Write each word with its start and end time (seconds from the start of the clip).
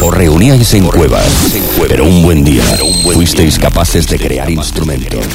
Os 0.00 0.14
reuníais 0.14 0.74
en 0.74 0.86
cuevas, 0.86 1.26
pero 1.88 2.04
un 2.04 2.22
buen 2.22 2.44
día 2.44 2.62
fuisteis 3.12 3.58
capaces 3.58 4.06
de 4.06 4.16
crear 4.16 4.48
instrumentos, 4.48 5.26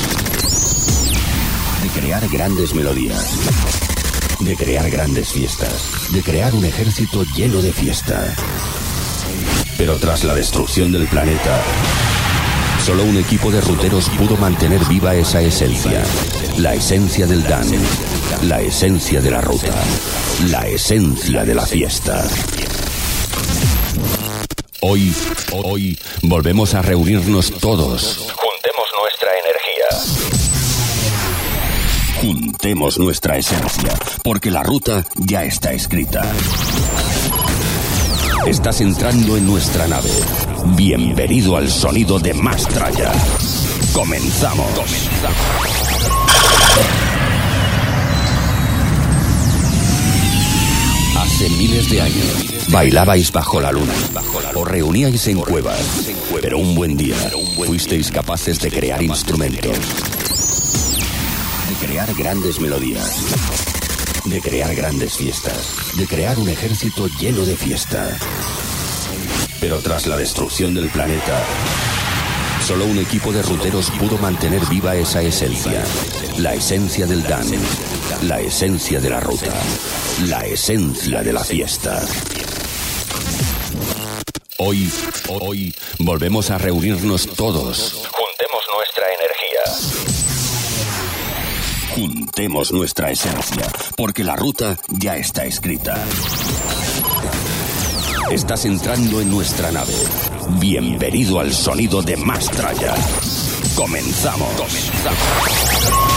de 1.82 1.90
crear 2.00 2.28
grandes 2.30 2.74
melodías, 2.74 3.26
de 4.40 4.56
crear 4.56 4.90
grandes 4.90 5.34
fiestas, 5.34 5.90
de 6.12 6.22
crear 6.24 6.56
un 6.56 6.64
ejército 6.64 7.26
lleno 7.36 7.62
de 7.62 7.74
fiesta. 7.74 8.34
Pero 9.78 9.98
tras 9.98 10.24
la 10.24 10.34
destrucción 10.34 10.94
del 10.94 11.08
planeta, 11.08 11.62
solo 12.86 13.04
un 13.04 13.18
equipo 13.18 13.52
de 13.52 13.60
ruteros 13.60 14.10
pudo 14.12 14.38
mantener 14.38 14.86
viva 14.86 15.14
esa 15.14 15.42
esencia, 15.42 16.02
la 16.58 16.74
esencia 16.74 17.28
del 17.28 17.44
Dan, 17.44 17.68
la 18.44 18.62
esencia 18.62 19.20
de 19.20 19.32
la 19.32 19.42
ruta, 19.42 19.76
la 20.50 20.68
esencia 20.68 21.44
de 21.44 21.54
la 21.54 21.66
fiesta. 21.66 22.24
Hoy, 24.86 25.16
hoy, 25.54 25.98
volvemos 26.24 26.74
a 26.74 26.82
reunirnos 26.82 27.54
todos. 27.62 28.34
Juntemos 28.36 28.90
nuestra 29.00 29.30
energía. 29.40 29.88
Juntemos 32.20 33.00
nuestra 33.00 33.38
esencia, 33.38 33.94
porque 34.26 34.52
la 34.52 34.62
ruta 34.62 35.06
ya 35.16 35.46
está 35.46 35.72
escrita. 35.72 36.30
Estás 38.46 38.82
entrando 38.82 39.38
en 39.38 39.48
nuestra 39.48 39.88
nave. 39.88 40.12
Bienvenido 40.76 41.56
al 41.56 41.70
sonido 41.70 42.20
de 42.20 42.34
Mastraya. 42.34 43.14
Comenzamos. 43.94 44.68
Hace 51.34 51.50
miles 51.50 51.90
de 51.90 52.00
años 52.00 52.70
bailabais 52.70 53.32
bajo 53.32 53.60
la 53.60 53.72
luna. 53.72 53.92
Os 54.54 54.68
reuníais 54.68 55.28
en 55.28 55.40
cuevas. 55.40 55.80
Pero 56.40 56.60
un 56.60 56.76
buen 56.76 56.96
día 56.96 57.16
fuisteis 57.66 58.12
capaces 58.12 58.60
de 58.60 58.70
crear 58.70 59.02
instrumentos. 59.02 59.76
De 61.70 61.88
crear 61.88 62.14
grandes 62.14 62.60
melodías. 62.60 63.18
De 64.26 64.42
crear 64.42 64.76
grandes 64.76 65.18
fiestas. 65.18 65.74
De 65.98 66.06
crear 66.06 66.38
un 66.38 66.50
ejército 66.50 67.08
lleno 67.20 67.44
de 67.46 67.58
fiesta. 67.58 68.16
Pero 69.60 69.80
tras 69.80 70.06
la 70.06 70.18
destrucción 70.18 70.76
del 70.76 70.88
planeta, 70.90 71.44
solo 72.64 72.86
un 72.86 73.00
equipo 73.00 73.32
de 73.32 73.42
ruteros 73.42 73.90
pudo 73.90 74.20
mantener 74.20 74.64
viva 74.68 74.96
esa 74.96 75.24
esencia. 75.24 75.84
La 76.38 76.54
esencia 76.54 77.06
del 77.06 77.24
Dan. 77.24 77.48
La 78.24 78.40
esencia 78.40 79.00
de 79.00 79.10
la 79.10 79.20
ruta. 79.20 79.54
La 80.26 80.46
esencia 80.46 81.22
de 81.22 81.32
la 81.32 81.44
fiesta. 81.44 82.02
Hoy, 84.58 84.92
hoy, 85.30 85.76
volvemos 86.00 86.50
a 86.50 86.58
reunirnos 86.58 87.28
todos. 87.36 88.08
Juntemos 88.12 88.64
nuestra 88.76 89.06
energía. 89.14 89.62
Juntemos 91.96 92.72
nuestra 92.72 93.12
esencia, 93.12 93.68
porque 93.96 94.24
la 94.24 94.36
ruta 94.36 94.78
ya 94.90 95.18
está 95.18 95.46
escrita. 95.46 96.04
Estás 98.32 98.66
entrando 98.66 99.22
en 99.22 99.30
nuestra 99.30 99.72
nave. 99.72 99.94
Bienvenido 100.60 101.40
al 101.40 101.54
sonido 101.54 102.02
de 102.02 102.18
Mastraya. 102.18 102.96
Comenzamos. 103.76 104.92
El 105.06 106.13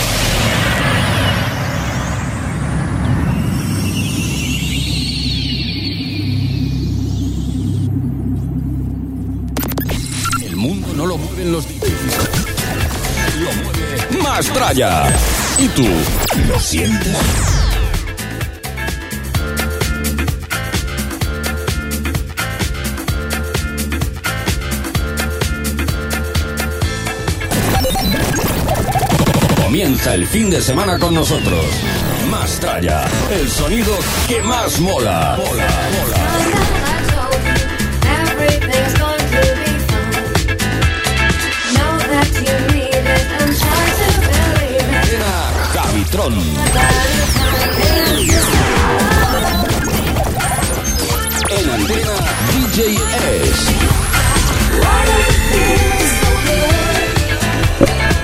mueven 11.19 11.53
los. 11.53 11.67
Lo 11.67 13.53
mueve 13.63 14.23
Mastraya. 14.23 15.07
¿Y 15.59 15.69
tú? 15.69 15.87
¿Lo 16.49 16.61
sientes? 16.61 17.17
Comienza 29.63 30.15
el 30.15 30.27
fin 30.27 30.51
de 30.51 30.61
semana 30.61 30.99
con 30.99 31.15
nosotros. 31.15 31.65
Más 32.31 32.61
el 33.31 33.51
sonido 33.51 33.97
que 34.29 34.43
más 34.43 34.81
mola. 34.81 35.37
Mola, 35.39 35.69
mola. 35.93 36.76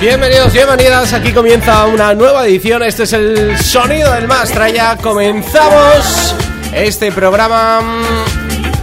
Bienvenidos, 0.01 0.53
bienvenidas. 0.53 1.12
Aquí 1.12 1.33
comienza 1.33 1.87
una 1.87 2.12
nueva 2.15 2.45
edición. 2.45 2.83
Este 2.83 3.05
es 3.05 3.12
el 3.12 3.57
sonido 3.59 4.12
del 4.15 4.27
Mastraya. 4.27 4.97
Comenzamos 4.97 6.35
este 6.75 7.12
programa. 7.12 8.03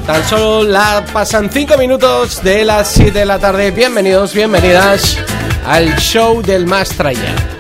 Tan 0.08 0.26
solo 0.30 0.64
la 0.64 1.04
pasan 1.12 1.50
5 1.52 1.78
minutos 1.78 2.42
de 2.42 2.64
las 2.64 2.88
7 2.94 3.20
de 3.20 3.26
la 3.26 3.38
tarde. 3.38 3.72
Bienvenidos, 3.72 4.34
bienvenidas 4.34 5.18
al 5.68 5.94
show 5.98 6.42
del 6.42 6.66
Mastraya. 6.66 7.59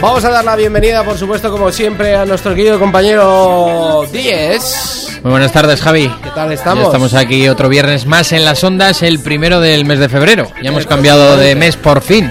Vamos 0.00 0.24
a 0.24 0.30
dar 0.30 0.44
la 0.44 0.54
bienvenida, 0.54 1.02
por 1.02 1.18
supuesto, 1.18 1.50
como 1.50 1.72
siempre, 1.72 2.14
a 2.14 2.24
nuestro 2.24 2.54
querido 2.54 2.78
compañero 2.78 4.04
Díez. 4.12 5.18
Muy 5.22 5.32
buenas 5.32 5.52
tardes, 5.52 5.80
Javi. 5.82 6.08
¿Qué 6.22 6.30
tal 6.30 6.48
Ya 6.50 6.54
estamos? 6.54 6.84
estamos 6.86 7.14
aquí 7.14 7.48
otro 7.48 7.68
viernes 7.68 8.06
más 8.06 8.30
en 8.32 8.44
las 8.44 8.62
ondas, 8.62 9.02
el 9.02 9.18
primero 9.18 9.60
del 9.60 9.84
mes 9.84 9.98
de 9.98 10.08
febrero. 10.08 10.46
Ya 10.62 10.68
hemos 10.70 10.86
cambiado 10.86 11.36
de 11.36 11.56
mes 11.56 11.76
por 11.76 12.00
fin. 12.00 12.30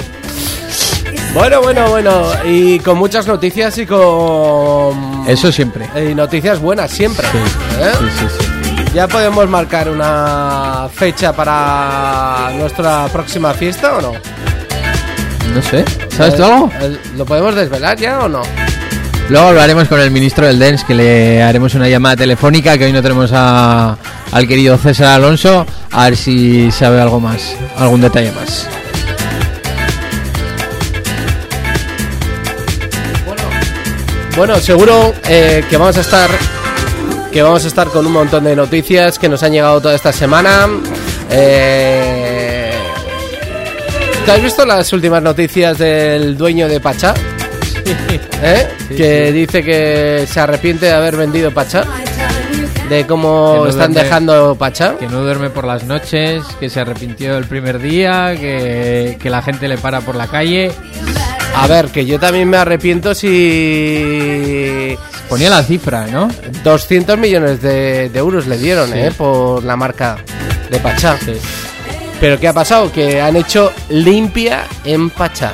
Bueno, 1.34 1.62
bueno, 1.62 1.90
bueno. 1.90 2.32
Y 2.46 2.80
con 2.80 2.98
muchas 2.98 3.28
noticias 3.28 3.78
y 3.78 3.86
con. 3.86 5.26
Eso 5.28 5.52
siempre. 5.52 5.88
Y 6.10 6.16
noticias 6.16 6.60
buenas 6.60 6.90
siempre. 6.90 7.28
¿eh? 7.28 7.92
Sí, 8.00 8.06
sí, 8.18 8.26
sí. 8.40 8.84
¿Ya 8.94 9.08
podemos 9.10 9.48
marcar 9.50 9.90
una 9.90 10.88
fecha 10.94 11.34
para 11.34 12.50
nuestra 12.58 13.08
próxima 13.10 13.54
fiesta 13.54 13.98
o 13.98 14.02
no? 14.02 14.14
No 15.58 15.64
sé. 15.64 15.84
¿Sabes 16.16 16.36
tú 16.36 16.44
algo? 16.44 16.70
Eh, 16.80 16.98
¿Lo 17.18 17.26
podemos 17.26 17.56
desvelar 17.56 17.98
ya 17.98 18.20
o 18.20 18.30
no? 18.30 18.44
Luego 19.28 19.48
hablaremos 19.48 19.88
con 19.88 20.00
el 20.00 20.12
ministro 20.12 20.46
del 20.46 20.60
DENS, 20.60 20.84
que 20.84 20.94
le 20.94 21.42
haremos 21.42 21.74
una 21.74 21.90
llamada 21.90 22.16
telefónica, 22.16 22.78
que 22.78 22.86
hoy 22.86 22.94
no 22.94 23.02
tenemos 23.02 23.32
a- 23.34 23.98
al 24.32 24.48
querido 24.48 24.78
César 24.78 25.08
Alonso, 25.08 25.66
a 25.92 26.04
ver 26.06 26.16
si 26.16 26.70
sabe 26.72 27.02
algo 27.02 27.20
más, 27.20 27.56
algún 27.76 28.02
detalle 28.02 28.32
más. 28.34 28.68
Bueno, 34.36 34.58
seguro 34.60 35.14
eh, 35.28 35.64
que 35.70 35.78
vamos 35.78 35.98
a 35.98 36.02
estar 36.02 36.30
que 37.32 37.42
vamos 37.42 37.66
a 37.66 37.68
estar 37.68 37.88
con 37.88 38.06
un 38.06 38.12
montón 38.14 38.44
de 38.44 38.56
noticias 38.56 39.18
que 39.20 39.28
nos 39.30 39.42
han 39.44 39.52
llegado 39.52 39.82
toda 39.82 39.96
esta 39.96 40.14
semana. 40.14 40.68
Eh, 41.30 42.37
¿Te 44.28 44.34
has 44.34 44.42
visto 44.44 44.66
las 44.66 44.92
últimas 44.92 45.24
noticias 45.24 45.78
del 45.78 46.38
dueño 46.38 46.68
de 46.68 46.80
Pachá? 46.82 47.14
¿Eh? 48.44 48.68
que 48.96 49.32
dice 49.32 49.64
que 49.64 50.26
se 50.30 50.40
arrepiente 50.42 50.88
de 50.88 50.92
haber 50.92 51.16
vendido 51.16 51.52
Pachá, 51.52 51.86
de 52.90 53.06
cómo 53.08 53.60
no 53.64 53.68
están 53.68 53.94
duerme- 53.94 54.04
dejando 54.04 54.56
Pachá. 54.60 54.96
Que 54.98 55.08
no 55.08 55.22
duerme 55.22 55.50
por 55.50 55.66
las 55.66 55.86
noches, 55.86 56.44
que 56.60 56.70
se 56.70 56.82
arrepintió 56.82 57.38
el 57.38 57.46
primer 57.46 57.80
día, 57.80 58.36
que, 58.38 59.18
que 59.22 59.30
la 59.30 59.42
gente 59.42 59.68
le 59.70 59.78
para 59.78 60.02
por 60.02 60.16
la 60.16 60.28
calle. 60.28 60.72
A 61.56 61.66
ver, 61.68 61.88
que 61.88 62.06
yo 62.06 62.20
también 62.20 62.50
me 62.50 62.58
arrepiento 62.58 63.16
si 63.16 64.98
Ponía 65.30 65.50
la 65.50 65.64
cifra, 65.64 66.06
¿no? 66.08 66.30
200 66.64 67.18
millones 67.18 67.62
de, 67.62 68.10
de 68.10 68.20
euros 68.20 68.46
le 68.48 68.58
dieron, 68.58 68.92
Sí. 68.92 68.98
¿eh? 69.00 69.12
Por 69.18 69.64
la 69.64 69.76
marca 69.78 70.18
de 70.70 70.80
Pachá. 70.80 71.18
Pero 72.20 72.40
¿qué 72.40 72.48
ha 72.48 72.54
pasado? 72.54 72.92
Que 72.92 73.22
han 73.22 73.36
hecho 73.36 73.72
limpia 73.90 74.66
en 74.84 75.10
Pachá. 75.10 75.54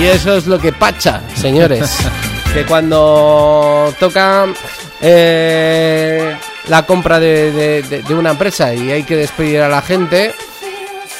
Y 0.00 0.04
eso 0.04 0.36
es 0.36 0.46
lo 0.46 0.58
que 0.58 0.72
Pacha, 0.72 1.20
señores. 1.34 1.90
que 2.54 2.64
cuando 2.64 3.92
toca 3.98 4.46
eh, 5.00 6.36
la 6.68 6.84
compra 6.86 7.18
de, 7.18 7.52
de- 7.52 7.82
de- 7.82 8.02
de 8.02 8.14
una 8.14 8.30
empresa 8.30 8.74
y 8.74 8.90
hay 8.90 9.02
que 9.04 9.16
despedir 9.16 9.60
a 9.60 9.68
la 9.68 9.82
gente, 9.82 10.34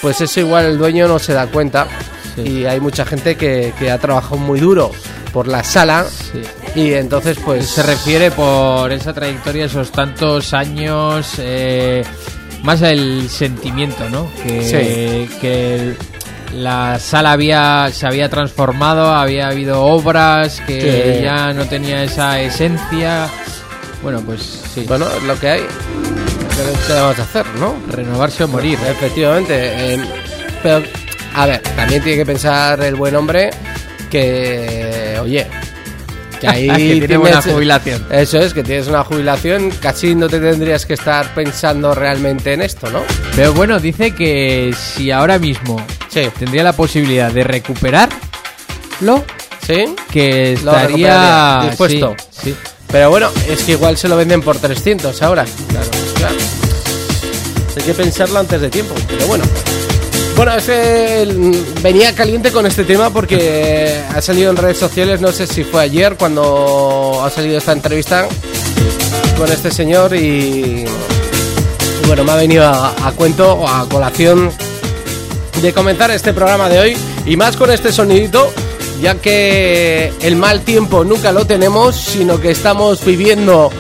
pues 0.00 0.20
eso 0.20 0.40
igual 0.40 0.66
el 0.66 0.78
dueño 0.78 1.08
no 1.08 1.19
se 1.19 1.32
da 1.32 1.46
cuenta. 1.46 1.87
Sí. 2.34 2.43
Y 2.43 2.64
hay 2.66 2.81
mucha 2.81 3.05
gente 3.05 3.37
que, 3.37 3.75
que 3.78 3.90
ha 3.90 3.98
trabajado 3.98 4.37
muy 4.37 4.58
duro 4.60 4.90
por 5.34 5.48
la 5.48 5.62
sala 5.64 6.05
Sí. 6.05 6.43
y 6.75 6.93
entonces 6.94 7.38
pues 7.44 7.66
Se 7.69 7.82
refiere 7.82 8.31
por 8.31 8.90
esa 8.93 9.12
trayectoria, 9.12 9.66
esos 9.66 9.90
tantos 9.93 10.52
años, 10.55 11.34
eh, 11.38 12.02
más 12.62 12.82
el 12.82 13.28
sentimiento, 13.28 14.08
¿no? 14.10 14.28
Que, 14.42 14.62
Sí. 14.62 15.38
que 15.40 15.94
la 16.54 16.98
sala 16.98 17.32
había 17.32 17.88
se 17.92 18.06
había 18.06 18.28
transformado, 18.28 19.12
había 19.14 19.48
habido 19.48 19.82
obras 19.84 20.60
que 20.66 21.16
Sí. 21.18 21.22
ya 21.24 21.52
no 21.52 21.64
tenía 21.66 22.02
esa 22.04 22.40
esencia. 22.40 23.28
Bueno, 24.02 24.20
pues 24.20 24.42
sí. 24.74 24.84
Bueno, 24.88 25.06
es 25.16 25.22
lo 25.22 25.38
que 25.38 25.48
hay. 25.48 25.60
¿Qué 26.86 26.92
vamos 26.92 27.18
a 27.18 27.22
hacer, 27.22 27.46
no? 27.58 27.74
Renovarse 27.90 28.44
o 28.44 28.48
morir. 28.48 28.78
Efectivamente. 28.88 29.94
eh, 29.94 30.00
pero, 30.62 30.82
a 31.34 31.46
ver, 31.46 31.60
también 31.76 32.02
tiene 32.02 32.18
que 32.18 32.26
pensar 32.26 32.80
el 32.82 32.94
buen 32.94 33.16
hombre 33.16 33.50
que, 34.10 35.18
oye, 35.22 35.46
que 36.42 36.48
ahí 36.48 36.66
Que 36.68 36.76
tiene 36.76 37.06
tienes- 37.06 37.18
buena 37.20 37.40
jubilación. 37.42 38.06
Eso 38.10 38.38
es, 38.38 38.52
que 38.52 38.62
tienes 38.62 38.88
una 38.88 39.02
jubilación, 39.04 39.70
casi 39.80 40.14
no 40.14 40.28
te 40.28 40.40
tendrías 40.40 40.84
que 40.84 40.94
estar 40.94 41.32
pensando 41.34 41.94
realmente 41.94 42.52
en 42.52 42.60
esto, 42.62 42.90
¿no? 42.90 43.00
Pero 43.34 43.54
bueno, 43.54 43.78
dice 43.78 44.10
que 44.14 44.74
si 44.76 45.10
ahora 45.10 45.38
mismo 45.38 45.80
Sí. 46.08 46.28
tendría 46.38 46.62
la 46.64 46.72
posibilidad 46.74 47.30
de 47.32 47.44
recuperarlo, 47.44 49.24
¿Sí? 49.66 49.94
que 50.10 50.58
Lo 50.64 50.72
estaría 50.72 50.82
recuperaría, 50.86 51.68
dispuesto. 51.70 52.16
Sí, 52.30 52.50
sí. 52.50 52.56
Pero 52.90 53.08
bueno, 53.10 53.30
es 53.48 53.62
que 53.62 53.72
igual 53.72 53.96
se 53.96 54.08
lo 54.08 54.16
venden 54.16 54.42
por 54.42 54.58
300 54.58 55.22
ahora. 55.22 55.44
Claro, 55.68 55.86
claro. 56.16 56.34
Hay 57.76 57.82
que 57.82 57.94
pensarlo 57.94 58.38
antes 58.40 58.60
de 58.60 58.68
tiempo, 58.68 58.94
pero 59.08 59.26
bueno. 59.26 59.44
Bueno, 60.44 60.58
este 60.58 61.24
venía 61.82 62.16
caliente 62.16 62.50
con 62.50 62.66
este 62.66 62.82
tema 62.82 63.10
porque 63.10 64.02
ha 64.12 64.20
salido 64.20 64.50
en 64.50 64.56
redes 64.56 64.76
sociales, 64.76 65.20
no 65.20 65.30
sé 65.30 65.46
si 65.46 65.62
fue 65.62 65.82
ayer 65.82 66.16
cuando 66.18 67.22
ha 67.24 67.30
salido 67.30 67.58
esta 67.58 67.70
entrevista 67.70 68.26
con 69.38 69.52
este 69.52 69.70
señor 69.70 70.16
y, 70.16 70.84
bueno, 72.08 72.24
me 72.24 72.32
ha 72.32 72.34
venido 72.34 72.66
a, 72.66 73.12
cuento 73.14 73.52
o 73.52 73.68
a 73.68 73.88
colación 73.88 74.50
de 75.62 75.72
comenzar 75.72 76.10
este 76.10 76.32
programa 76.32 76.68
de 76.68 76.80
hoy 76.80 76.96
y 77.24 77.36
más 77.36 77.56
con 77.56 77.70
este 77.70 77.92
sonidito, 77.92 78.52
ya 79.00 79.14
que 79.14 80.12
el 80.22 80.34
mal 80.34 80.62
tiempo 80.62 81.04
nunca 81.04 81.30
lo 81.30 81.46
tenemos, 81.46 81.94
sino 81.94 82.40
que 82.40 82.50
estamos 82.50 83.04
viviendo 83.04 83.70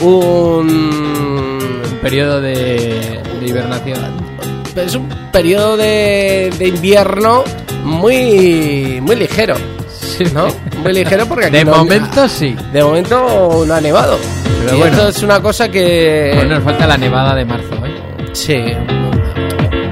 un 0.00 1.82
periodo 2.00 2.40
de 2.40 3.20
hibernación. 3.44 4.61
Es 4.76 4.94
un 4.94 5.08
periodo 5.32 5.76
de, 5.76 6.52
de 6.58 6.68
invierno 6.68 7.44
muy 7.84 9.00
muy 9.02 9.16
ligero, 9.16 9.54
Sí, 9.88 10.24
¿no? 10.34 10.46
Muy 10.82 10.92
ligero 10.92 11.26
porque 11.26 11.46
aquí 11.46 11.56
De 11.58 11.64
no- 11.64 11.76
momento 11.76 12.28
sí. 12.28 12.54
de 12.72 12.82
momento 12.82 13.64
no 13.66 13.74
ha 13.74 13.80
nevado. 13.80 14.18
Pero 14.64 14.76
y 14.76 14.78
bueno. 14.80 14.96
esto 14.96 15.08
es 15.08 15.22
una 15.22 15.40
cosa 15.40 15.68
que 15.68 16.34
Aún 16.38 16.48
nos 16.48 16.62
falta 16.62 16.86
la 16.86 16.96
nevada 16.96 17.34
de 17.34 17.44
marzo, 17.44 17.74
¿eh? 17.84 18.24
Sí. 18.32 18.56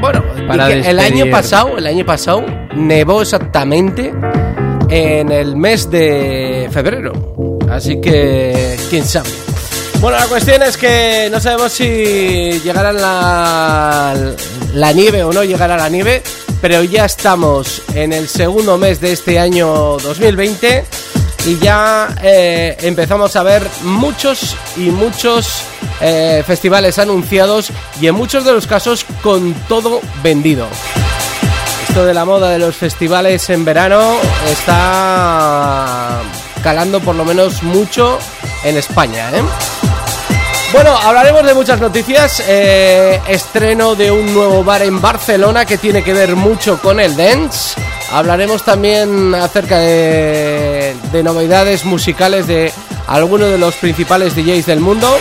Bueno, 0.00 0.22
Para 0.48 0.70
el 0.72 0.98
año 0.98 1.26
pasado, 1.30 1.76
el 1.78 1.86
año 1.86 2.04
pasado 2.06 2.44
nevó 2.74 3.22
exactamente 3.22 4.12
en 4.88 5.30
el 5.30 5.56
mes 5.56 5.90
de 5.90 6.68
febrero. 6.70 7.12
Así 7.70 8.00
que 8.00 8.76
quién 8.88 9.04
sabe. 9.04 9.28
Bueno, 10.00 10.18
la 10.18 10.28
cuestión 10.28 10.62
es 10.62 10.78
que 10.78 11.28
no 11.30 11.40
sabemos 11.40 11.72
si 11.72 12.58
llegará 12.64 12.90
la, 12.90 14.14
la 14.72 14.92
nieve 14.92 15.22
o 15.22 15.30
no 15.30 15.44
llegará 15.44 15.76
la 15.76 15.90
nieve, 15.90 16.22
pero 16.62 16.82
ya 16.82 17.04
estamos 17.04 17.82
en 17.94 18.14
el 18.14 18.26
segundo 18.26 18.78
mes 18.78 18.98
de 19.02 19.12
este 19.12 19.38
año 19.38 19.98
2020 19.98 20.86
y 21.44 21.58
ya 21.58 22.16
eh, 22.22 22.78
empezamos 22.80 23.36
a 23.36 23.42
ver 23.42 23.62
muchos 23.82 24.56
y 24.74 24.90
muchos 24.90 25.64
eh, 26.00 26.42
festivales 26.46 26.98
anunciados 26.98 27.70
y 28.00 28.06
en 28.06 28.14
muchos 28.14 28.46
de 28.46 28.52
los 28.52 28.66
casos 28.66 29.04
con 29.22 29.52
todo 29.68 30.00
vendido. 30.22 30.66
Esto 31.86 32.06
de 32.06 32.14
la 32.14 32.24
moda 32.24 32.48
de 32.48 32.58
los 32.58 32.74
festivales 32.74 33.50
en 33.50 33.66
verano 33.66 34.16
está 34.50 36.22
calando 36.62 37.00
por 37.00 37.16
lo 37.16 37.26
menos 37.26 37.62
mucho 37.62 38.18
en 38.64 38.76
España, 38.76 39.30
¿eh? 39.30 39.42
Bueno, 40.72 40.96
hablaremos 40.96 41.44
de 41.44 41.52
muchas 41.52 41.80
noticias. 41.80 42.42
eh, 42.46 43.20
estreno 43.26 43.96
de 43.96 44.10
un 44.10 44.32
nuevo 44.32 44.62
bar 44.62 44.82
en 44.82 45.00
Barcelona 45.00 45.64
que 45.64 45.78
tiene 45.78 46.04
que 46.04 46.12
ver 46.12 46.36
mucho 46.36 46.78
con 46.80 47.00
el 47.00 47.16
dance. 47.16 47.80
Hablaremos 48.12 48.62
también 48.62 49.34
acerca 49.34 49.78
de, 49.78 50.94
de 51.10 51.22
novedades 51.22 51.84
musicales 51.84 52.46
de 52.46 52.72
algunos 53.08 53.50
de 53.50 53.58
los 53.58 53.74
principales 53.76 54.36
DJs 54.36 54.66
del 54.66 54.80
mundo. 54.80 55.18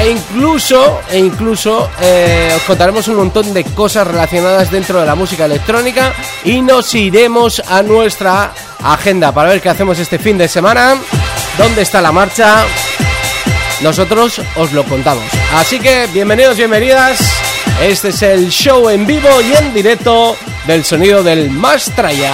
E 0.00 0.10
incluso, 0.10 1.00
e 1.10 1.18
incluso 1.18 1.90
eh, 2.00 2.52
os 2.54 2.62
contaremos 2.62 3.08
un 3.08 3.16
montón 3.16 3.52
de 3.52 3.64
cosas 3.64 4.06
relacionadas 4.06 4.70
dentro 4.70 5.00
de 5.00 5.06
la 5.06 5.16
música 5.16 5.46
electrónica 5.46 6.12
y 6.44 6.60
nos 6.60 6.94
iremos 6.94 7.60
a 7.68 7.82
nuestra 7.82 8.52
agenda 8.84 9.32
para 9.32 9.48
ver 9.48 9.60
qué 9.60 9.70
hacemos 9.70 9.98
este 9.98 10.20
fin 10.20 10.38
de 10.38 10.46
semana, 10.46 10.94
dónde 11.58 11.82
está 11.82 12.00
la 12.00 12.12
marcha. 12.12 12.64
Nosotros 13.82 14.40
os 14.56 14.72
lo 14.72 14.84
contamos. 14.84 15.24
Así 15.54 15.78
que 15.78 16.06
bienvenidos, 16.12 16.56
bienvenidas. 16.56 17.20
Este 17.82 18.08
es 18.08 18.22
el 18.22 18.48
show 18.48 18.88
en 18.88 19.06
vivo 19.06 19.28
y 19.42 19.54
en 19.54 19.74
directo 19.74 20.36
del 20.66 20.84
sonido 20.84 21.22
del 21.22 21.50
Mastraya. 21.50 22.32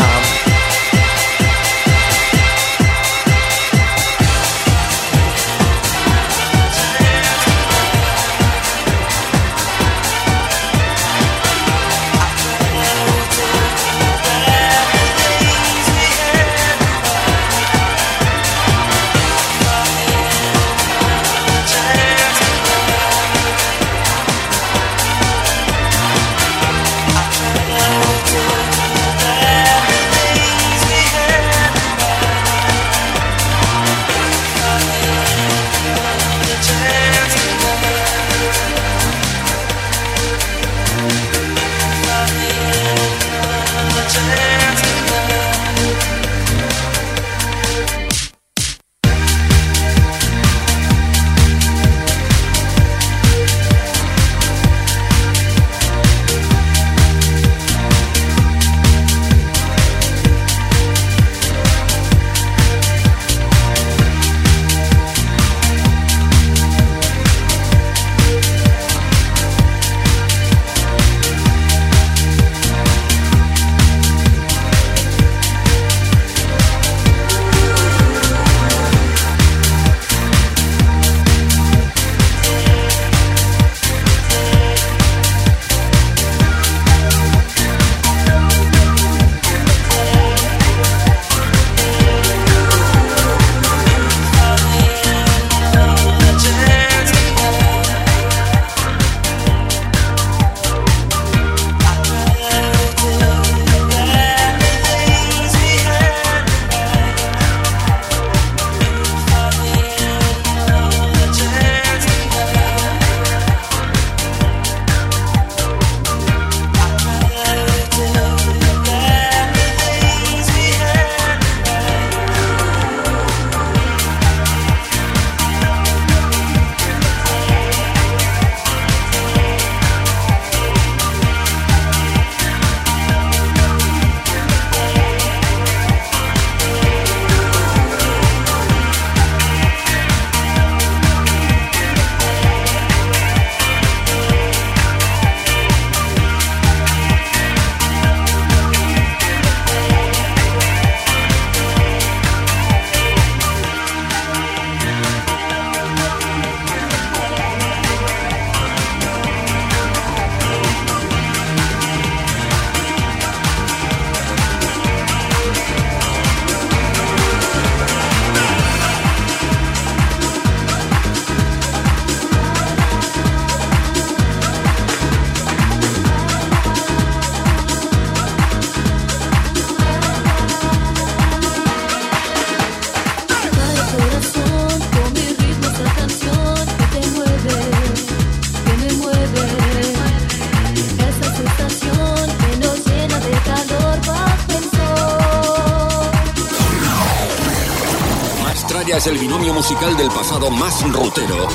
Es 198.97 199.07
el 199.09 199.19
binomio 199.19 199.53
musical 199.53 199.97
del 199.97 200.09
pasado 200.09 200.51
más 200.51 200.81
rutero. 200.93 201.49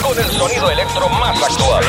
Con 0.00 0.18
el 0.18 0.30
sonido 0.30 0.70
electro 0.70 1.08
más 1.08 1.42
actual. 1.42 1.84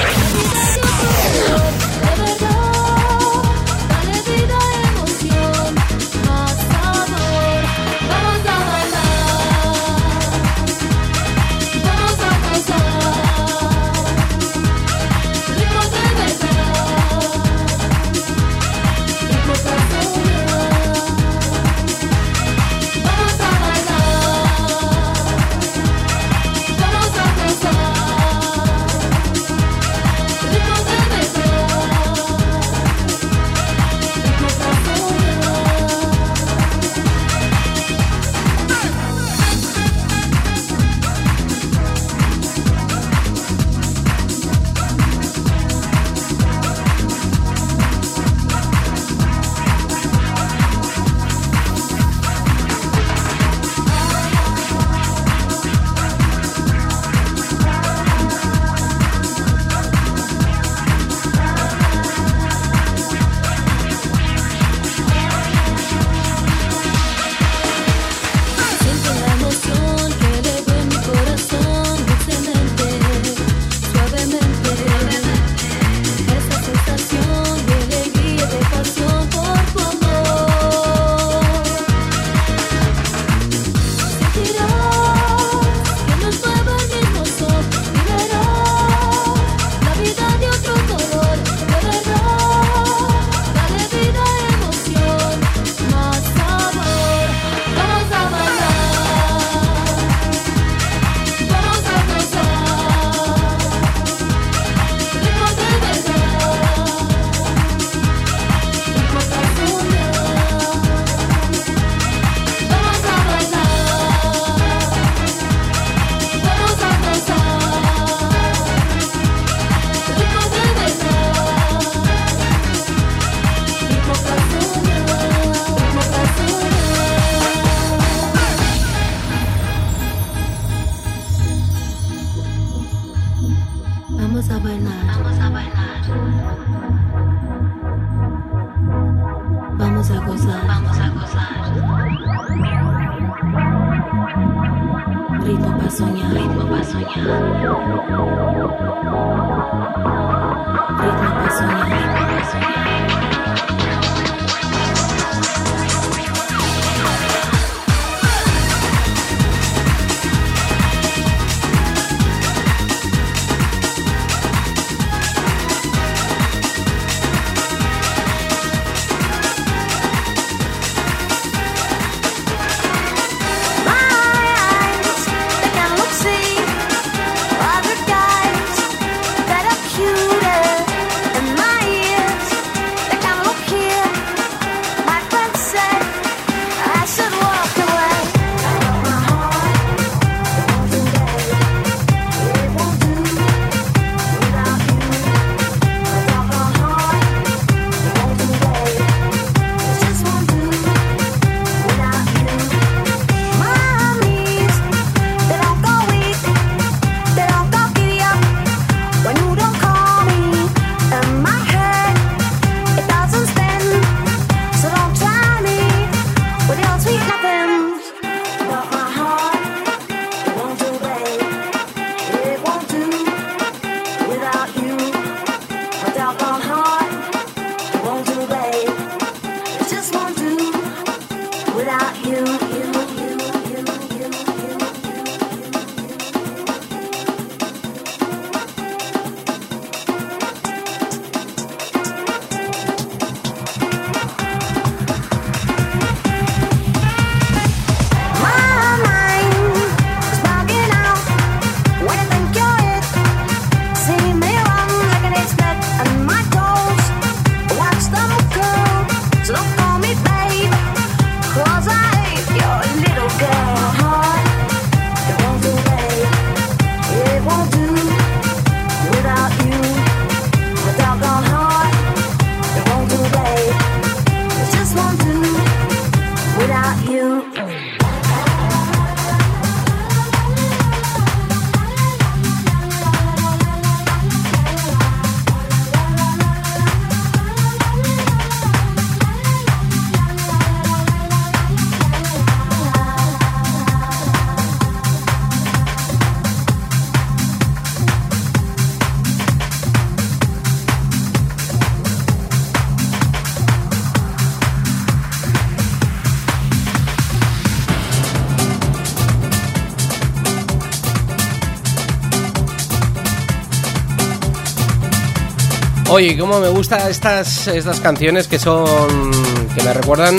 Oye, 316.17 316.35
cómo 316.35 316.59
me 316.59 316.69
gustan 316.69 317.07
estas, 317.11 317.67
estas 317.67 317.99
canciones 317.99 318.47
que 318.47 318.57
son. 318.57 319.31
que 319.75 319.83
me 319.83 319.93
recuerdan, 319.93 320.35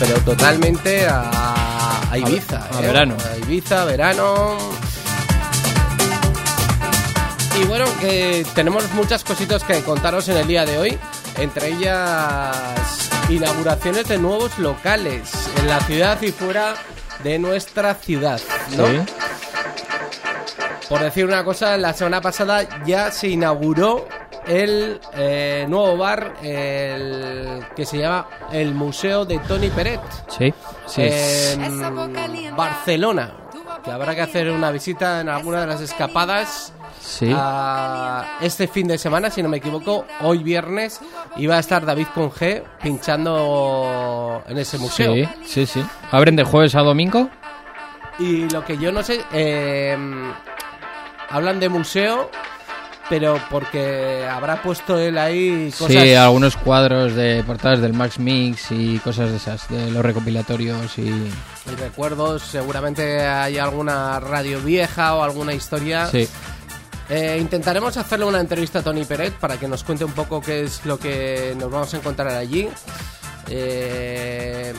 pero 0.00 0.18
totalmente 0.22 1.06
a, 1.06 2.10
a 2.10 2.18
Ibiza. 2.18 2.66
A 2.66 2.82
¿eh? 2.82 2.86
verano. 2.88 3.14
A 3.32 3.36
Ibiza, 3.36 3.84
verano. 3.84 4.58
Y 7.60 7.64
bueno, 7.66 7.84
que 8.00 8.44
tenemos 8.56 8.90
muchas 8.94 9.22
cositas 9.22 9.62
que 9.62 9.80
contaros 9.84 10.28
en 10.28 10.38
el 10.38 10.48
día 10.48 10.66
de 10.66 10.76
hoy. 10.76 10.98
Entre 11.38 11.68
ellas, 11.68 13.10
inauguraciones 13.28 14.08
de 14.08 14.18
nuevos 14.18 14.58
locales 14.58 15.30
en 15.60 15.68
la 15.68 15.78
ciudad 15.82 16.20
y 16.20 16.32
fuera 16.32 16.74
de 17.22 17.38
nuestra 17.38 17.94
ciudad. 17.94 18.40
¿no? 18.76 18.88
Sí. 18.88 18.98
Por 20.88 21.00
decir 21.00 21.26
una 21.26 21.44
cosa, 21.44 21.76
la 21.76 21.94
semana 21.94 22.20
pasada 22.20 22.84
ya 22.84 23.12
se 23.12 23.28
inauguró 23.28 24.08
el 24.50 25.00
eh, 25.14 25.64
nuevo 25.68 25.96
bar 25.96 26.34
el 26.42 27.64
que 27.76 27.86
se 27.86 27.98
llama 27.98 28.26
el 28.52 28.74
Museo 28.74 29.24
de 29.24 29.38
Tony 29.38 29.68
Peret 29.68 30.00
Sí, 30.28 30.52
sí. 30.86 31.02
en 31.02 32.56
Barcelona. 32.56 33.32
Que 33.84 33.90
habrá 33.90 34.14
que 34.14 34.20
hacer 34.22 34.50
una 34.50 34.70
visita 34.70 35.20
en 35.20 35.28
alguna 35.28 35.60
de 35.62 35.66
las 35.68 35.80
escapadas. 35.80 36.72
Sí. 37.00 37.32
a 37.34 38.36
este 38.42 38.68
fin 38.68 38.86
de 38.86 38.98
semana, 38.98 39.30
si 39.30 39.42
no 39.42 39.48
me 39.48 39.56
equivoco, 39.56 40.04
hoy 40.20 40.42
viernes 40.42 41.00
iba 41.36 41.56
a 41.56 41.58
estar 41.58 41.84
David 41.86 42.08
con 42.14 42.30
G 42.30 42.62
pinchando 42.82 44.42
en 44.46 44.58
ese 44.58 44.76
museo. 44.78 45.14
Sí, 45.14 45.26
sí, 45.46 45.66
sí. 45.66 45.84
¿Abren 46.10 46.36
de 46.36 46.44
jueves 46.44 46.74
a 46.74 46.80
domingo? 46.82 47.30
Y 48.18 48.48
lo 48.50 48.64
que 48.66 48.76
yo 48.76 48.92
no 48.92 49.02
sé, 49.02 49.22
eh, 49.32 49.96
hablan 51.30 51.58
de 51.58 51.68
museo, 51.70 52.30
pero 53.10 53.38
porque 53.50 54.24
habrá 54.26 54.62
puesto 54.62 54.98
él 54.98 55.18
ahí 55.18 55.70
cosas. 55.76 56.02
Sí, 56.02 56.14
algunos 56.14 56.56
cuadros 56.56 57.14
de 57.14 57.44
portadas 57.44 57.80
del 57.80 57.92
Max 57.92 58.18
Mix 58.18 58.70
y 58.70 58.98
cosas 59.00 59.30
de 59.30 59.36
esas, 59.36 59.68
de 59.68 59.90
los 59.90 60.02
recopilatorios 60.02 60.96
y... 60.96 61.08
y 61.08 61.74
recuerdos, 61.78 62.42
seguramente 62.42 63.20
hay 63.26 63.58
alguna 63.58 64.18
radio 64.20 64.60
vieja 64.60 65.14
o 65.16 65.22
alguna 65.22 65.52
historia. 65.52 66.06
Sí, 66.06 66.26
Eh, 67.12 67.38
intentaremos 67.40 67.96
hacerle 67.96 68.24
una 68.24 68.38
entrevista 68.38 68.78
a 68.78 68.82
Tony 68.82 69.04
Peret 69.04 69.34
para 69.34 69.56
que 69.58 69.66
nos 69.66 69.82
cuente 69.82 70.04
un 70.04 70.12
poco 70.12 70.40
qué 70.40 70.62
es 70.62 70.86
lo 70.86 70.96
que 70.96 71.56
nos 71.58 71.68
vamos 71.68 71.92
a 71.92 71.96
encontrar 71.96 72.28
allí. 72.28 72.68
Eh, 73.48 74.72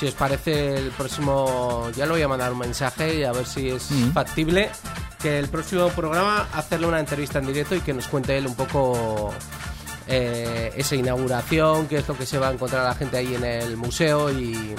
si 0.00 0.06
os 0.06 0.14
parece 0.14 0.76
el 0.78 0.90
próximo, 0.92 1.90
ya 1.94 2.06
le 2.06 2.12
voy 2.12 2.22
a 2.22 2.28
mandar 2.28 2.50
un 2.52 2.58
mensaje 2.58 3.16
y 3.16 3.24
a 3.24 3.32
ver 3.32 3.44
si 3.44 3.68
es 3.68 3.90
Mm. 3.90 4.12
factible 4.12 4.70
que 5.20 5.38
el 5.38 5.48
próximo 5.48 5.88
programa 5.90 6.48
hacerle 6.54 6.86
una 6.86 6.98
entrevista 7.00 7.38
en 7.38 7.46
directo 7.48 7.74
y 7.76 7.80
que 7.82 7.92
nos 7.92 8.08
cuente 8.08 8.38
él 8.38 8.46
un 8.46 8.54
poco 8.54 9.34
eh, 10.08 10.72
esa 10.74 10.96
inauguración, 10.96 11.86
qué 11.86 11.98
es 11.98 12.08
lo 12.08 12.16
que 12.16 12.24
se 12.24 12.38
va 12.38 12.48
a 12.48 12.52
encontrar 12.52 12.84
la 12.84 12.94
gente 12.94 13.18
ahí 13.18 13.34
en 13.34 13.44
el 13.44 13.76
museo 13.76 14.30
y 14.32 14.74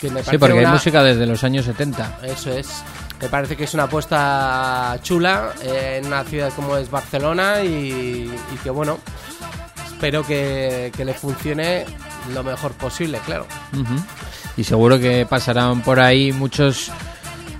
que 0.00 0.10
me 0.10 0.22
sí 0.24 0.36
porque 0.36 0.58
hay 0.58 0.66
música 0.66 1.02
desde 1.04 1.24
los 1.24 1.44
años 1.44 1.64
70. 1.64 2.18
eso 2.24 2.50
es. 2.50 2.82
Me 3.20 3.28
parece 3.28 3.56
que 3.56 3.64
es 3.64 3.74
una 3.74 3.84
apuesta 3.84 4.98
chula 5.00 5.52
eh, 5.62 6.00
en 6.00 6.08
una 6.08 6.24
ciudad 6.24 6.52
como 6.56 6.76
es 6.76 6.90
Barcelona 6.90 7.62
y, 7.62 7.68
y 8.52 8.56
que 8.64 8.70
bueno, 8.70 8.98
espero 10.02 10.26
que, 10.26 10.90
que 10.96 11.04
le 11.04 11.14
funcione 11.14 11.84
lo 12.34 12.42
mejor 12.42 12.72
posible, 12.72 13.20
claro. 13.24 13.46
Y 14.56 14.64
seguro 14.64 14.98
que 14.98 15.26
pasarán 15.26 15.80
por 15.82 16.00
ahí 16.00 16.32
muchos 16.32 16.90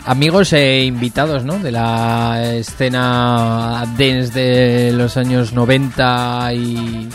amigos 0.07 0.53
e 0.53 0.83
invitados, 0.83 1.45
¿no? 1.45 1.61
De 1.61 1.71
la 1.71 2.43
escena 2.55 3.85
dance 3.97 4.33
de 4.33 4.91
los 4.91 5.17
años 5.17 5.53
90 5.53 6.53
y... 6.55 7.09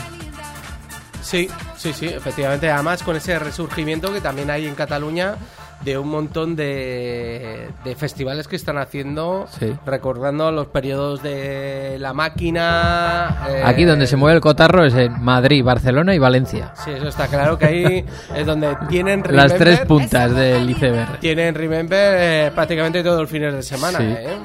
Sí, 1.20 1.46
sí, 1.76 1.92
sí, 1.92 2.06
efectivamente. 2.06 2.70
Además 2.70 3.02
con 3.02 3.14
ese 3.14 3.38
resurgimiento 3.38 4.10
que 4.10 4.22
también 4.22 4.50
hay 4.50 4.64
en 4.64 4.74
Cataluña 4.74 5.34
de 5.82 5.96
un 5.96 6.08
montón 6.08 6.56
de, 6.56 7.68
de 7.84 7.94
festivales 7.96 8.48
que 8.48 8.56
están 8.56 8.78
haciendo, 8.78 9.46
Sí. 9.58 9.72
recordando 9.86 10.50
los 10.50 10.66
periodos 10.66 11.22
de 11.22 11.96
la 12.00 12.12
máquina. 12.12 13.46
eh, 13.48 13.62
Aquí 13.64 13.84
donde 13.84 14.06
se 14.06 14.16
mueve 14.16 14.36
el 14.36 14.40
cotarro 14.40 14.84
es 14.84 14.94
en 14.94 15.22
Madrid, 15.22 15.62
Barcelona 15.64 16.14
y 16.14 16.18
Valencia. 16.18 16.72
Sí, 16.84 16.90
eso 16.90 17.08
está 17.08 17.28
claro 17.28 17.58
que 17.58 17.64
ahí 17.66 18.04
es 18.34 18.46
donde 18.46 18.76
tienen 18.88 19.22
Las 19.30 19.54
tres 19.54 19.80
Remember- 19.80 19.86
puntas 19.86 20.34
del 20.34 20.68
iceberg. 20.70 21.20
Tienen 21.20 21.54
Remember 21.54 22.14
eh, 22.18 22.50
prácticamente 22.54 23.02
todos 23.02 23.20
los 23.20 23.30
fines 23.30 23.54
de 23.54 23.62
semana. 23.62 23.98
Sí. 23.98 24.04
¿eh? 24.04 24.38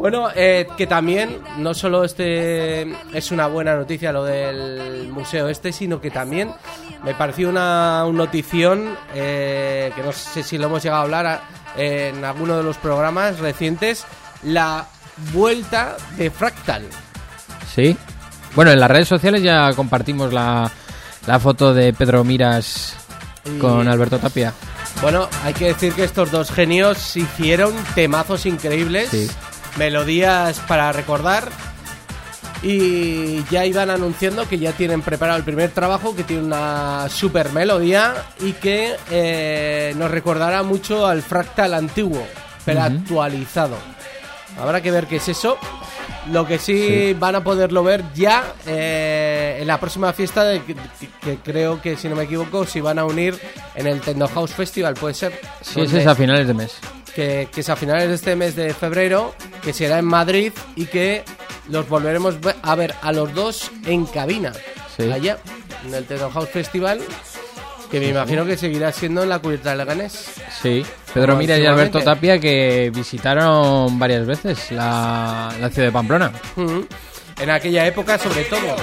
Bueno, 0.00 0.28
eh, 0.34 0.66
que 0.78 0.86
también 0.86 1.38
no 1.58 1.74
solo 1.74 2.04
este 2.04 2.90
es 3.12 3.30
una 3.30 3.46
buena 3.48 3.76
noticia 3.76 4.12
lo 4.12 4.24
del 4.24 5.08
museo 5.12 5.48
este, 5.50 5.72
sino 5.72 6.00
que 6.00 6.10
también 6.10 6.50
me 7.04 7.14
pareció 7.14 7.50
una, 7.50 8.04
un 8.06 8.16
notición 8.16 8.96
eh, 9.14 9.92
que 9.94 10.02
no 10.02 10.10
sé 10.12 10.42
si 10.42 10.56
lo 10.56 10.66
hemos 10.66 10.82
llegado 10.82 11.02
a 11.02 11.04
hablar 11.04 11.26
a- 11.26 11.40
en 11.76 12.24
alguno 12.24 12.56
de 12.56 12.62
los 12.62 12.78
programas 12.78 13.38
recientes, 13.40 14.06
la 14.42 14.86
vuelta 15.34 15.96
de 16.16 16.30
Fractal. 16.30 16.82
Sí. 17.74 17.94
Bueno, 18.56 18.70
en 18.72 18.80
las 18.80 18.90
redes 18.90 19.06
sociales 19.06 19.42
ya 19.42 19.70
compartimos 19.74 20.32
la, 20.32 20.70
la 21.26 21.38
foto 21.38 21.74
de 21.74 21.92
Pedro 21.92 22.24
Miras 22.24 22.96
Y- 23.44 23.58
con 23.58 23.86
Alberto 23.86 24.18
Tapia. 24.18 24.52
Bueno, 25.02 25.28
hay 25.44 25.52
que 25.54 25.66
decir 25.66 25.92
que 25.92 26.04
estos 26.04 26.30
dos 26.30 26.50
genios 26.50 27.16
hicieron 27.16 27.72
temazos 27.94 28.44
increíbles, 28.46 29.10
Sí. 29.10 29.30
Melodías 29.76 30.60
para 30.60 30.92
recordar 30.92 31.50
y 32.62 33.42
ya 33.50 33.64
iban 33.64 33.90
anunciando 33.90 34.46
que 34.48 34.58
ya 34.58 34.72
tienen 34.72 35.00
preparado 35.02 35.38
el 35.38 35.44
primer 35.44 35.70
trabajo, 35.70 36.14
que 36.14 36.24
tiene 36.24 36.42
una 36.42 37.08
super 37.08 37.52
melodía 37.52 38.14
y 38.40 38.52
que 38.52 38.96
eh, 39.10 39.94
nos 39.96 40.10
recordará 40.10 40.62
mucho 40.62 41.06
al 41.06 41.22
fractal 41.22 41.74
antiguo, 41.74 42.22
pero 42.64 42.82
actualizado. 42.82 43.76
Habrá 44.60 44.82
que 44.82 44.90
ver 44.90 45.06
qué 45.06 45.16
es 45.16 45.28
eso. 45.28 45.56
Lo 46.30 46.46
que 46.46 46.58
sí, 46.58 47.16
van 47.18 47.34
a 47.34 47.42
poderlo 47.42 47.82
ver 47.82 48.04
ya 48.14 48.52
eh, 48.66 49.58
en 49.60 49.66
la 49.66 49.80
próxima 49.80 50.12
fiesta 50.12 50.44
de, 50.44 50.62
que, 50.62 50.76
que 51.22 51.36
creo 51.38 51.80
que 51.80 51.96
si 51.96 52.10
no 52.10 52.16
me 52.16 52.24
equivoco 52.24 52.66
si 52.66 52.82
van 52.82 52.98
a 52.98 53.06
unir 53.06 53.40
en 53.74 53.86
el 53.86 54.00
Techno 54.00 54.28
House 54.28 54.52
Festival, 54.52 54.94
puede 54.94 55.14
ser. 55.14 55.40
Sí, 55.62 55.80
ese 55.80 56.00
es 56.00 56.06
a 56.06 56.14
finales 56.14 56.46
de 56.46 56.52
mes. 56.52 56.78
Que, 57.14 57.48
que 57.52 57.60
es 57.60 57.68
a 57.68 57.76
finales 57.76 58.08
de 58.08 58.14
este 58.14 58.36
mes 58.36 58.56
de 58.56 58.72
febrero, 58.74 59.34
que 59.62 59.72
será 59.72 59.98
en 59.98 60.04
Madrid 60.06 60.52
y 60.76 60.86
que 60.86 61.24
los 61.68 61.88
volveremos 61.88 62.40
ve- 62.40 62.54
a 62.62 62.74
ver 62.74 62.94
a 63.02 63.12
los 63.12 63.32
dos 63.34 63.70
en 63.86 64.06
cabina, 64.06 64.52
Sí. 64.96 65.10
allá, 65.10 65.38
en 65.86 65.94
el 65.94 66.04
Techno 66.04 66.30
House 66.30 66.48
Festival, 66.48 67.00
que 67.90 68.00
me 68.00 68.08
imagino 68.08 68.44
que 68.44 68.56
seguirá 68.56 68.92
siendo 68.92 69.22
en 69.22 69.28
la 69.28 69.38
cubierta 69.40 69.70
de 69.70 69.76
Leganés. 69.76 70.26
Sí. 70.62 70.84
Pedro 71.12 71.36
Miras 71.36 71.58
y 71.58 71.66
Alberto. 71.66 72.00
Tapia 72.00 72.38
que 72.38 72.92
visitaron 72.94 73.98
varias 73.98 74.26
veces 74.26 74.70
la, 74.70 75.52
la 75.60 75.70
ciudad 75.70 75.88
de 75.88 75.92
Pamplona. 75.92 76.30
En 77.40 77.50
aquella 77.50 77.86
época, 77.86 78.16
sobre 78.18 78.44
todo. 78.44 78.76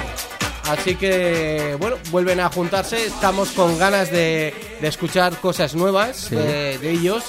Así 0.69 0.95
que, 0.95 1.77
bueno, 1.79 1.95
vuelven 2.11 2.41
a 2.41 2.49
juntarse. 2.49 3.05
Estamos 3.05 3.51
con 3.51 3.79
ganas 3.79 4.11
de, 4.11 4.53
de 4.81 4.87
escuchar 4.89 5.37
cosas 5.37 5.73
nuevas 5.75 6.17
Sí. 6.17 6.35
de, 6.35 6.77
de 6.79 6.91
ellos. 6.91 7.23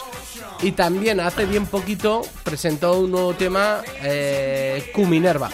Y 0.62 0.72
también 0.72 1.20
hace 1.20 1.46
bien 1.46 1.66
poquito 1.66 2.22
presentó 2.42 2.98
un 3.01 3.12
nuevo 3.12 3.35
tema, 3.35 3.81
eh, 4.03 4.90
Q 4.94 5.07
Minerva. 5.07 5.51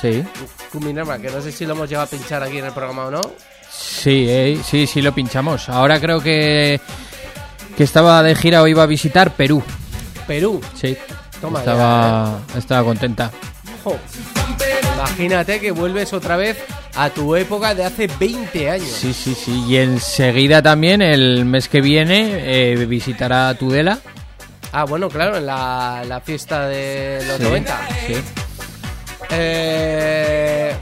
Sí. 0.00 0.22
Q 0.70 0.80
Minerva, 0.80 1.18
que 1.18 1.30
no 1.30 1.40
sé 1.40 1.52
si 1.52 1.66
lo 1.66 1.72
hemos 1.72 1.88
llegado 1.88 2.06
a 2.06 2.10
pinchar 2.10 2.42
aquí 2.42 2.58
en 2.58 2.66
el 2.66 2.72
programa 2.72 3.06
o 3.06 3.10
no. 3.10 3.20
Sí, 3.70 4.26
eh, 4.28 4.60
sí, 4.64 4.86
sí 4.86 5.00
lo 5.00 5.14
pinchamos. 5.14 5.68
Ahora 5.68 6.00
creo 6.00 6.20
que, 6.20 6.80
que 7.76 7.84
estaba 7.84 8.22
de 8.22 8.34
gira 8.34 8.62
o 8.62 8.68
iba 8.68 8.82
a 8.82 8.86
visitar 8.86 9.34
Perú. 9.34 9.62
Perú. 10.26 10.60
Sí. 10.74 10.96
Toma 11.40 11.60
estaba, 11.60 12.40
estaba 12.56 12.84
contenta. 12.84 13.30
Imagínate 14.94 15.58
que 15.58 15.70
vuelves 15.70 16.12
otra 16.12 16.36
vez 16.36 16.58
a 16.94 17.10
tu 17.10 17.36
época 17.36 17.74
de 17.74 17.84
hace 17.84 18.06
20 18.18 18.70
años. 18.70 18.88
Sí, 18.88 19.12
sí, 19.12 19.34
sí. 19.34 19.64
Y 19.68 19.76
enseguida 19.76 20.62
también, 20.62 21.02
el 21.02 21.44
mes 21.44 21.68
que 21.68 21.80
viene, 21.80 22.72
eh, 22.72 22.76
visitará 22.86 23.54
Tudela. 23.54 23.98
Ah, 24.72 24.84
bueno, 24.84 25.08
claro, 25.08 25.36
en 25.36 25.46
la, 25.46 26.02
la 26.06 26.20
fiesta 26.20 26.68
de 26.68 27.22
los 27.26 27.36
Sí, 27.38 27.42
90. 27.42 27.80
Sí. 28.06 28.14
Eh, 29.30 30.72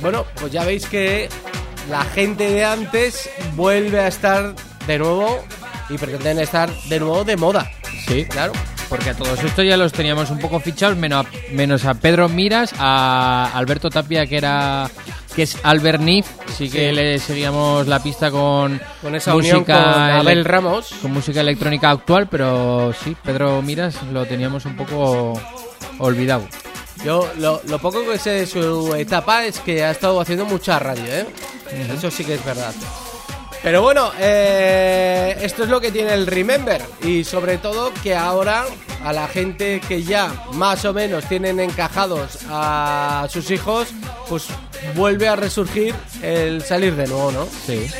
bueno, 0.00 0.24
pues 0.36 0.52
ya 0.52 0.64
veis 0.64 0.86
que 0.86 1.28
la 1.90 2.04
gente 2.04 2.50
de 2.50 2.64
antes 2.64 3.28
vuelve 3.54 4.00
a 4.00 4.08
estar 4.08 4.54
de 4.86 4.98
nuevo 4.98 5.44
y 5.88 5.98
pretenden 5.98 6.38
estar 6.38 6.70
de 6.88 7.00
nuevo 7.00 7.24
de 7.24 7.36
moda. 7.36 7.70
Sí. 8.06 8.24
Claro. 8.26 8.52
Porque 8.88 9.10
a 9.10 9.14
todos 9.14 9.42
estos 9.44 9.64
ya 9.64 9.76
los 9.76 9.92
teníamos 9.92 10.30
un 10.30 10.38
poco 10.40 10.58
fichados, 10.58 10.96
menos 10.96 11.24
a, 11.24 11.52
menos 11.52 11.84
a 11.84 11.94
Pedro 11.94 12.28
Miras, 12.28 12.74
a 12.76 13.50
Alberto 13.54 13.88
Tapia, 13.88 14.26
que 14.26 14.36
era 14.36 14.90
que 15.34 15.42
es 15.44 15.56
Albert 15.62 16.00
Nif, 16.00 16.26
sí 16.56 16.68
que 16.70 16.88
Sí. 16.90 16.94
le 16.94 17.18
seguíamos 17.18 17.86
la 17.86 18.02
pista 18.02 18.30
con, 18.30 18.80
Con 19.00 19.14
esa 19.14 19.34
unión 19.34 19.64
con 19.64 19.74
Abel 19.74 20.44
Ramos. 20.44 20.92
con 21.02 21.12
música 21.12 21.40
electrónica 21.40 21.90
actual, 21.90 22.28
pero 22.28 22.92
sí, 23.04 23.16
Pedro 23.24 23.62
Miras 23.62 23.96
lo 24.12 24.24
teníamos 24.26 24.64
un 24.66 24.76
poco 24.76 25.40
olvidado. 25.98 26.46
Yo 27.04 27.30
lo, 27.38 27.62
lo 27.66 27.78
poco 27.78 28.04
que 28.04 28.18
sé 28.18 28.30
de 28.30 28.46
su 28.46 28.94
etapa 28.94 29.44
es 29.46 29.58
que 29.60 29.84
ha 29.84 29.90
estado 29.90 30.20
haciendo 30.20 30.44
mucha 30.44 30.78
radio, 30.78 31.04
¿eh? 31.06 31.26
Eso 31.96 32.10
sí 32.10 32.24
que 32.24 32.34
es 32.34 32.44
verdad. 32.44 32.74
Pero 33.62 33.82
bueno, 33.82 34.10
eh, 34.18 35.36
esto 35.42 35.64
es 35.64 35.68
lo 35.68 35.80
que 35.80 35.92
tiene 35.92 36.14
el 36.14 36.26
Remember 36.26 36.82
y 37.02 37.24
sobre 37.24 37.58
todo 37.58 37.92
que 38.02 38.14
ahora 38.14 38.64
a 39.04 39.12
la 39.12 39.28
gente 39.28 39.80
que 39.86 40.02
ya 40.02 40.32
más 40.52 40.84
o 40.84 40.94
menos 40.94 41.24
tienen 41.26 41.60
encajados 41.60 42.38
a 42.48 43.26
sus 43.30 43.50
hijos, 43.50 43.88
pues 44.28 44.46
vuelve 44.94 45.28
a 45.28 45.36
resurgir 45.36 45.94
el 46.22 46.62
salir 46.62 46.96
de 46.96 47.06
nuevo, 47.06 47.32
¿no? 47.32 47.46
Sí. 47.66 47.90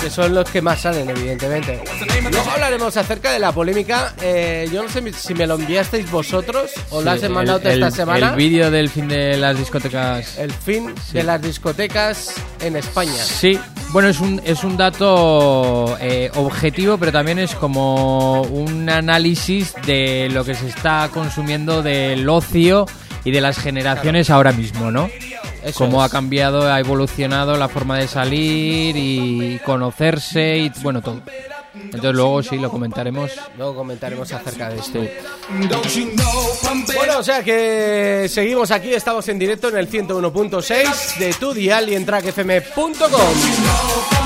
Que 0.00 0.10
son 0.10 0.34
los 0.34 0.48
que 0.50 0.62
más 0.62 0.80
salen, 0.82 1.08
evidentemente. 1.10 1.82
Luego 2.30 2.50
hablaremos 2.50 2.96
acerca 2.96 3.32
de 3.32 3.38
la 3.38 3.52
polémica. 3.52 4.14
eh, 4.22 4.68
yo 4.72 4.82
no 4.82 4.88
sé 4.88 5.02
si 5.12 5.34
me 5.34 5.46
lo 5.46 5.54
enviasteis 5.56 6.10
vosotros 6.10 6.70
o 6.90 7.00
lo 7.02 7.10
has 7.10 7.20
Sí, 7.20 7.28
mandado 7.28 7.58
el- 7.64 7.66
esta 7.74 7.86
el- 7.88 7.92
semana. 7.92 8.30
El 8.30 8.36
vídeo 8.36 8.70
del 8.70 8.88
fin 8.88 9.08
de 9.08 9.36
las 9.36 9.56
discotecas. 9.58 10.38
El 10.38 10.52
fin 10.52 10.94
Sí. 11.04 11.14
de 11.14 11.22
las 11.24 11.40
discotecas 11.42 12.32
en 12.60 12.76
España. 12.76 13.12
Sí, 13.14 13.58
bueno, 13.90 14.08
es 14.08 14.20
un, 14.20 14.40
es 14.44 14.64
un 14.64 14.76
dato 14.76 15.96
eh, 16.00 16.30
objetivo, 16.36 16.98
pero 16.98 17.12
también 17.12 17.38
es 17.38 17.54
como 17.54 18.42
un 18.42 18.88
análisis 18.88 19.74
de 19.86 20.28
lo 20.32 20.44
que 20.44 20.54
se 20.54 20.68
está 20.68 21.08
consumiendo 21.12 21.82
del 21.82 22.28
ocio 22.28 22.86
y 23.24 23.30
de 23.32 23.40
las 23.40 23.58
generaciones 23.58 24.30
ahora 24.30 24.52
mismo, 24.52 24.90
¿no? 24.90 25.08
Eso 25.66 25.78
Cómo 25.78 26.04
es. 26.04 26.08
ha 26.08 26.12
cambiado, 26.12 26.72
ha 26.72 26.78
evolucionado 26.78 27.56
la 27.56 27.68
forma 27.68 27.98
de 27.98 28.06
salir 28.06 28.96
y 28.96 29.58
conocerse 29.64 30.58
y 30.58 30.72
bueno, 30.82 31.02
todo. 31.02 31.20
Entonces 31.74 32.14
luego 32.14 32.42
sí 32.42 32.56
lo 32.56 32.70
comentaremos. 32.70 33.32
Luego 33.56 33.74
comentaremos 33.74 34.32
acerca 34.32 34.70
de 34.70 34.78
esto. 34.78 35.00
Bueno, 36.94 37.18
o 37.18 37.22
sea 37.22 37.42
que 37.42 38.26
seguimos 38.28 38.70
aquí, 38.70 38.94
estamos 38.94 39.28
en 39.28 39.38
directo 39.38 39.68
en 39.68 39.76
el 39.76 39.90
101.6 39.90 41.18
de 41.18 41.32
tu 41.34 41.52
dial 41.52 41.88
y 41.88 41.94
en 41.94 42.06
trackfm.com. 42.06 44.25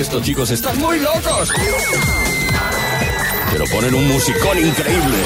estos 0.00 0.22
chicos 0.22 0.50
están 0.50 0.78
muy 0.78 0.98
locos. 0.98 1.50
Pero 3.52 3.64
ponen 3.66 3.94
un 3.94 4.08
musicón 4.08 4.58
increíble. 4.58 5.18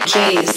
DJs. 0.00 0.51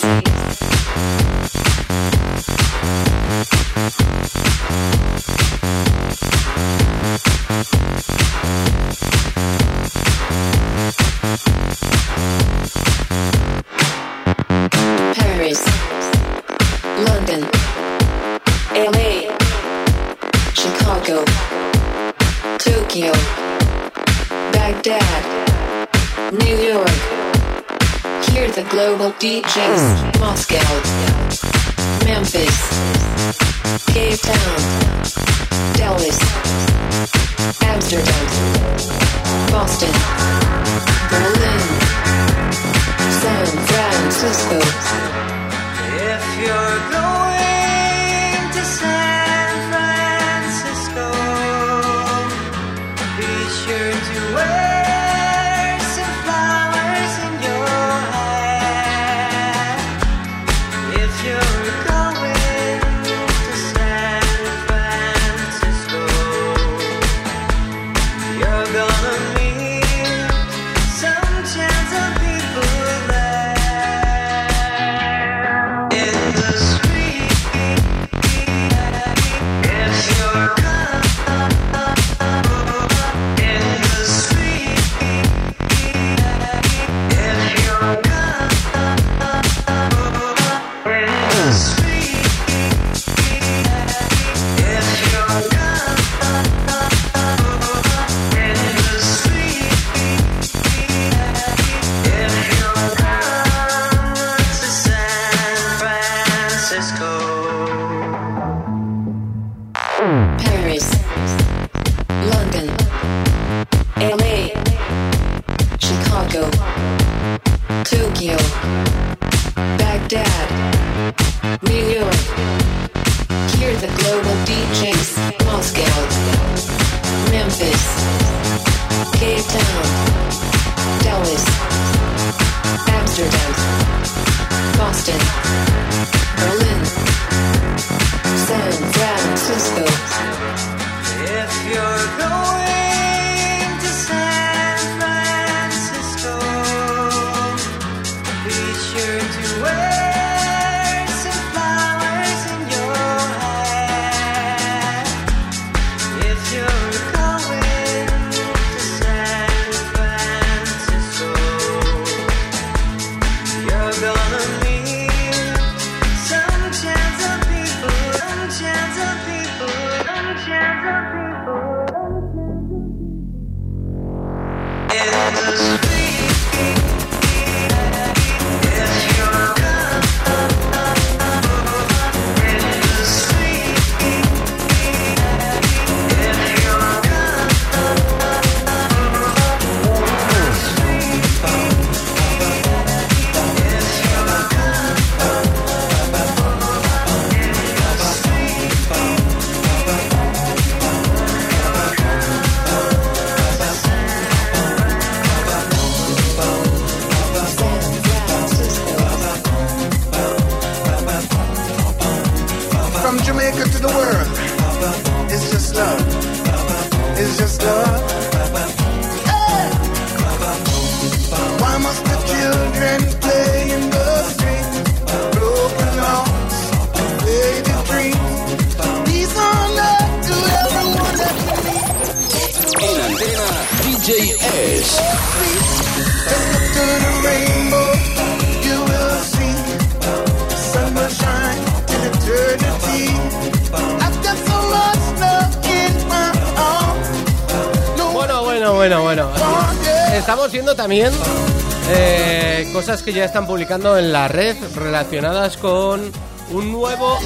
Eh, 251.04 252.70
cosas 252.72 253.04
que 253.04 253.12
ya 253.12 253.26
están 253.26 253.46
publicando 253.46 253.98
en 253.98 254.14
la 254.14 254.30
red 254.30 254.56
relacionadas 254.76 255.58
con 255.58 256.10
un 256.52 256.72
nuevo 256.72 257.18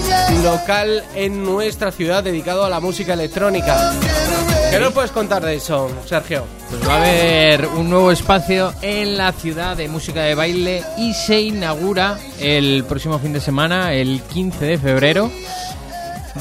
local 0.44 1.04
en 1.14 1.44
nuestra 1.44 1.92
ciudad 1.92 2.24
dedicado 2.24 2.66
a 2.66 2.70
la 2.70 2.80
música 2.80 3.14
electrónica. 3.14 3.94
¿Qué 4.72 4.80
nos 4.80 4.92
puedes 4.92 5.12
contar 5.12 5.46
de 5.46 5.56
eso, 5.56 5.92
Sergio? 6.08 6.46
Pues 6.70 6.88
va 6.88 6.96
a 6.96 6.98
haber 6.98 7.68
un 7.68 7.92
nuevo 7.92 8.12
espacio 8.12 8.74
en 8.82 9.18
la 9.18 9.34
ciudad 9.34 9.78
de 9.78 9.88
música 9.88 10.24
de 10.24 10.34
baile 10.34 10.84
y 10.98 11.14
se 11.14 11.40
inaugura 11.40 12.18
el 12.40 12.84
próximo 12.86 13.20
fin 13.20 13.34
de 13.34 13.42
semana, 13.42 13.94
el 13.94 14.22
15 14.22 14.66
de 14.66 14.78
febrero. 14.80 15.32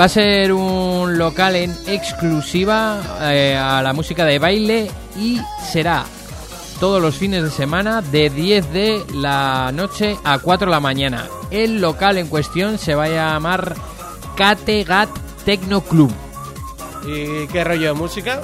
Va 0.01 0.07
a 0.07 0.09
ser 0.09 0.53
un 0.53 1.19
local 1.19 1.57
en 1.57 1.77
exclusiva 1.87 3.03
eh, 3.21 3.55
a 3.55 3.83
la 3.83 3.93
música 3.93 4.25
de 4.25 4.39
baile 4.39 4.91
y 5.19 5.41
será 5.71 6.07
todos 6.79 7.03
los 7.03 7.17
fines 7.17 7.43
de 7.43 7.51
semana 7.51 8.03
de 8.03 8.31
10 8.31 8.73
de 8.73 9.05
la 9.15 9.71
noche 9.73 10.17
a 10.25 10.39
4 10.39 10.67
de 10.67 10.71
la 10.71 10.81
mañana. 10.81 11.27
El 11.51 11.81
local 11.81 12.19
en 12.19 12.29
cuestión 12.29 12.79
se 12.79 12.95
va 12.95 13.05
a 13.05 13.09
llamar 13.09 13.75
Categat 14.37 15.09
Techno 15.45 15.81
Club. 15.81 16.13
¿Y 17.07 17.47
qué 17.49 17.65
rollo 17.65 17.89
de 17.89 17.93
música? 17.95 18.41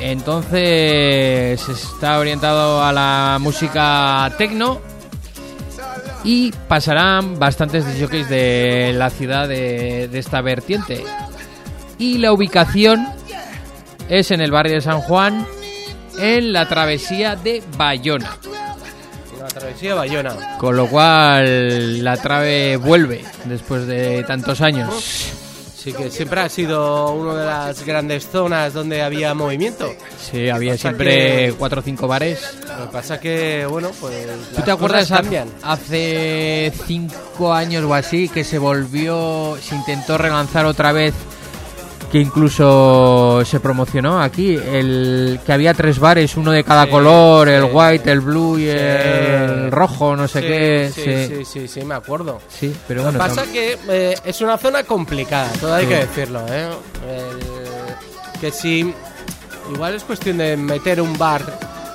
Entonces 0.00 1.68
está 1.68 2.18
orientado 2.18 2.82
a 2.82 2.92
la 2.92 3.38
música 3.40 4.32
techno 4.36 4.80
Y 6.24 6.52
pasarán 6.68 7.38
bastantes 7.38 7.84
jockeys 8.00 8.28
de 8.28 8.92
la 8.94 9.10
ciudad 9.10 9.46
de, 9.46 10.08
de 10.08 10.18
esta 10.18 10.40
vertiente. 10.40 11.04
Y 11.98 12.18
la 12.18 12.32
ubicación 12.32 13.06
es 14.08 14.30
en 14.30 14.40
el 14.40 14.50
barrio 14.50 14.74
de 14.74 14.80
San 14.80 15.00
Juan, 15.00 15.46
en 16.18 16.52
la 16.52 16.68
travesía 16.68 17.36
de 17.36 17.62
Bayona. 17.76 18.36
La 19.40 19.48
travesía 19.48 19.90
de 19.90 19.94
Bayona. 19.96 20.56
Con 20.58 20.76
lo 20.76 20.86
cual 20.86 22.02
la 22.02 22.16
trave 22.16 22.76
vuelve 22.76 23.24
después 23.44 23.86
de 23.86 24.22
tantos 24.24 24.60
años. 24.60 25.30
Sí, 25.76 25.92
que 25.92 26.10
siempre 26.10 26.40
ha 26.40 26.48
sido 26.48 27.10
una 27.12 27.34
de 27.34 27.44
las 27.44 27.84
grandes 27.84 28.26
zonas 28.26 28.72
donde 28.72 29.02
había 29.02 29.34
movimiento. 29.34 29.92
Sí, 30.18 30.48
había 30.48 30.78
siempre 30.78 31.48
que- 31.48 31.54
cuatro 31.58 31.80
o 31.80 31.84
cinco 31.84 32.08
bares. 32.08 32.56
Lo 32.78 32.86
que 32.86 32.92
pasa 32.92 33.20
que, 33.20 33.66
bueno, 33.68 33.90
pues. 34.00 34.14
¿Tú 34.56 34.62
te 34.62 34.70
acuerdas 34.70 35.08
cambian? 35.08 35.46
hace 35.62 36.72
cinco 36.86 37.52
años 37.52 37.84
o 37.84 37.92
así 37.92 38.30
que 38.30 38.44
se 38.44 38.56
volvió, 38.56 39.58
se 39.60 39.74
intentó 39.74 40.16
relanzar 40.16 40.64
otra 40.64 40.90
vez, 40.92 41.12
que 42.14 42.20
incluso 42.20 43.42
se 43.44 43.58
promocionó 43.58 44.22
aquí, 44.22 44.54
el 44.54 45.40
que 45.44 45.52
había 45.52 45.74
tres 45.74 45.98
bares, 45.98 46.36
uno 46.36 46.52
de 46.52 46.62
cada 46.62 46.84
Sí, 46.84 46.90
color, 46.92 47.48
el 47.48 47.64
white, 47.72 48.08
el 48.12 48.20
blue 48.20 48.56
y 48.56 48.66
Sí. 48.66 48.68
el 48.70 49.72
rojo, 49.72 50.14
no 50.14 50.28
sé 50.28 50.40
qué. 50.40 50.92
Sí, 50.94 51.44
sí. 51.44 51.66
sí, 51.66 51.84
me 51.84 51.96
acuerdo. 51.96 52.40
Sí, 52.48 52.72
pero 52.86 53.02
Lo 53.02 53.10
que 53.10 53.18
bueno, 53.18 53.34
pasa 53.34 53.44
tam- 53.44 53.52
que 53.52 53.76
eh, 53.88 54.14
es 54.24 54.40
una 54.42 54.56
zona 54.58 54.84
complicada, 54.84 55.50
todo 55.60 55.74
hay 55.74 55.86
que 55.86 55.96
decirlo, 55.96 56.46
¿eh? 56.48 56.68
El- 57.10 58.40
que 58.40 58.52
si 58.52 58.94
igual 59.74 59.94
es 59.96 60.04
cuestión 60.04 60.38
de 60.38 60.56
meter 60.56 61.00
un 61.00 61.18
bar 61.18 61.42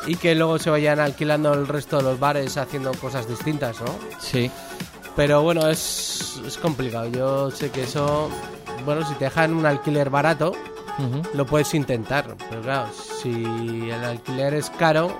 y 0.06 0.18
que 0.18 0.36
luego 0.36 0.60
se 0.60 0.70
vayan 0.70 1.00
alquilando 1.00 1.54
el 1.54 1.66
resto 1.66 1.96
de 1.96 2.04
los 2.04 2.20
bares 2.20 2.58
haciendo 2.58 2.92
cosas 2.92 3.26
distintas, 3.26 3.78
¿no? 3.80 3.96
sí. 4.20 4.52
Pero 5.20 5.42
bueno, 5.42 5.68
es, 5.68 6.42
es 6.48 6.58
complicado. 6.58 7.12
Yo 7.12 7.52
sé 7.52 7.72
que 7.72 7.84
eso, 7.84 8.30
bueno, 8.86 9.06
si 9.06 9.14
te 9.16 9.26
dejan 9.26 9.54
un 9.54 9.66
alquiler 9.66 10.10
barato, 10.10 10.54
lo 11.34 11.46
puedes 11.46 11.74
intentar. 11.74 12.38
Pero 12.50 12.62
claro, 12.62 12.88
si 13.22 13.30
el 13.34 14.02
alquiler 14.02 14.54
es 14.54 14.70
caro, 14.70 15.12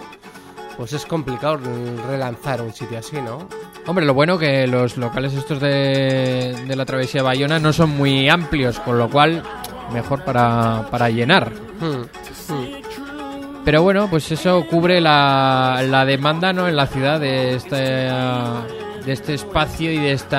pues 0.78 0.94
es 0.94 1.06
complicado 1.06 1.60
relanzar 2.08 2.62
un 2.62 2.72
sitio 2.72 2.98
así, 2.98 3.18
¿no? 3.18 3.50
Hombre, 3.88 4.06
lo 4.06 4.14
bueno 4.14 4.40
que 4.40 4.68
los 4.68 4.96
locales 4.96 5.34
estos 5.34 5.60
de, 5.60 6.56
de 6.66 6.76
la 6.78 6.86
travesía 6.86 7.22
Bayona 7.22 7.60
no 7.60 7.74
son 7.74 7.90
muy 7.90 8.30
amplios, 8.30 8.80
con 8.80 8.98
lo 8.98 9.10
cual 9.10 9.44
mejor 9.92 10.24
para, 10.24 10.88
para 10.90 11.10
llenar. 11.10 11.52
Hmm, 11.82 12.54
hmm. 12.54 13.64
Pero 13.66 13.84
bueno, 13.84 14.10
pues 14.10 14.32
eso 14.32 14.66
cubre 14.66 15.02
la, 15.02 15.84
la 15.86 16.06
demanda 16.06 16.54
¿no? 16.54 16.70
en 16.70 16.78
la 16.78 16.88
ciudad 16.88 17.20
de 17.20 17.56
este, 17.56 18.08
de 19.10 19.14
este 19.16 19.34
espacio 19.34 19.92
y 19.92 19.98
de 19.98 20.12
este 20.14 20.38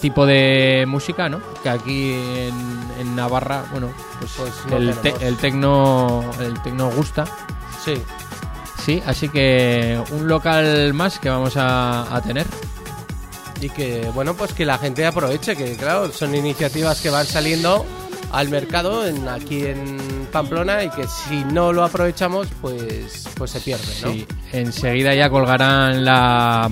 tipo 0.00 0.24
de 0.26 0.84
música, 0.86 1.28
¿no? 1.28 1.40
Que 1.62 1.68
aquí 1.68 2.12
en, 2.12 2.54
en 3.00 3.16
Navarra, 3.16 3.64
bueno, 3.72 3.90
pues, 4.20 4.30
Pues 4.36 4.52
no 4.70 4.76
el, 4.76 4.94
te- 4.98 5.26
el 5.26 5.36
tecno 5.36 6.24
el 6.40 6.60
tecno 6.62 6.90
gusta. 6.92 7.24
Sí. 7.84 7.94
Sí, 8.84 9.02
así 9.06 9.28
que 9.28 10.00
un 10.12 10.26
local 10.28 10.92
más 10.94 11.18
que 11.18 11.28
vamos 11.30 11.56
a, 11.56 12.14
a 12.14 12.20
tener. 12.22 12.46
Y 13.60 13.68
que, 13.70 14.10
bueno, 14.14 14.34
pues 14.34 14.52
que 14.52 14.64
la 14.64 14.78
gente 14.78 15.04
aproveche, 15.06 15.54
que 15.56 15.76
claro, 15.76 16.10
son 16.12 16.34
iniciativas 16.34 17.00
que 17.00 17.10
van 17.10 17.26
saliendo 17.26 17.84
al 18.32 18.48
mercado 18.48 19.06
en, 19.06 19.28
aquí 19.28 19.64
en 19.66 19.98
Pamplona 20.32 20.82
y 20.84 20.90
que 20.90 21.04
si 21.06 21.44
no 21.44 21.72
lo 21.72 21.84
aprovechamos, 21.84 22.48
pues, 22.60 23.28
pues 23.34 23.50
se 23.50 23.60
pierde, 23.60 23.84
¿no? 24.02 24.12
Sí, 24.12 24.26
enseguida 24.52 25.14
ya 25.14 25.28
colgarán 25.30 26.04
la, 26.04 26.70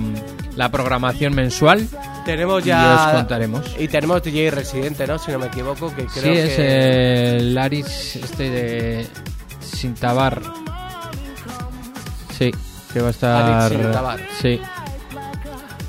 la 0.55 0.69
programación 0.71 1.33
mensual. 1.35 1.87
Tenemos 2.25 2.63
Y 2.63 2.67
ya... 2.67 3.05
os 3.07 3.13
contaremos. 3.13 3.75
Y 3.79 3.87
tenemos 3.87 4.21
DJ 4.23 4.51
residente, 4.51 5.05
¿no? 5.07 5.17
Si 5.19 5.31
no 5.31 5.39
me 5.39 5.47
equivoco, 5.47 5.89
que 5.95 6.05
creo 6.05 6.23
sí, 6.33 6.39
es 6.39 6.59
el 6.59 7.57
Aris 7.57 8.15
este 8.17 8.49
de 8.49 9.07
Sintabar. 9.59 10.41
Sí, 12.37 12.51
que 12.93 13.01
va 13.01 13.07
a 13.07 13.11
estar. 13.11 13.51
Aris 13.63 13.79
Sintabar. 13.81 14.19
Sí, 14.41 14.61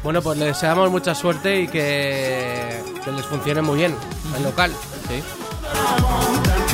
Bueno, 0.02 0.20
pues 0.22 0.38
les 0.38 0.48
deseamos 0.48 0.90
mucha 0.90 1.14
suerte 1.14 1.62
y 1.62 1.68
que, 1.68 2.80
que 3.04 3.12
les 3.12 3.24
funcione 3.26 3.62
muy 3.62 3.78
bien 3.78 3.94
el 4.36 4.42
local. 4.42 4.70
sí. 5.08 5.22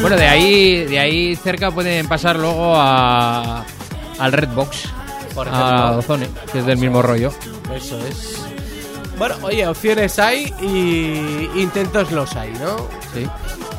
Bueno, 0.00 0.16
de 0.16 0.28
ahí, 0.28 0.84
de 0.84 0.98
ahí 0.98 1.36
cerca 1.36 1.70
pueden 1.70 2.06
pasar 2.06 2.36
luego 2.36 2.74
a, 2.76 3.64
al 4.18 4.32
Redbox, 4.32 4.84
Por 5.34 5.48
a 5.48 5.50
ejemplo. 5.50 5.98
Ozone, 5.98 6.28
que 6.52 6.58
es 6.60 6.66
del 6.66 6.78
mismo 6.78 7.02
rollo. 7.02 7.32
Eso 7.74 7.98
es. 8.06 8.36
Bueno, 9.18 9.34
oye, 9.42 9.66
opciones 9.66 10.18
hay 10.20 10.54
y 10.60 11.60
intentos 11.60 12.12
los 12.12 12.36
hay, 12.36 12.52
¿no? 12.52 12.76
Sí. 13.12 13.26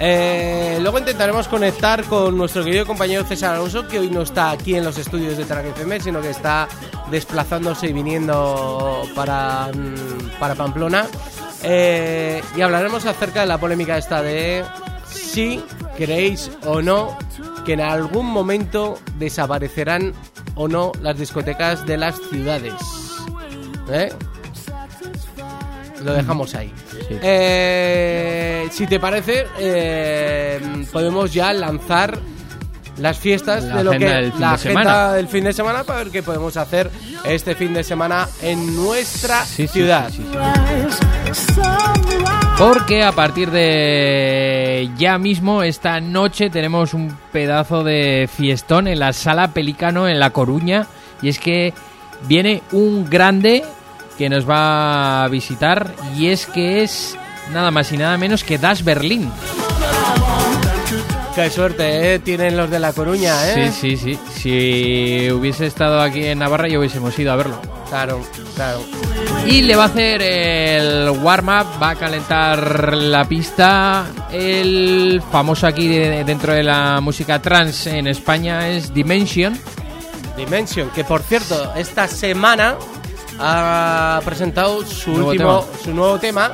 Eh, 0.01 0.78
luego 0.82 0.99
intentaremos 0.99 1.47
conectar 1.47 2.03
con 2.03 2.38
nuestro 2.38 2.65
querido 2.65 2.86
compañero 2.86 3.24
César 3.24 3.55
Alonso, 3.55 3.88
que 3.88 3.99
hoy 3.99 4.09
no 4.09 4.22
está 4.22 4.51
aquí 4.51 4.76
en 4.76 4.84
los 4.84 4.97
estudios 4.97 5.38
de 5.38 5.45
Track 5.45 5.67
FM, 5.67 6.01
sino 6.01 6.22
que 6.22 6.32
está 6.32 6.67
desplazándose 7.09 7.88
y 7.88 7.93
viniendo 7.93 9.03
para, 9.15 9.70
para 10.38 10.55
Pamplona. 10.55 11.05
Eh, 11.63 12.41
y 12.55 12.61
hablaremos 12.61 13.05
acerca 13.05 13.41
de 13.41 13.47
la 13.47 13.57
polémica 13.57 13.97
esta 13.97 14.22
de 14.22 14.63
si 15.12 15.62
creéis 15.97 16.51
o 16.66 16.82
no 16.82 17.18
que 17.66 17.74
en 17.74 17.82
algún 17.82 18.26
momento 18.26 18.99
desaparecerán 19.18 20.14
o 20.55 20.68
no 20.68 20.91
las 21.01 21.18
discotecas 21.18 21.86
de 21.86 21.97
las 21.97 22.20
ciudades. 22.30 22.74
¿Eh? 23.91 24.10
Lo 26.03 26.14
dejamos 26.14 26.55
ahí. 26.55 26.72
Sí. 26.91 27.18
Eh, 27.22 28.68
si 28.72 28.88
te 28.88 28.99
parece, 28.99 29.45
eh, 29.60 30.60
podemos 30.91 31.34
ya 31.34 31.51
lanzar 31.53 32.20
las 33.00 33.18
fiestas 33.18 33.64
La 33.64 33.78
de 33.78 33.84
lo 33.84 33.91
que 33.91 34.00
del 34.00 34.30
la 34.39 34.50
de 34.50 34.56
agenda 34.56 34.58
semana. 34.58 35.14
del 35.14 35.28
fin 35.28 35.43
de 35.43 35.54
semana 35.54 35.84
para 35.84 36.00
ver 36.04 36.12
qué 36.12 36.22
podemos 36.24 36.56
hacer 36.58 36.89
este 37.26 37.56
fin 37.56 37.74
de 37.74 37.84
semana 37.84 38.28
en 38.41 38.76
nuestra 38.76 39.45
Sí, 39.45 39.68
ciudad. 39.68 40.10
sí, 40.10 40.18
sí, 40.18 41.34
sí. 41.34 41.62
Porque 42.58 43.04
a 43.04 43.14
partir 43.14 43.52
de 43.52 44.89
ya 44.97 45.18
mismo, 45.18 45.64
esta 45.64 46.02
noche, 46.02 46.50
tenemos 46.50 46.93
un 46.93 47.16
pedazo 47.32 47.84
de 47.86 48.30
fiestón 48.34 48.88
en 48.89 49.00
la 49.00 49.14
Sala 49.14 49.50
Pelicano 49.54 50.08
en 50.10 50.20
La 50.20 50.32
Coruña. 50.32 50.86
Y 51.22 51.30
es 51.30 51.39
que 51.39 51.74
viene 52.28 52.62
un 52.74 53.10
grande 53.10 53.64
que 54.18 54.30
nos 54.30 54.47
va 54.50 55.24
a 55.24 55.28
visitar. 55.30 55.93
Y 56.18 56.28
es 56.28 56.45
que 56.47 56.84
es 56.84 57.18
nada 57.54 57.72
más 57.72 57.91
y 57.93 57.97
nada 57.97 58.18
menos 58.18 58.43
que 58.43 58.58
Das 58.58 58.84
Qué 61.44 61.50
suerte, 61.50 62.14
¿eh? 62.16 62.20
Tienen 62.20 62.58
los 62.58 62.70
de 62.70 62.80
La 62.80 62.92
Coruña, 62.94 63.50
¿eh? 63.54 63.72
Sí, 63.72 63.96
sí, 63.96 64.16
sí. 64.16 64.20
Si 64.36 65.32
hubiese 65.32 65.66
estado 65.68 66.02
aquí 66.02 66.26
en 66.26 66.40
Navarra, 66.40 66.68
ya 66.68 66.78
hubiésemos 66.80 67.18
ido 67.18 67.32
a 67.32 67.36
verlo. 67.38 67.60
Claro, 67.88 68.22
claro. 68.56 68.82
Y 69.46 69.62
le 69.62 69.76
va 69.76 69.84
a 69.84 69.88
hacer 69.88 70.22
el 70.22 71.10
warm-up, 71.10 71.82
va 71.82 71.92
a 71.92 71.96
calentar 71.96 72.94
la 72.96 73.24
pista. 73.26 74.06
El 74.32 75.24
famoso 75.32 75.66
aquí 75.66 75.88
de- 75.88 76.24
dentro 76.26 76.54
de 76.54 76.62
la 76.64 77.00
música 77.02 77.42
trans 77.42 77.88
en 77.88 78.08
España 78.08 78.68
es 78.70 78.94
Dimension. 78.94 79.58
Dimension, 80.38 80.90
que 80.92 81.04
por 81.04 81.22
cierto, 81.24 81.74
esta 81.76 82.08
semana 82.08 82.76
ha 83.40 84.20
presentado 84.26 84.86
su 84.86 85.12
Nuevo 85.12 85.30
último, 85.30 85.60
tema. 85.62 85.78
su 85.84 85.94
nuevo 85.94 86.20
tema 86.20 86.52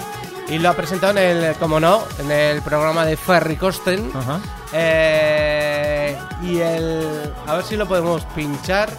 y 0.48 0.60
lo 0.60 0.70
ha 0.70 0.74
presentado 0.74 1.18
en 1.18 1.44
el, 1.44 1.56
como 1.56 1.80
no, 1.80 2.04
en 2.20 2.30
el 2.32 2.62
programa 2.62 3.06
de 3.06 3.18
Ferry 3.18 3.56
Costen. 3.56 4.12
Ajá. 4.14 4.40
Eh, 4.74 6.18
y 6.44 6.60
el, 6.60 7.34
a 7.48 7.56
ver 7.56 7.64
si 7.64 7.76
lo 7.76 7.88
podemos 7.88 8.24
pinchar. 8.36 8.90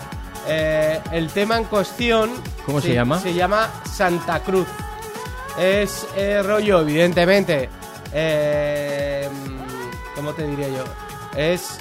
Eh, 0.49 1.01
el 1.13 1.31
tema 1.31 1.57
en 1.57 1.65
cuestión. 1.65 2.31
¿Cómo 2.65 2.81
se 2.81 2.95
llama? 2.95 3.21
Se 3.21 3.35
llama 3.35 3.71
Santa 3.85 4.41
Cruz. 4.41 4.67
Es 5.59 6.07
eh, 6.17 6.43
rollo, 6.43 6.81
evidentemente. 6.81 7.69
¿Cómo 10.15 10.33
te 10.33 10.47
diría 10.47 10.69
yo? 10.69 10.85
Es 11.37 11.79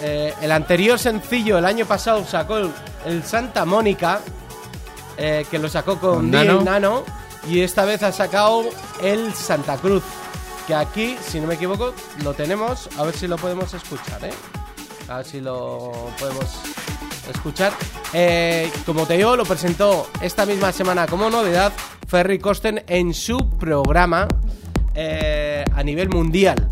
el 0.00 0.52
anterior 0.52 0.98
sencillo, 0.98 1.58
el 1.58 1.66
año 1.66 1.84
pasado 1.84 2.24
sacó 2.24 2.56
el, 2.56 2.70
el 3.04 3.22
Santa 3.22 3.66
Mónica, 3.66 4.20
que 5.16 5.58
lo 5.58 5.68
sacó 5.68 5.98
con, 5.98 6.30
Con. 6.30 6.64
Nano, 6.64 7.04
y 7.48 7.60
esta 7.60 7.84
vez 7.84 8.02
ha 8.02 8.12
sacado 8.12 8.64
el 9.02 9.32
Santa 9.34 9.76
Cruz, 9.76 10.02
que 10.66 10.74
aquí, 10.74 11.16
si 11.22 11.40
no 11.40 11.46
me 11.46 11.54
equivoco, 11.54 11.94
lo 12.22 12.34
tenemos, 12.34 12.88
a 12.98 13.04
ver 13.04 13.14
si 13.14 13.26
lo 13.26 13.36
podemos 13.36 13.72
escuchar, 13.74 14.24
¿eh? 14.24 14.32
A 15.08 15.18
ver 15.18 15.26
si 15.26 15.40
lo 15.40 15.92
podemos 16.18 16.46
escuchar. 17.28 17.72
Eh, 18.12 18.70
como 18.86 19.06
te 19.06 19.16
digo, 19.16 19.36
lo 19.36 19.44
presentó 19.44 20.08
esta 20.20 20.46
misma 20.46 20.72
semana 20.72 21.06
como 21.06 21.30
novedad 21.30 21.72
Ferry 22.06 22.38
Costen 22.38 22.84
en 22.88 23.14
su 23.14 23.50
programa 23.50 24.28
eh, 24.94 25.64
a 25.74 25.82
nivel 25.82 26.08
mundial. 26.08 26.70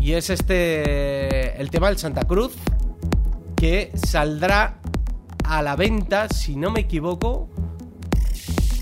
Y 0.00 0.12
es 0.12 0.30
este 0.30 1.60
el 1.60 1.70
tema 1.70 1.88
del 1.88 1.98
Santa 1.98 2.24
Cruz 2.24 2.52
que 3.56 3.92
saldrá 3.94 4.80
a 5.44 5.62
la 5.62 5.76
venta, 5.76 6.28
si 6.28 6.56
no 6.56 6.70
me 6.70 6.80
equivoco, 6.80 7.48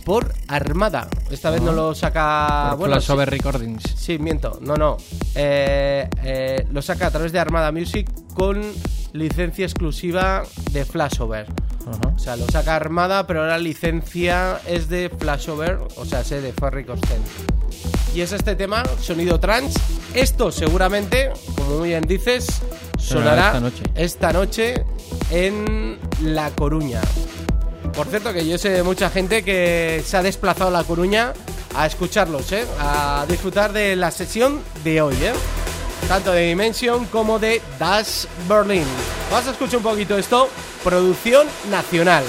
por 0.05 0.32
Armada. 0.48 1.09
Esta 1.30 1.50
vez 1.50 1.62
no 1.62 1.72
lo 1.72 1.94
saca. 1.94 2.66
Por 2.70 2.78
bueno, 2.80 2.94
Flashover 2.94 3.28
sí- 3.30 3.36
Recordings. 3.36 3.82
Sí, 3.96 4.18
miento, 4.18 4.59
no, 4.61 4.76
no. 4.76 4.96
Eh, 5.34 6.09
eh, 6.22 6.66
lo 6.70 6.82
saca 6.82 7.07
a 7.07 7.11
través 7.11 7.32
de 7.32 7.38
Armada 7.40 7.72
Music 7.72 8.09
con 8.34 8.62
licencia 9.12 9.64
exclusiva 9.64 10.42
de 10.72 10.84
Flashover. 10.84 11.46
O 12.14 12.18
sea, 12.18 12.36
lo 12.36 12.46
saca 12.48 12.76
Armada, 12.76 13.26
pero 13.26 13.40
ahora 13.40 13.52
la 13.52 13.59
licencia 13.59 14.59
es 14.66 14.88
de 14.88 15.11
Flashover, 15.11 15.78
o 15.96 16.05
sea, 16.07 16.20
es 16.20 16.30
de 16.30 16.52
Ferry 16.52 16.84
Costen. 16.84 17.20
Y 18.14 18.22
es 18.22 18.32
este 18.32 18.57
tema, 18.57 18.82
sonido 19.00 19.38
trance. 19.38 19.78
Esto 20.14 20.50
seguramente, 20.50 21.30
como 21.57 21.78
muy 21.80 21.88
bien 21.90 22.02
dices, 22.05 22.46
sonará 22.96 23.48
esta 23.48 23.61
noche. 23.61 23.82
esta 23.96 24.32
noche 24.32 24.84
en 25.30 25.98
La 26.22 26.50
Coruña. 26.52 27.00
Por 27.97 28.09
cierto, 28.09 28.32
que 28.32 28.47
yo 28.47 28.59
sé 28.59 28.70
de 28.70 28.82
mucha 28.82 29.09
gente 29.09 29.45
que 29.45 30.03
se 30.05 30.16
ha 30.16 30.22
desplazado 30.22 30.68
a 30.68 30.72
La 30.72 30.84
Coruña 30.84 31.32
a 31.76 31.86
escucharlos, 31.86 32.51
¿eh? 32.53 32.66
a 32.80 33.24
disfrutar 33.28 33.72
de 33.72 33.95
la 33.95 34.11
sesión 34.11 34.61
de 34.82 35.01
hoy, 35.01 35.14
¿eh? 35.22 35.32
tanto 36.09 36.32
de 36.32 36.49
Dimension 36.49 37.07
como 37.07 37.38
de 37.38 37.62
Dash 37.78 38.26
Berlin. 38.49 38.84
Vamos 39.30 39.49
a 39.49 39.53
escuchar 39.53 39.76
un 39.78 39.84
poquito 39.84 40.18
esto, 40.18 40.49
producción 40.82 41.47
nacional. 41.70 42.24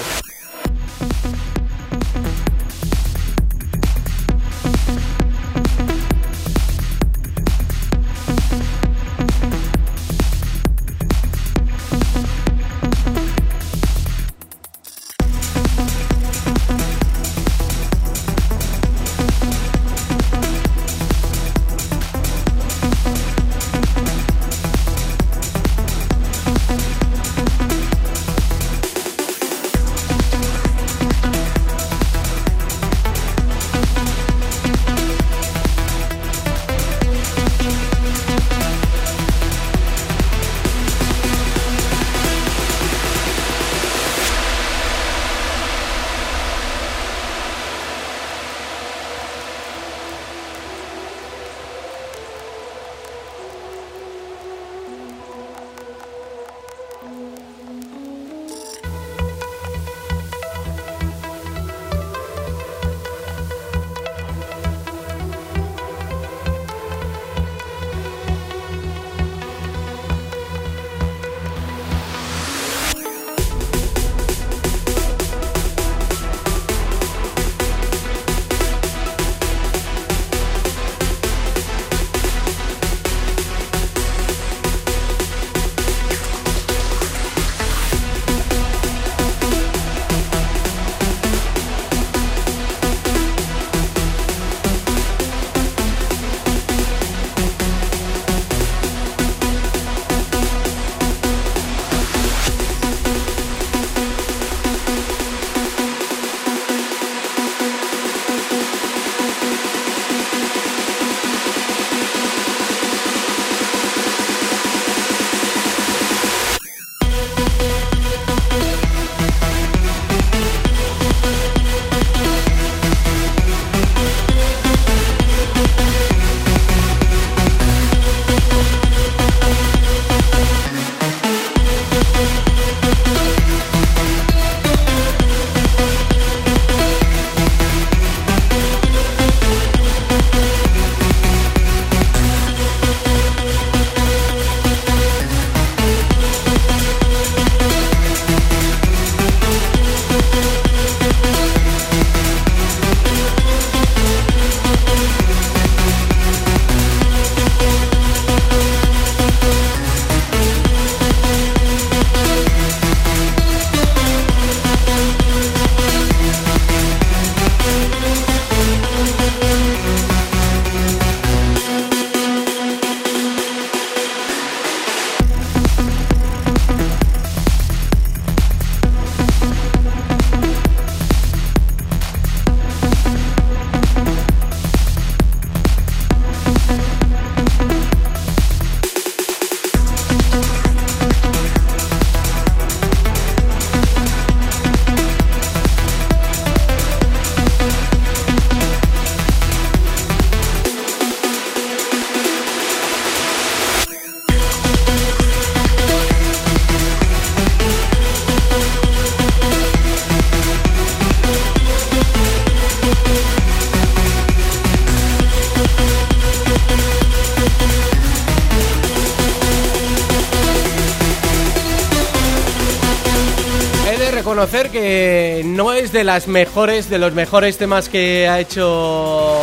Que 224.75 225.41
no 225.45 225.71
es 225.71 225.93
de 225.93 226.03
las 226.03 226.27
mejores, 226.27 226.89
de 226.89 226.97
los 226.97 227.13
mejores 227.13 227.57
temas 227.57 227.87
que 227.87 228.27
ha 228.27 228.41
hecho 228.41 229.39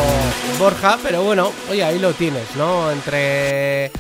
Borja, 0.59 0.99
pero 1.03 1.23
bueno, 1.23 1.51
oye, 1.71 1.83
ahí 1.83 1.99
lo 1.99 2.13
tienes, 2.13 2.55
¿no? 2.55 2.91
Entre, 2.91 3.91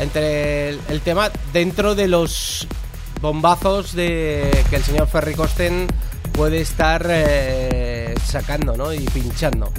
entre 0.00 0.70
el, 0.70 1.00
tema 1.04 1.30
dentro 1.52 1.94
de 1.94 2.08
los 2.08 2.66
bombazos 3.20 3.94
de 3.94 4.50
que 4.68 4.74
el 4.74 4.82
señor 4.82 5.06
Ferry 5.06 5.34
Costen 5.34 5.86
puede 6.32 6.60
estar 6.60 7.06
eh, 7.08 8.12
sacando, 8.24 8.76
¿no? 8.76 8.92
Y 8.92 9.04
pinchando. 9.10 9.72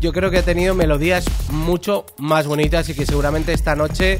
Yo 0.00 0.12
creo 0.12 0.32
que 0.32 0.38
ha 0.38 0.44
tenido 0.44 0.74
melodías 0.74 1.24
mucho 1.50 2.04
más 2.18 2.48
bonitas 2.48 2.88
y 2.88 2.94
que 2.94 3.06
seguramente 3.06 3.52
esta 3.52 3.76
noche 3.76 4.18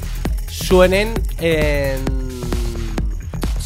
suenen 0.48 1.14
en 1.40 2.26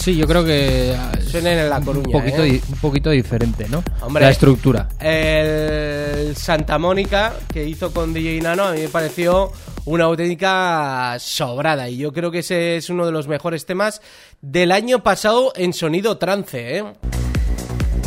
Sí, 0.01 0.17
yo 0.17 0.27
creo 0.27 0.43
que 0.47 0.97
suenen 1.31 1.59
en 1.59 1.71
La 1.71 1.81
Coruña. 1.81 2.07
un 2.07 2.13
poquito, 2.13 2.45
¿eh? 2.45 2.61
un 2.69 2.79
poquito 2.79 3.11
diferente, 3.11 3.67
¿no? 3.69 3.83
Hombre. 4.01 4.25
La 4.25 4.31
estructura. 4.31 4.89
El 4.99 6.37
Santa 6.37 6.79
Mónica 6.79 7.35
que 7.53 7.67
hizo 7.67 7.93
con 7.93 8.13
DJ 8.13 8.41
Nano 8.41 8.65
a 8.65 8.73
mí 8.73 8.81
me 8.81 8.89
pareció 8.89 9.53
una 9.85 10.05
auténtica 10.05 11.17
sobrada 11.19 11.89
y 11.89 11.97
yo 11.99 12.13
creo 12.13 12.31
que 12.31 12.41
ese 12.41 12.77
es 12.77 12.91
uno 12.91 13.07
de 13.07 13.13
los 13.13 13.29
mejores 13.29 13.67
temas 13.67 14.03
del 14.41 14.73
año 14.73 15.03
pasado 15.03 15.53
en 15.57 15.73
sonido 15.73 16.19
trance, 16.19 16.79
¿eh? 16.79 16.85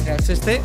Es 0.05 0.29
este. 0.29 0.59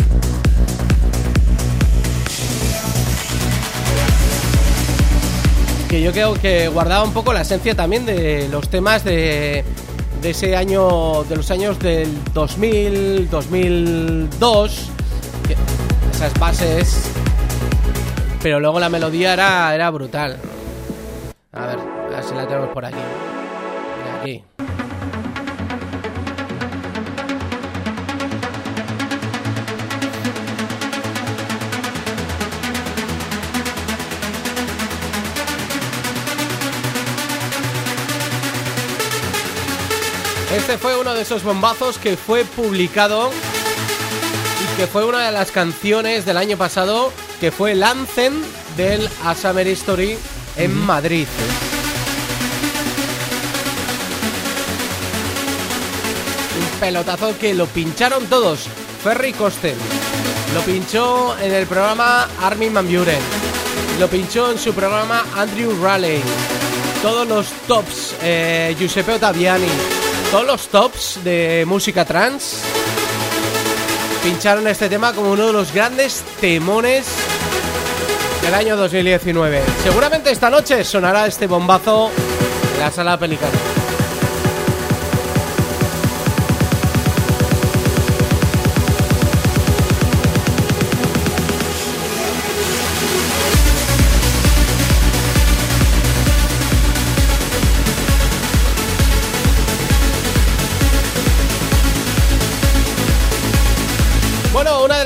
Que 5.89 6.03
yo 6.03 6.13
creo 6.13 6.35
que 6.35 6.69
guardaba 6.69 7.05
un 7.05 7.15
poco 7.15 7.33
la 7.33 7.43
esencia 7.43 7.75
también 7.75 8.05
de 8.05 8.49
los 8.51 8.69
temas 8.69 9.05
de, 9.05 9.65
de 10.21 10.31
ese 10.31 10.57
año, 10.57 11.25
de 11.25 11.37
los 11.37 11.51
años 11.51 11.79
del 11.79 12.09
2000, 12.35 13.29
2002, 13.31 14.91
que- 15.47 15.57
esas 16.12 16.39
bases, 16.39 17.11
pero 18.43 18.59
luego 18.61 18.81
la 18.81 18.89
melodía 18.89 19.33
era, 19.35 19.75
era 19.75 19.91
brutal. 19.91 20.37
A 21.53 21.66
ver, 21.66 21.79
a 21.79 22.09
ver 22.11 22.25
si 22.25 22.35
la 22.35 22.47
tenemos 22.47 22.71
por 22.71 22.85
aquí. 22.85 22.97
Mira, 23.99 24.21
Aquí. 24.21 24.45
Este 40.55 40.78
fue 40.78 40.99
uno 40.99 41.12
de 41.12 41.22
esos 41.22 41.42
bombazos 41.42 41.99
que 41.99 42.16
fue 42.16 42.44
publicado 42.44 43.30
y 43.30 44.76
que 44.78 44.86
fue 44.86 45.05
una 45.05 45.26
de 45.26 45.32
las 45.32 45.51
canciones 45.51 46.24
del 46.24 46.38
año 46.38 46.57
pasado 46.57 47.12
que 47.38 47.53
fue 47.53 47.72
el 47.72 47.82
anthem 47.82 48.42
del 48.74 49.07
A 49.24 49.34
Summer 49.34 49.66
History 49.66 50.16
en 50.57 50.74
Madrid. 50.86 51.26
Un 56.59 56.80
pelotazo 56.80 57.36
que 57.38 57.53
lo 57.53 57.66
pincharon 57.66 58.24
todos. 58.26 58.68
Ferry 59.05 59.34
Costen 59.34 59.76
lo 60.55 60.62
pinchó 60.62 61.38
en 61.38 61.53
el 61.53 61.66
programa 61.66 62.26
Armin 62.40 62.72
Van 62.72 62.86
Buren. 62.86 63.20
Lo 64.01 64.09
pinchó 64.09 64.51
en 64.51 64.59
su 64.59 64.72
programa 64.72 65.26
Andrew 65.36 65.76
Raleigh. 65.82 66.22
Todos 67.03 67.28
los 67.28 67.49
tops, 67.68 68.14
eh, 68.22 68.74
Giuseppe 68.78 69.12
Ottaviani, 69.12 69.68
todos 70.31 70.47
los 70.47 70.68
tops 70.68 71.24
de 71.24 71.64
música 71.66 72.05
trans 72.05 72.61
pincharon 74.22 74.66
este 74.68 74.89
tema 74.89 75.12
como 75.12 75.33
uno 75.33 75.47
de 75.47 75.53
los 75.53 75.72
grandes 75.72 76.22
temones 76.41 77.07
del 78.43 78.55
año 78.55 78.76
2019. 78.76 79.62
Seguramente 79.83 80.31
esta 80.31 80.51
noche 80.51 80.85
sonará 80.85 81.26
este 81.26 81.47
bombazo 81.47 82.11
en 82.74 82.81
la 82.81 82.91
sala 82.91 83.18
Pelicano. 83.18 83.78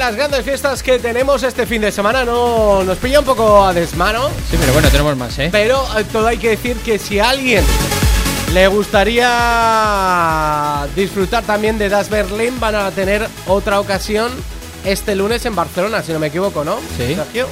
Las 0.03 0.17
grandes 0.17 0.45
fiestas 0.45 0.83
que 0.83 0.99
tenemos 0.99 1.45
este 1.45 1.65
fin 1.65 1.81
de 1.81 1.93
semana 1.93 2.25
no 2.25 2.83
nos 2.83 2.99
pilla 2.99 3.21
un 3.21 3.25
poco 3.25 3.65
a 3.65 3.73
desmano, 3.73 4.29
Sí, 4.51 4.57
pero 4.59 4.73
bueno, 4.73 4.89
tenemos 4.89 5.17
más, 5.17 5.39
¿eh? 5.39 5.49
pero 5.53 5.81
eh, 5.97 6.03
todo 6.11 6.27
hay 6.27 6.39
que 6.39 6.49
decir 6.51 6.77
que 6.79 6.99
si 6.99 7.21
a 7.21 7.31
alguien 7.31 7.65
le 8.53 8.67
gustaría 8.67 9.29
disfrutar 10.97 11.45
también 11.45 11.79
de 11.79 11.89
Das 11.89 12.11
Berlin, 12.11 12.59
van 12.59 12.75
a 12.75 12.91
tener 12.91 13.29
otra 13.47 13.79
ocasión 13.79 14.33
este 14.85 15.15
lunes 15.15 15.47
en 15.47 15.55
Barcelona, 15.55 16.03
si 16.03 16.13
no 16.13 16.19
me 16.19 16.27
equivoco, 16.27 16.65
¿no? 16.65 16.79
Sí. 16.97 17.15
Sergio? 17.15 17.47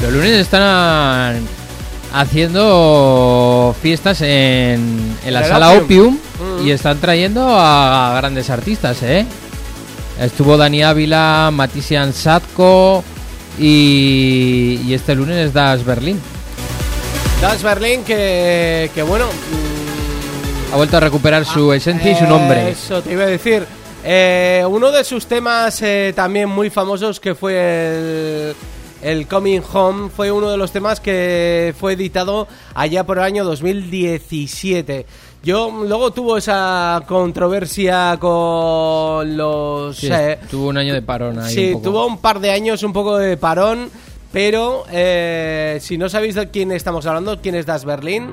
Los 0.00 0.12
lunes 0.12 0.30
están 0.30 1.42
haciendo 2.14 3.74
fiestas 3.82 4.20
en, 4.20 5.16
en 5.24 5.34
la 5.34 5.40
el 5.40 5.46
sala 5.48 5.70
Opium. 5.72 6.14
Opium 6.14 6.18
Mm. 6.38 6.66
y 6.68 6.70
están 6.70 6.98
trayendo 7.00 7.48
a 7.58 8.14
grandes 8.16 8.48
artistas, 8.50 9.02
¿eh? 9.02 9.26
Estuvo 10.20 10.56
Dani 10.56 10.82
Ávila, 10.82 11.50
Matisian 11.52 12.12
Sadko 12.12 13.04
y, 13.58 14.80
y 14.84 14.94
este 14.94 15.14
lunes 15.14 15.36
es 15.36 15.52
Das 15.52 15.84
Berlin. 15.84 16.20
Das 17.40 17.62
Berlin 17.62 18.02
que, 18.04 18.90
que 18.94 19.02
bueno... 19.02 19.26
mm, 19.26 20.72
Ha 20.72 20.76
vuelto 20.76 20.96
a 20.96 21.00
recuperar 21.00 21.44
su 21.44 21.72
esencia 21.72 22.10
y 22.10 22.16
su 22.16 22.24
nombre. 22.26 22.70
Eso 22.70 23.00
te 23.00 23.12
iba 23.12 23.22
a 23.24 23.28
decir. 23.28 23.64
Eh, 24.04 24.64
uno 24.68 24.90
de 24.90 25.02
sus 25.04 25.26
temas 25.26 25.80
eh, 25.82 26.12
también 26.14 26.48
muy 26.48 26.68
famosos 26.70 27.20
que 27.20 27.34
fue 27.34 27.54
el, 27.54 28.54
el 29.02 29.26
Coming 29.26 29.60
Home 29.72 30.10
fue 30.14 30.30
uno 30.30 30.50
de 30.50 30.56
los 30.56 30.72
temas 30.72 31.00
que 31.00 31.74
fue 31.78 31.94
editado 31.94 32.48
allá 32.74 33.04
por 33.04 33.18
el 33.18 33.24
año 33.24 33.44
2017. 33.44 35.06
Yo 35.42 35.70
luego 35.70 36.10
tuvo 36.10 36.36
esa 36.36 37.02
controversia 37.06 38.16
con 38.20 39.36
los... 39.36 39.96
Sí, 39.96 40.08
eh, 40.10 40.38
tuvo 40.50 40.68
un 40.68 40.78
año 40.78 40.94
de 40.94 41.02
parón 41.02 41.38
ahí. 41.38 41.54
Sí, 41.54 41.66
un 41.68 41.72
poco. 41.74 41.84
tuvo 41.84 42.06
un 42.06 42.18
par 42.18 42.40
de 42.40 42.50
años 42.50 42.82
un 42.82 42.92
poco 42.92 43.16
de 43.16 43.36
parón, 43.36 43.88
pero 44.32 44.84
eh, 44.90 45.78
si 45.80 45.96
no 45.96 46.08
sabéis 46.08 46.34
de 46.34 46.50
quién 46.50 46.72
estamos 46.72 47.06
hablando, 47.06 47.40
quién 47.40 47.54
es 47.54 47.66
Das 47.66 47.84
Berlin, 47.84 48.30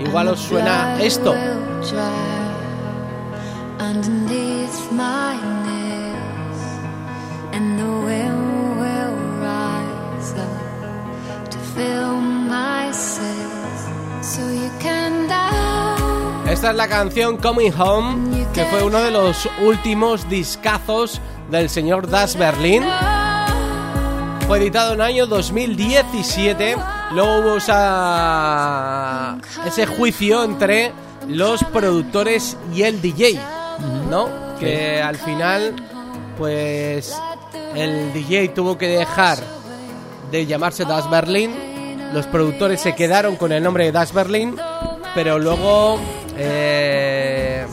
igual 0.00 0.28
os 0.28 0.40
suena 0.40 0.96
esto. 1.00 1.34
So 14.24 14.40
you 14.40 14.70
can. 14.80 15.14
Esta 16.48 16.70
es 16.70 16.76
la 16.76 16.88
canción 16.88 17.36
Coming 17.38 17.72
Home, 17.78 18.46
que 18.52 18.64
fue 18.66 18.82
uno 18.84 19.00
de 19.02 19.10
los 19.10 19.48
últimos 19.62 20.28
discazos 20.28 21.20
del 21.50 21.68
señor 21.70 22.08
Das 22.08 22.36
Berlin. 22.36 22.82
Fue 24.46 24.58
editado 24.58 24.92
en 24.92 25.00
el 25.00 25.06
año 25.06 25.26
2017. 25.26 26.76
Luego 27.12 27.38
hubo 27.40 27.56
esa- 27.56 29.38
ese 29.66 29.86
juicio 29.86 30.44
entre 30.44 30.92
los 31.28 31.64
productores 31.64 32.56
y 32.74 32.82
el 32.82 33.00
DJ, 33.00 33.40
¿no? 34.10 34.28
Que 34.60 35.00
al 35.02 35.16
final, 35.16 35.74
pues, 36.36 37.16
el 37.74 38.12
DJ 38.12 38.48
tuvo 38.54 38.76
que 38.78 38.88
dejar 38.88 39.38
de 40.30 40.44
llamarse 40.46 40.84
Das 40.84 41.08
Berlin. 41.10 41.52
Los 42.12 42.26
productores 42.26 42.80
se 42.82 42.94
quedaron 42.94 43.36
con 43.36 43.50
el 43.50 43.62
nombre 43.62 43.84
de 43.86 43.92
Das 43.92 44.12
Berlin, 44.12 44.56
pero 45.14 45.38
luego 45.38 45.98
eh, 46.36 47.66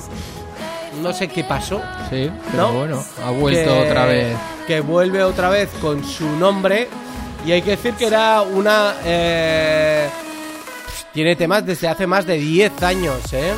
no 1.02 1.14
sé 1.14 1.28
qué 1.28 1.44
pasó. 1.44 1.82
Sí, 2.10 2.30
pero 2.52 2.64
¿no? 2.68 2.74
bueno, 2.74 3.04
ha 3.26 3.32
vuelto 3.32 3.74
Que- 3.74 3.80
otra 3.90 4.06
vez. 4.06 4.38
Que 4.68 4.80
vuelve 4.82 5.24
otra 5.24 5.50
vez 5.50 5.70
con 5.82 6.04
su 6.06 6.28
nombre. 6.38 6.88
Y 7.46 7.52
hay 7.52 7.62
que 7.62 7.72
decir 7.72 7.94
que 7.96 8.06
era 8.08 8.42
una. 8.42 8.96
eh, 9.04 10.08
tiene 11.14 11.36
temas 11.36 11.66
desde 11.66 11.88
hace 11.88 12.06
más 12.08 12.26
de 12.26 12.38
10 12.38 12.82
años, 12.84 13.34
¿eh? 13.34 13.52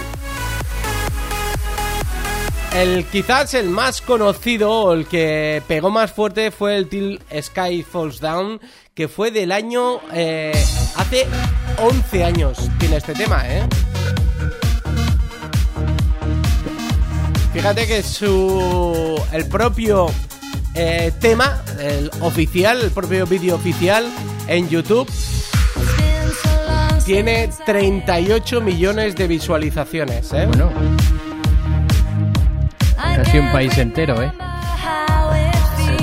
El 2.76 3.06
quizás 3.06 3.54
el 3.54 3.70
más 3.70 4.01
conocido 4.01 4.72
o 4.72 4.93
el 4.93 5.06
que 5.06 5.62
pegó 5.68 5.91
más 5.91 6.12
fuerte 6.12 6.49
fue 6.49 6.76
el 6.76 6.89
Till 6.89 7.22
Sky 7.41 7.84
Falls 7.84 8.20
Down, 8.20 8.60
que 8.95 9.08
fue 9.08 9.30
del 9.30 9.51
año 9.51 9.99
eh, 10.12 10.51
hace 10.95 11.28
11 11.80 12.24
años 12.24 12.58
tiene 12.80 12.97
este 12.97 13.14
tema, 13.14 13.43
¿eh? 13.47 13.62
Fíjate 17.54 17.86
que 17.86 18.01
su 18.01 19.24
el 19.32 19.47
propio 19.47 20.08
eh, 20.74 21.12
tema, 21.20 21.62
el 21.80 22.10
oficial, 22.22 22.82
el 22.82 22.89
propio 22.89 23.28
vídeo 23.28 23.56
oficial 23.56 24.06
en 24.47 24.68
YouTube 24.70 25.08
tiene 27.06 27.49
38 27.66 28.60
millones 28.60 29.16
de 29.16 29.28
visualizaciones, 29.28 30.34
¿eh? 30.34 30.47
Bueno, 30.47 30.72
casi 32.97 33.38
un 33.38 33.51
país 33.51 33.78
entero, 33.78 34.22
¿eh? 34.22 34.32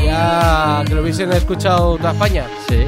Ya 0.04 0.84
que 0.86 0.94
lo 0.94 1.02
hubiesen 1.02 1.32
escuchado 1.32 1.96
toda 1.96 2.12
España. 2.12 2.46
Sí. 2.68 2.86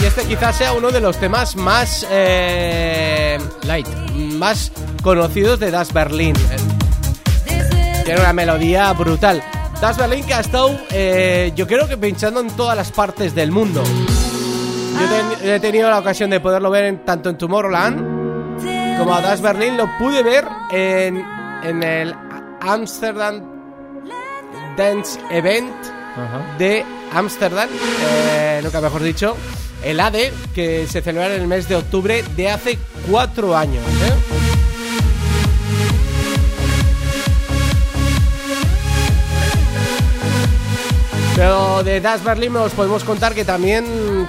Y 0.00 0.06
este 0.06 0.24
quizás 0.24 0.56
sea 0.56 0.72
uno 0.72 0.90
de 0.90 1.00
los 1.00 1.18
temas 1.18 1.56
más 1.56 2.06
eh, 2.10 3.38
Light. 3.64 3.88
más 4.38 4.72
conocidos 5.02 5.60
de 5.60 5.70
Das 5.70 5.92
Berlin. 5.92 6.34
Tiene 8.04 8.20
una 8.20 8.32
melodía 8.32 8.92
brutal. 8.92 9.42
Das 9.80 9.96
Berlin 9.96 10.24
que 10.24 10.34
ha 10.34 10.40
estado, 10.40 10.78
eh, 10.90 11.52
yo 11.56 11.66
creo 11.66 11.88
que 11.88 11.96
pinchando 11.96 12.40
en 12.40 12.48
todas 12.48 12.76
las 12.76 12.90
partes 12.92 13.34
del 13.34 13.50
mundo. 13.50 13.82
Yo 13.82 15.08
ten- 15.40 15.50
he 15.50 15.60
tenido 15.60 15.90
la 15.90 15.98
ocasión 15.98 16.30
de 16.30 16.40
poderlo 16.40 16.70
ver 16.70 16.84
en- 16.84 17.04
tanto 17.04 17.28
en 17.30 17.36
Tomorrowland 17.38 18.98
como 18.98 19.14
a 19.14 19.20
Das 19.20 19.40
Berlin. 19.40 19.76
Lo 19.76 19.88
pude 19.98 20.22
ver 20.22 20.44
en, 20.70 21.24
en 21.64 21.82
el 21.82 22.14
Amsterdam 22.60 23.42
Dance 24.76 25.18
Event 25.30 25.74
Ajá. 26.16 26.56
de 26.58 26.84
Ámsterdam, 27.12 27.68
eh, 28.02 28.60
nunca 28.62 28.80
mejor 28.80 29.02
dicho, 29.02 29.36
el 29.82 30.00
ADE, 30.00 30.32
que 30.54 30.86
se 30.86 31.02
celebra 31.02 31.34
en 31.34 31.42
el 31.42 31.46
mes 31.48 31.68
de 31.68 31.76
octubre 31.76 32.24
de 32.36 32.50
hace 32.50 32.78
cuatro 33.10 33.56
años. 33.56 33.84
¿eh? 33.84 34.43
Pero 41.36 41.82
de 41.82 42.00
Das 42.00 42.22
Berlin 42.22 42.56
os 42.56 42.72
podemos 42.72 43.02
contar 43.02 43.34
que 43.34 43.44
también 43.44 43.84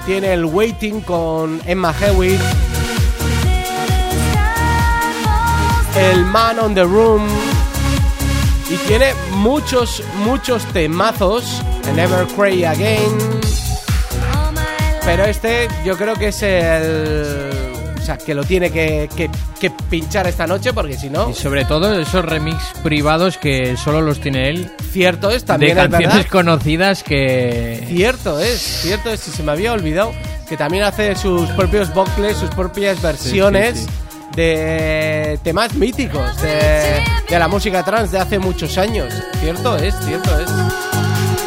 tiene 0.05 0.33
el 0.33 0.45
Waiting 0.45 1.01
con 1.01 1.61
Emma 1.65 1.93
Hewitt, 1.93 2.39
el 5.95 6.25
Man 6.25 6.59
on 6.59 6.73
the 6.73 6.83
Room. 6.83 7.27
Y 8.67 8.77
tiene 8.87 9.13
muchos, 9.33 10.01
muchos 10.23 10.65
temazos, 10.73 11.61
Never 11.93 12.25
Cry 12.27 12.65
Again, 12.65 13.15
pero 15.05 15.25
este 15.25 15.67
yo 15.85 15.95
creo 15.95 16.15
que 16.15 16.29
es 16.29 16.41
el... 16.41 17.54
O 18.05 18.07
sea, 18.07 18.17
que 18.19 18.35
lo 18.35 18.43
tiene 18.43 18.69
que, 18.69 19.09
que- 19.17 19.31
que 19.59 19.71
pinchar 19.89 20.27
esta 20.27 20.45
noche 20.45 20.73
porque 20.73 20.95
si 20.95 21.09
no, 21.09 21.31
Y 21.31 21.33
sobre 21.33 21.65
todo 21.65 21.99
esos 21.99 22.23
remix 22.23 22.55
privados 22.83 23.39
que 23.39 23.75
solo 23.77 23.99
los 24.03 24.19
tiene 24.21 24.49
él. 24.49 24.71
cierto 24.91 25.31
es, 25.31 25.41
De 25.41 25.47
también 25.47 25.71
es 25.75 25.83
canciones 25.89 26.15
verdad. 26.17 26.29
conocidas 26.29 27.01
que... 27.01 27.83
Cierto 27.87 28.39
es, 28.39 28.59
cierto 28.61 29.09
es, 29.09 29.21
si 29.21 29.31
se 29.31 29.41
me 29.41 29.53
había 29.53 29.73
olvidado, 29.73 30.11
que 30.47 30.55
también 30.55 30.83
hace 30.83 31.15
sus 31.15 31.49
propios 31.51 31.91
vocales, 31.95 32.37
sus 32.37 32.51
propias 32.51 33.01
versiones 33.01 33.79
sí. 33.79 33.87
de 34.35 35.39
temas 35.43 35.73
míticos 35.73 36.39
de, 36.43 37.01
de 37.27 37.39
la 37.39 37.47
música 37.47 37.83
trans 37.83 38.11
de 38.11 38.19
hace 38.19 38.37
muchos 38.37 38.77
años. 38.77 39.11
Cierto 39.41 39.77
es, 39.77 39.95
cierto 40.05 40.39
es. 40.39 40.47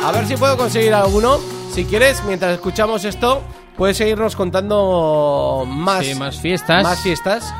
A 0.04 0.10
ver 0.10 0.26
si 0.26 0.36
puedo 0.36 0.56
conseguir 0.56 0.92
alguno. 0.92 1.38
Si 1.72 1.84
quieres, 1.84 2.20
mientras 2.26 2.54
escuchamos 2.54 3.04
esto, 3.04 3.42
puedes 3.78 3.96
seguirnos 3.96 4.36
contando 4.36 5.64
más, 5.66 6.04
Sí, 6.04 6.14
más 6.14 6.36
fiestas. 6.38 6.82
más 6.82 7.00
fiestas. 7.00 7.54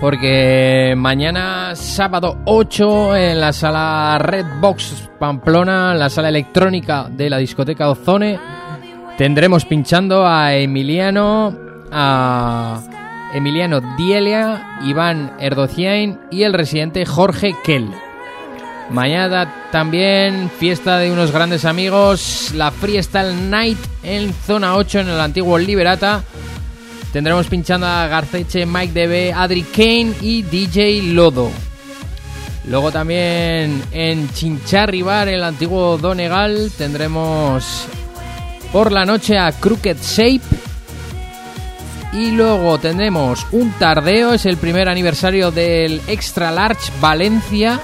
Porque 0.00 0.94
mañana 0.96 1.74
sábado 1.74 2.38
8 2.44 3.16
en 3.16 3.40
la 3.40 3.52
sala 3.52 4.18
Redbox 4.20 5.10
Pamplona, 5.18 5.92
en 5.92 5.98
la 5.98 6.10
sala 6.10 6.28
electrónica 6.28 7.06
de 7.10 7.30
la 7.30 7.38
discoteca 7.38 7.88
Ozone, 7.88 8.38
tendremos 9.16 9.64
pinchando 9.64 10.26
a 10.26 10.54
Emiliano, 10.54 11.54
a 11.90 12.80
Emiliano 13.32 13.80
Dielia, 13.96 14.78
Iván 14.84 15.32
Erdociain 15.40 16.20
y 16.30 16.42
el 16.42 16.52
residente 16.52 17.06
Jorge 17.06 17.54
Kell. 17.64 17.88
Mañana 18.90 19.68
también 19.72 20.50
fiesta 20.58 20.98
de 20.98 21.10
unos 21.10 21.32
grandes 21.32 21.64
amigos, 21.64 22.52
la 22.54 22.70
Freestyle 22.70 23.50
Night 23.50 23.78
en 24.02 24.32
zona 24.32 24.76
8 24.76 25.00
en 25.00 25.08
el 25.08 25.20
antiguo 25.20 25.58
Liberata. 25.58 26.22
Tendremos 27.12 27.46
pinchando 27.48 27.86
a 27.86 28.06
Garceche, 28.06 28.64
Mike 28.64 28.92
DB, 28.92 29.34
Adri 29.34 29.62
Kane 29.62 30.14
y 30.20 30.42
DJ 30.42 31.02
Lodo. 31.14 31.50
Luego 32.68 32.92
también 32.92 33.82
en 33.92 34.28
Chincharri 34.32 35.02
Bar, 35.02 35.28
el 35.28 35.42
antiguo 35.42 35.98
Donegal, 35.98 36.70
tendremos 36.76 37.86
por 38.72 38.92
la 38.92 39.04
noche 39.04 39.38
a 39.38 39.52
Crooked 39.52 39.96
Shape. 40.00 40.42
Y 42.12 42.30
luego 42.30 42.78
tendremos 42.78 43.46
un 43.52 43.72
tardeo, 43.72 44.32
es 44.32 44.46
el 44.46 44.56
primer 44.56 44.88
aniversario 44.88 45.50
del 45.50 46.00
Extra 46.06 46.50
Large 46.50 46.92
Valencia. 47.00 47.80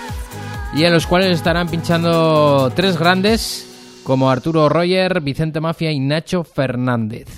Y 0.75 0.85
en 0.85 0.93
los 0.93 1.07
cuales 1.07 1.33
estarán 1.33 1.68
pinchando 1.68 2.73
tres 2.75 2.99
grandes, 2.99 4.01
como 4.05 4.31
Arturo 4.31 4.68
Roger, 4.68 5.20
Vicente 5.20 5.61
Mafia 5.61 5.93
y 5.93 6.01
Nacho 6.01 6.45
Fernández. 6.45 7.29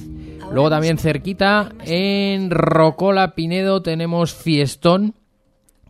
Luego 0.52 0.70
también 0.70 0.98
cerquita, 0.98 1.72
en 1.84 2.50
Rocola 2.50 3.34
Pinedo, 3.34 3.82
tenemos 3.82 4.32
Fiestón 4.34 5.14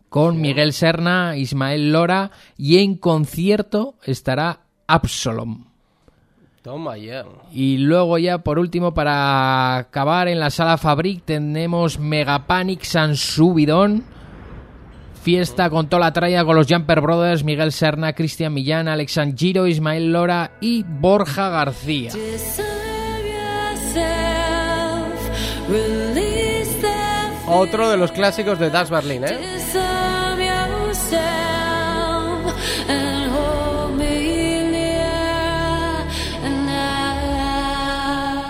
con 0.09 0.41
Miguel 0.41 0.73
Serna, 0.73 1.35
Ismael 1.37 1.91
Lora 1.91 2.31
y 2.57 2.79
en 2.79 2.95
concierto 2.95 3.95
estará 4.03 4.61
Absalom. 4.87 5.65
Toma 6.61 6.97
ya. 6.97 7.25
Y 7.51 7.77
luego 7.77 8.17
ya 8.17 8.39
por 8.39 8.57
último 8.57 8.93
para 8.93 9.77
acabar 9.77 10.27
en 10.29 10.39
la 10.39 10.49
sala 10.49 10.77
Fabric 10.77 11.23
tenemos 11.25 11.99
Megapanic 11.99 12.81
San 12.83 13.15
Subidón. 13.15 14.03
Fiesta 15.25 15.71
con 15.71 15.89
toda 15.89 16.01
la 16.01 16.13
tralla 16.13 16.45
con 16.45 16.55
los 16.55 16.67
Jumper 16.67 17.01
Brothers, 17.01 17.43
Miguel 17.43 17.71
Serna, 17.71 18.13
Cristian 18.13 18.53
Millán, 18.53 18.87
Alexan 18.87 19.35
Giro, 19.35 19.65
Ismael 19.65 20.13
Lora 20.13 20.51
y 20.61 20.83
Borja 20.83 21.49
García. 21.49 22.11
Otro 27.47 27.89
de 27.89 27.97
los 27.97 28.11
clásicos 28.11 28.59
de 28.59 28.69
Das 28.69 28.91
Berlin, 28.91 29.23
¿eh? 29.23 29.39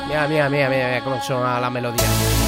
Mira, 0.10 0.28
mira, 0.28 0.50
mira, 0.50 0.70
mira, 0.70 0.88
mira 0.88 1.02
cómo 1.06 1.22
suena 1.22 1.62
la 1.62 1.70
melodía. 1.70 2.45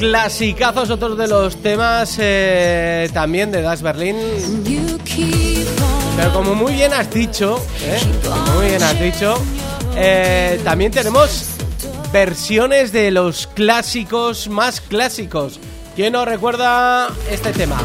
Clasicazos, 0.00 0.88
otro 0.88 1.14
de 1.14 1.28
los 1.28 1.56
temas 1.60 2.16
eh, 2.18 3.10
también 3.12 3.52
de 3.52 3.60
Das 3.60 3.82
Berlin. 3.82 4.16
Pero 6.16 6.32
como 6.32 6.54
muy 6.54 6.72
bien 6.72 6.94
has 6.94 7.12
dicho, 7.12 7.62
¿eh? 7.82 8.00
Muy 8.56 8.68
bien 8.68 8.82
has 8.82 8.98
dicho, 8.98 9.34
eh, 9.96 10.58
también 10.64 10.90
tenemos 10.90 11.48
versiones 12.14 12.92
de 12.92 13.10
los 13.10 13.46
clásicos 13.46 14.48
más 14.48 14.80
clásicos. 14.80 15.60
¿Quién 15.94 16.14
nos 16.14 16.26
recuerda 16.26 17.10
este 17.30 17.52
tema? 17.52 17.76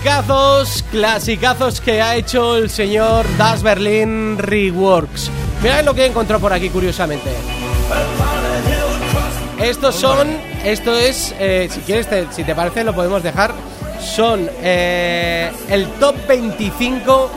Clasicazos, 0.00 0.84
clasicazos 0.90 1.80
que 1.80 2.02
ha 2.02 2.16
hecho 2.16 2.56
el 2.56 2.68
señor 2.68 3.24
Das 3.38 3.62
Berlin 3.62 4.36
Reworks. 4.36 5.30
Mirad 5.62 5.84
lo 5.84 5.94
que 5.94 6.02
he 6.02 6.06
encontrado 6.06 6.38
por 6.40 6.52
aquí, 6.52 6.68
curiosamente. 6.68 7.30
Estos 9.58 9.94
son, 9.94 10.28
esto 10.64 10.94
es, 10.94 11.34
eh, 11.38 11.68
si 11.72 11.80
quieres, 11.80 12.08
te- 12.10 12.26
si 12.30 12.44
te 12.44 12.54
parece, 12.54 12.84
lo 12.84 12.94
podemos 12.94 13.22
dejar. 13.22 13.54
Son 13.98 14.48
eh, 14.62 15.50
el 15.70 15.86
top 15.92 16.14
25 16.28 17.30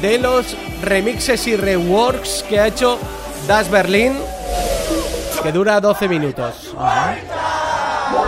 de 0.00 0.18
los 0.18 0.56
remixes 0.82 1.48
y 1.48 1.56
reworks 1.56 2.44
que 2.48 2.60
ha 2.60 2.68
hecho 2.68 2.96
Das 3.48 3.68
Berlin, 3.68 4.16
que 5.42 5.50
dura 5.50 5.80
12 5.80 6.06
minutos. 6.08 6.72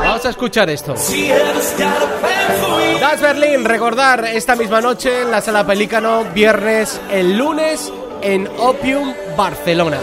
Vamos 0.02 0.24
a 0.26 0.30
escuchar 0.30 0.68
esto. 0.70 0.94
Das 3.00 3.20
Berlin, 3.20 3.64
recordar 3.64 4.24
esta 4.24 4.56
misma 4.56 4.80
noche 4.80 5.22
en 5.22 5.30
la 5.30 5.40
sala 5.40 5.66
Pelícano, 5.66 6.24
viernes, 6.34 7.00
el 7.10 7.36
lunes 7.36 7.92
en 8.22 8.48
Opium, 8.58 9.14
Barcelona. 9.36 9.98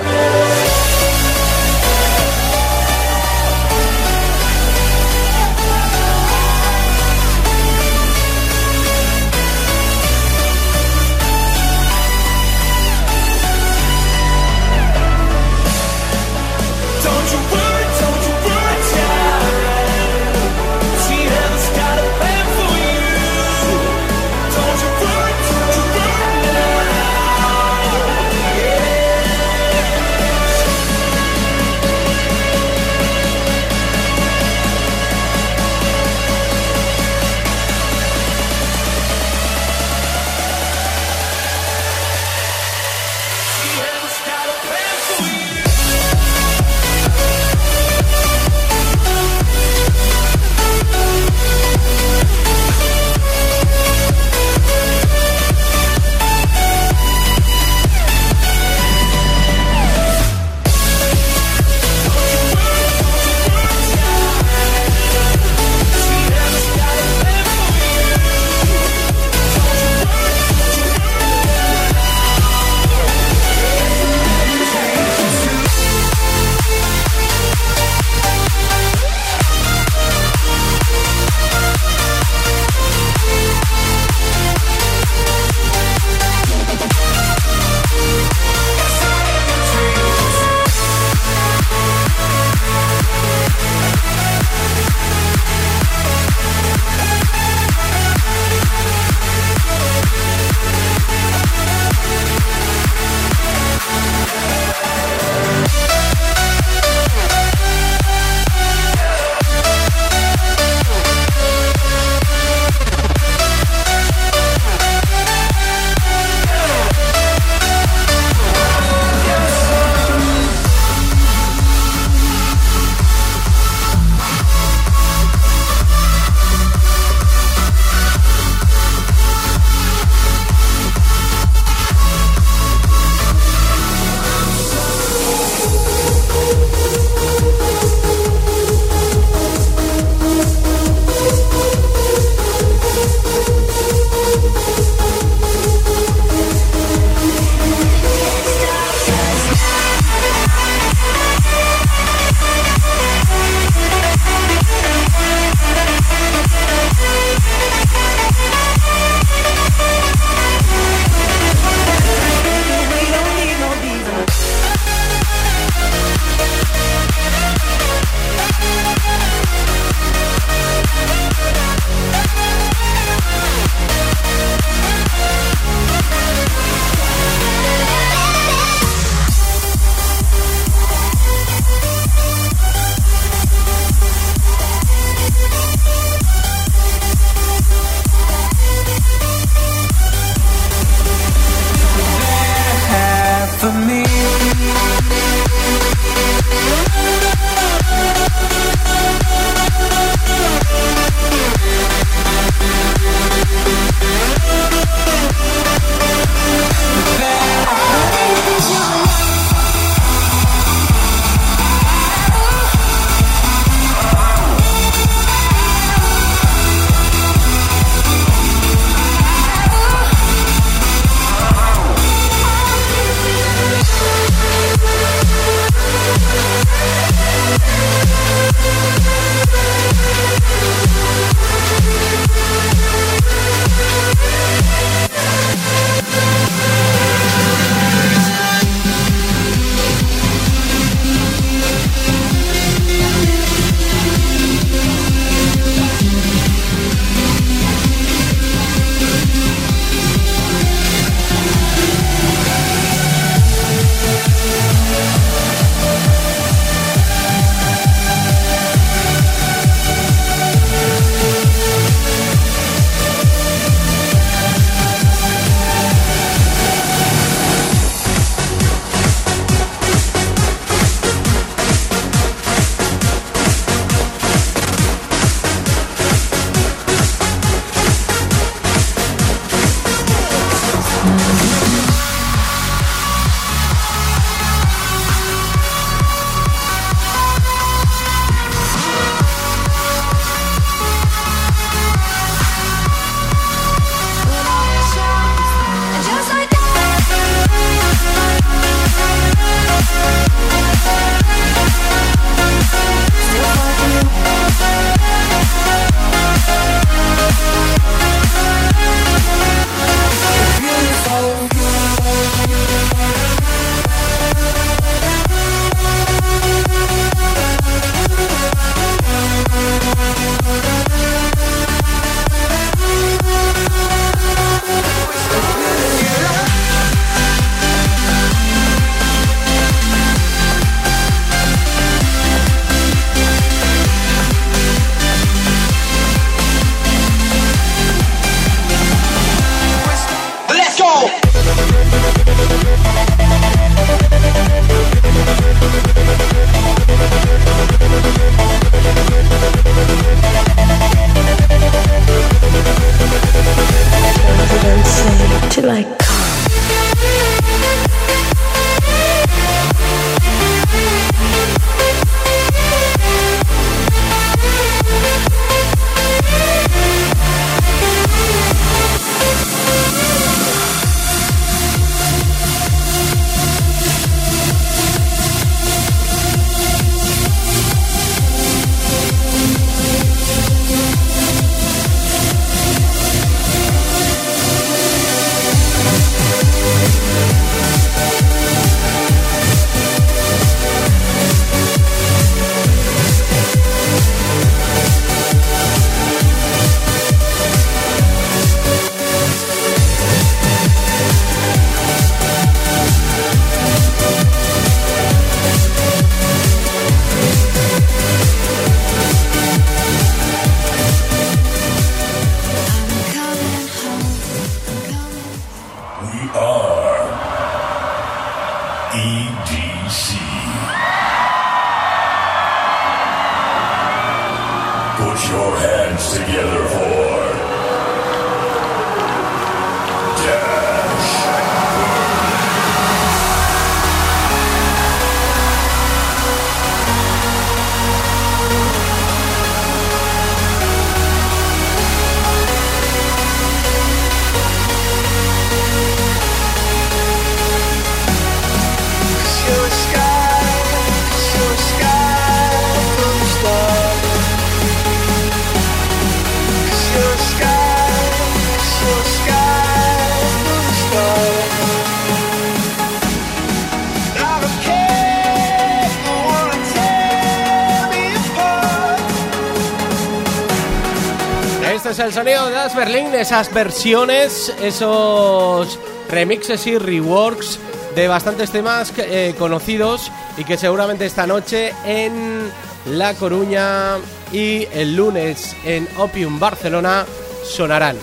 Esas 473.24 473.54
versiones, 473.54 474.54
esos 474.62 475.80
remixes 476.10 476.68
y 476.68 476.78
reworks 476.78 477.58
de 477.96 478.10
bastantes 478.10 478.52
temas 478.52 478.92
eh, 478.98 479.34
conocidos 479.40 480.12
y 480.36 480.44
que 480.44 480.58
seguramente 480.58 481.06
esta 481.06 481.26
noche 481.26 481.74
en 481.86 482.52
La 482.86 483.14
Coruña 483.14 483.96
y 484.34 484.68
el 484.74 484.98
lunes 484.98 485.56
en 485.64 485.88
Opium 485.98 486.38
Barcelona 486.38 487.06
sonarán. 487.46 487.96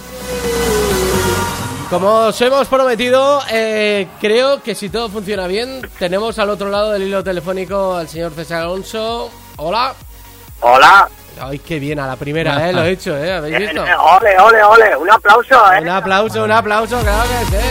Como 1.91 2.09
os 2.29 2.41
hemos 2.41 2.67
prometido, 2.69 3.43
eh, 3.51 4.09
creo 4.23 4.63
que 4.63 4.75
si 4.75 4.89
todo 4.89 5.11
funciona 5.11 5.47
bien, 5.47 5.83
tenemos 5.99 6.39
al 6.39 6.49
otro 6.49 6.71
lado 6.71 6.93
del 6.93 7.03
hilo 7.03 7.23
telefónico 7.23 7.95
al 7.95 8.09
señor 8.09 8.33
César 8.33 8.63
Alonso. 8.63 9.31
Hola. 9.59 9.95
Hola. 10.63 11.11
Ay, 11.41 11.59
qué 11.61 11.79
bien, 11.79 11.99
a 11.99 12.07
la 12.07 12.17
primera, 12.17 12.69
¿eh? 12.69 12.73
Lo 12.73 12.83
he 12.85 12.91
hecho, 12.91 13.17
¿eh? 13.17 13.33
¿Habéis 13.33 13.59
visto? 13.59 13.85
Eh, 13.87 13.95
ole, 13.97 14.39
ole, 14.39 14.63
ole. 14.63 14.97
Un 14.97 15.11
aplauso, 15.11 15.73
¿eh? 15.73 15.81
Un 15.81 15.89
aplauso, 15.89 16.45
un 16.45 16.53
aplauso, 16.53 17.01
claro 17.01 17.29
que 17.29 17.57
sí. 17.57 17.65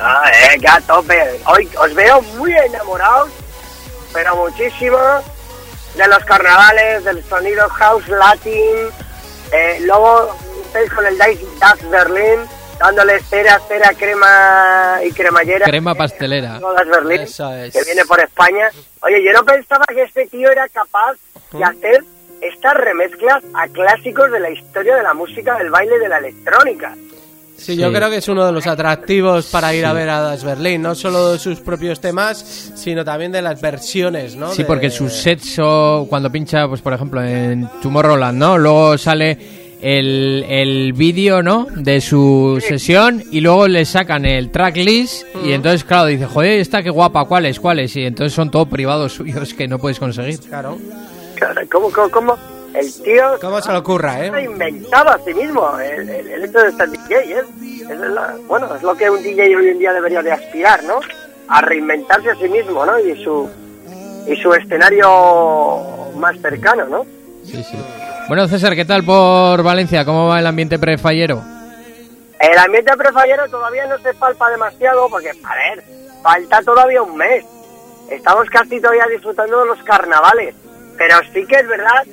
Ah, 0.00 0.30
eh, 0.54 0.58
que 0.60 0.68
a 0.68 0.80
tope. 0.80 1.40
Hoy 1.46 1.68
os 1.78 1.94
veo 1.94 2.20
muy 2.36 2.52
enamorados, 2.52 3.30
pero 4.12 4.36
muchísimo, 4.36 4.98
de 5.96 6.08
los 6.08 6.24
carnavales, 6.24 7.04
del 7.04 7.22
sonido 7.24 7.68
house 7.68 8.08
latin. 8.08 8.88
Eh, 9.52 9.78
luego 9.82 10.36
estáis 10.66 10.92
con 10.92 11.06
el 11.06 11.14
Dice 11.18 11.44
Das 11.60 11.90
Berlin, 11.90 12.40
dándole 12.78 13.20
cera, 13.24 13.60
cera, 13.66 13.90
crema 13.94 14.98
y 15.04 15.10
cremallera. 15.12 15.66
Crema 15.66 15.94
pastelera. 15.94 16.60
Das 16.60 16.86
Berlin, 16.88 17.20
Eso 17.22 17.52
es. 17.54 17.72
que 17.72 17.82
viene 17.84 18.04
por 18.04 18.20
España. 18.20 18.68
Oye, 19.02 19.22
yo 19.24 19.32
no 19.32 19.44
pensaba 19.44 19.84
que 19.86 20.02
este 20.02 20.26
tío 20.26 20.50
era 20.50 20.68
capaz 20.68 21.14
de 21.52 21.64
hacer 21.64 22.04
estas 22.40 22.74
remezclas 22.74 23.42
a 23.54 23.66
clásicos 23.68 24.30
de 24.30 24.40
la 24.40 24.50
historia 24.50 24.96
de 24.96 25.02
la 25.02 25.14
música, 25.14 25.58
del 25.58 25.70
baile 25.70 25.96
y 25.96 26.00
de 26.00 26.08
la 26.08 26.18
electrónica. 26.18 26.94
Sí, 27.56 27.76
yo 27.76 27.88
Sí. 27.88 27.94
creo 27.96 28.08
que 28.08 28.18
es 28.18 28.28
uno 28.28 28.46
de 28.46 28.52
los 28.52 28.68
atractivos 28.68 29.46
para 29.46 29.74
ir 29.74 29.84
a 29.84 29.92
ver 29.92 30.08
a 30.08 30.20
Das 30.20 30.44
Berlin, 30.44 30.80
no 30.80 30.94
solo 30.94 31.32
de 31.32 31.38
sus 31.40 31.58
propios 31.58 32.00
temas, 32.00 32.38
sino 32.76 33.04
también 33.04 33.32
de 33.32 33.42
las 33.42 33.60
versiones, 33.60 34.36
¿no? 34.36 34.52
Sí, 34.52 34.62
De- 34.62 34.66
porque 34.68 34.90
sus 34.90 35.12
sets 35.12 35.58
o 35.60 36.06
cuando 36.08 36.30
pincha, 36.30 36.68
pues 36.68 36.80
por 36.80 36.92
ejemplo, 36.92 37.20
en 37.24 37.68
Tomorrowland, 37.82 38.38
¿no? 38.38 38.56
Luego 38.58 38.96
sale 38.96 39.36
el, 39.82 40.44
el 40.48 40.92
vídeo, 40.92 41.42
¿no? 41.42 41.66
De 41.74 42.00
su 42.00 42.62
sesión 42.64 43.24
y 43.32 43.40
luego 43.40 43.66
le 43.66 43.84
sacan 43.84 44.24
el 44.24 44.52
tracklist 44.52 45.24
y 45.44 45.50
entonces, 45.50 45.82
claro, 45.82 46.06
dice, 46.06 46.26
joder, 46.26 46.60
esta 46.60 46.84
qué 46.84 46.90
guapa, 46.90 47.24
¿cuáles, 47.24 47.58
cuáles? 47.58 47.96
Y 47.96 48.04
entonces 48.04 48.32
son 48.34 48.52
todos 48.52 48.68
privados 48.68 49.14
suyos 49.14 49.52
que 49.54 49.66
no 49.66 49.80
puedes 49.80 49.98
conseguir. 49.98 50.38
Claro. 50.48 50.78
¿Cómo, 51.70 51.90
cómo, 51.92 52.10
cómo? 52.10 52.38
El 52.74 52.92
tío 53.02 53.38
¿Cómo 53.40 53.60
se 53.62 53.72
le 53.72 53.78
ocurra, 53.78 54.12
se 54.14 54.18
ha 54.30 54.40
eh? 54.40 54.44
inventado 54.44 55.08
a 55.10 55.18
sí 55.24 55.32
mismo 55.32 55.78
el, 55.80 56.08
el- 56.08 56.28
el 56.28 56.44
hecho 56.44 56.58
de 56.60 56.68
estar 56.68 56.88
DJ, 56.88 57.16
¿eh? 57.16 57.42
Es 57.90 57.98
la- 57.98 58.36
bueno, 58.46 58.74
es 58.74 58.82
lo 58.82 58.94
que 58.94 59.08
un 59.08 59.22
DJ 59.22 59.56
hoy 59.56 59.68
en 59.68 59.78
día 59.78 59.92
debería 59.92 60.22
de 60.22 60.32
aspirar, 60.32 60.84
¿no? 60.84 61.00
A 61.48 61.60
reinventarse 61.62 62.30
a 62.30 62.34
sí 62.34 62.48
mismo, 62.48 62.84
¿no? 62.84 62.98
Y 62.98 63.24
su, 63.24 63.48
y 64.26 64.36
su 64.36 64.52
escenario 64.52 65.08
más 66.16 66.38
cercano, 66.40 66.84
¿no? 66.86 67.06
Sí, 67.44 67.62
sí. 67.64 67.78
Bueno, 68.28 68.46
César, 68.46 68.74
¿qué 68.74 68.84
tal 68.84 69.02
por 69.04 69.62
Valencia? 69.62 70.04
¿Cómo 70.04 70.28
va 70.28 70.38
el 70.38 70.46
ambiente 70.46 70.78
prefallero? 70.78 71.42
El 72.38 72.58
ambiente 72.58 72.94
prefallero 72.96 73.48
todavía 73.48 73.86
no 73.86 73.98
se 73.98 74.12
palpa 74.14 74.50
demasiado 74.50 75.08
porque, 75.08 75.30
a 75.30 75.54
ver, 75.54 75.82
falta 76.22 76.60
todavía 76.62 77.00
un 77.02 77.16
mes. 77.16 77.44
Estamos 78.10 78.48
casi 78.50 78.78
todavía 78.80 79.06
disfrutando 79.10 79.60
de 79.60 79.66
los 79.66 79.82
carnavales. 79.82 80.54
Pero 80.98 81.16
sí 81.32 81.46
que 81.46 81.56
es 81.56 81.68
verdad 81.68 82.04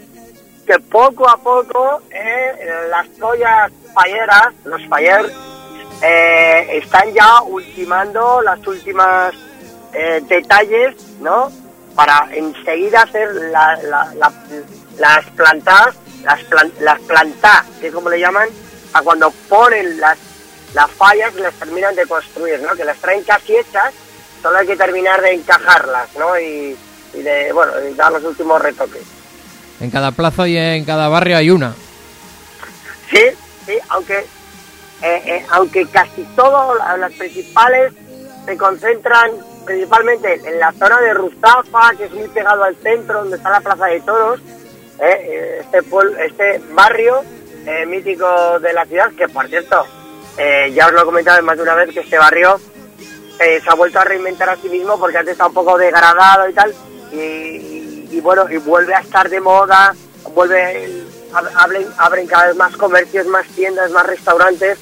que 0.65 0.79
poco 0.79 1.27
a 1.29 1.37
poco 1.37 2.01
eh, 2.11 2.87
las 2.89 3.07
joyas 3.19 3.71
falleras, 3.93 4.53
los 4.63 4.81
faller, 4.87 5.25
eh, 6.01 6.79
están 6.83 7.11
ya 7.13 7.41
ultimando 7.41 8.41
las 8.41 8.65
últimas 8.67 9.33
eh, 9.93 10.21
detalles, 10.27 10.95
¿no? 11.19 11.51
Para 11.95 12.27
enseguida 12.33 13.01
hacer 13.03 13.33
la- 13.51 13.77
la- 13.83 14.13
la- 14.15 14.33
las 14.97 15.25
plantas, 15.31 15.95
las, 16.23 16.43
plan- 16.43 16.73
las 16.79 16.99
plantas, 17.01 17.63
que 17.79 17.87
es 17.87 17.93
como 17.93 18.09
le 18.09 18.19
llaman, 18.19 18.49
a 18.93 19.01
cuando 19.01 19.31
ponen 19.49 19.99
las, 19.99 20.17
las 20.73 20.91
fallas 20.91 21.33
las 21.35 21.53
terminan 21.55 21.95
de 21.95 22.05
construir, 22.05 22.59
¿no? 22.61 22.75
Que 22.75 22.83
las 22.85 22.97
traen 22.97 23.23
casi 23.23 23.55
hechas, 23.55 23.93
solo 24.41 24.57
hay 24.57 24.67
que 24.67 24.75
terminar 24.75 25.21
de 25.21 25.33
encajarlas, 25.33 26.09
¿no? 26.17 26.37
Y 27.17 27.21
de, 27.21 27.51
bueno, 27.53 27.71
y 27.89 27.93
dar 27.93 28.11
los 28.11 28.23
últimos 28.23 28.61
retoques. 28.61 29.03
En 29.79 29.89
cada 29.89 30.11
plaza 30.11 30.47
y 30.47 30.57
en 30.57 30.85
cada 30.85 31.07
barrio 31.07 31.37
hay 31.37 31.49
una. 31.49 31.73
Sí, 33.09 33.23
sí, 33.65 33.77
aunque 33.89 34.25
eh, 35.01 35.21
eh, 35.25 35.45
aunque 35.51 35.85
casi 35.87 36.23
todas 36.35 36.99
las 36.99 37.11
principales 37.13 37.93
se 38.45 38.57
concentran 38.57 39.31
principalmente 39.65 40.41
en 40.45 40.59
la 40.59 40.71
zona 40.71 41.01
de 41.01 41.13
Ruzafa, 41.13 41.91
que 41.97 42.05
es 42.05 42.11
muy 42.11 42.27
pegado 42.29 42.63
al 42.63 42.75
centro, 42.77 43.19
donde 43.19 43.37
está 43.37 43.49
la 43.49 43.61
Plaza 43.61 43.85
de 43.87 43.99
Toros, 44.01 44.39
eh, 44.99 45.03
eh, 45.03 45.59
este, 45.61 45.83
pueblo, 45.83 46.17
este 46.19 46.61
barrio 46.73 47.21
eh, 47.65 47.85
mítico 47.85 48.59
de 48.59 48.73
la 48.73 48.85
ciudad, 48.85 49.11
que 49.17 49.27
por 49.27 49.47
cierto, 49.47 49.85
eh, 50.37 50.71
ya 50.73 50.87
os 50.87 50.93
lo 50.93 51.01
he 51.01 51.05
comentado 51.05 51.41
más 51.43 51.57
de 51.57 51.63
una 51.63 51.75
vez, 51.75 51.89
que 51.93 52.01
este 52.01 52.17
barrio 52.17 52.59
se 53.37 53.69
ha 53.69 53.73
vuelto 53.73 53.99
a 53.99 54.05
reinventar 54.05 54.47
a 54.47 54.55
sí 54.55 54.69
mismo 54.69 54.97
porque 54.97 55.17
antes 55.17 55.33
está 55.33 55.47
un 55.47 55.53
poco 55.53 55.77
degradado 55.77 56.47
y 56.47 56.53
tal, 56.53 56.73
y, 57.11 58.19
bueno, 58.21 58.49
y 58.49 58.57
vuelve 58.57 58.93
a 58.93 58.99
estar 58.99 59.29
de 59.29 59.39
moda, 59.41 59.93
vuelve, 60.33 60.89
ab- 61.33 61.51
abren, 61.55 61.87
abren 61.97 62.27
cada 62.27 62.47
vez 62.47 62.55
más 62.55 62.75
comercios, 62.77 63.25
más 63.27 63.45
tiendas, 63.47 63.91
más 63.91 64.05
restaurantes, 64.05 64.77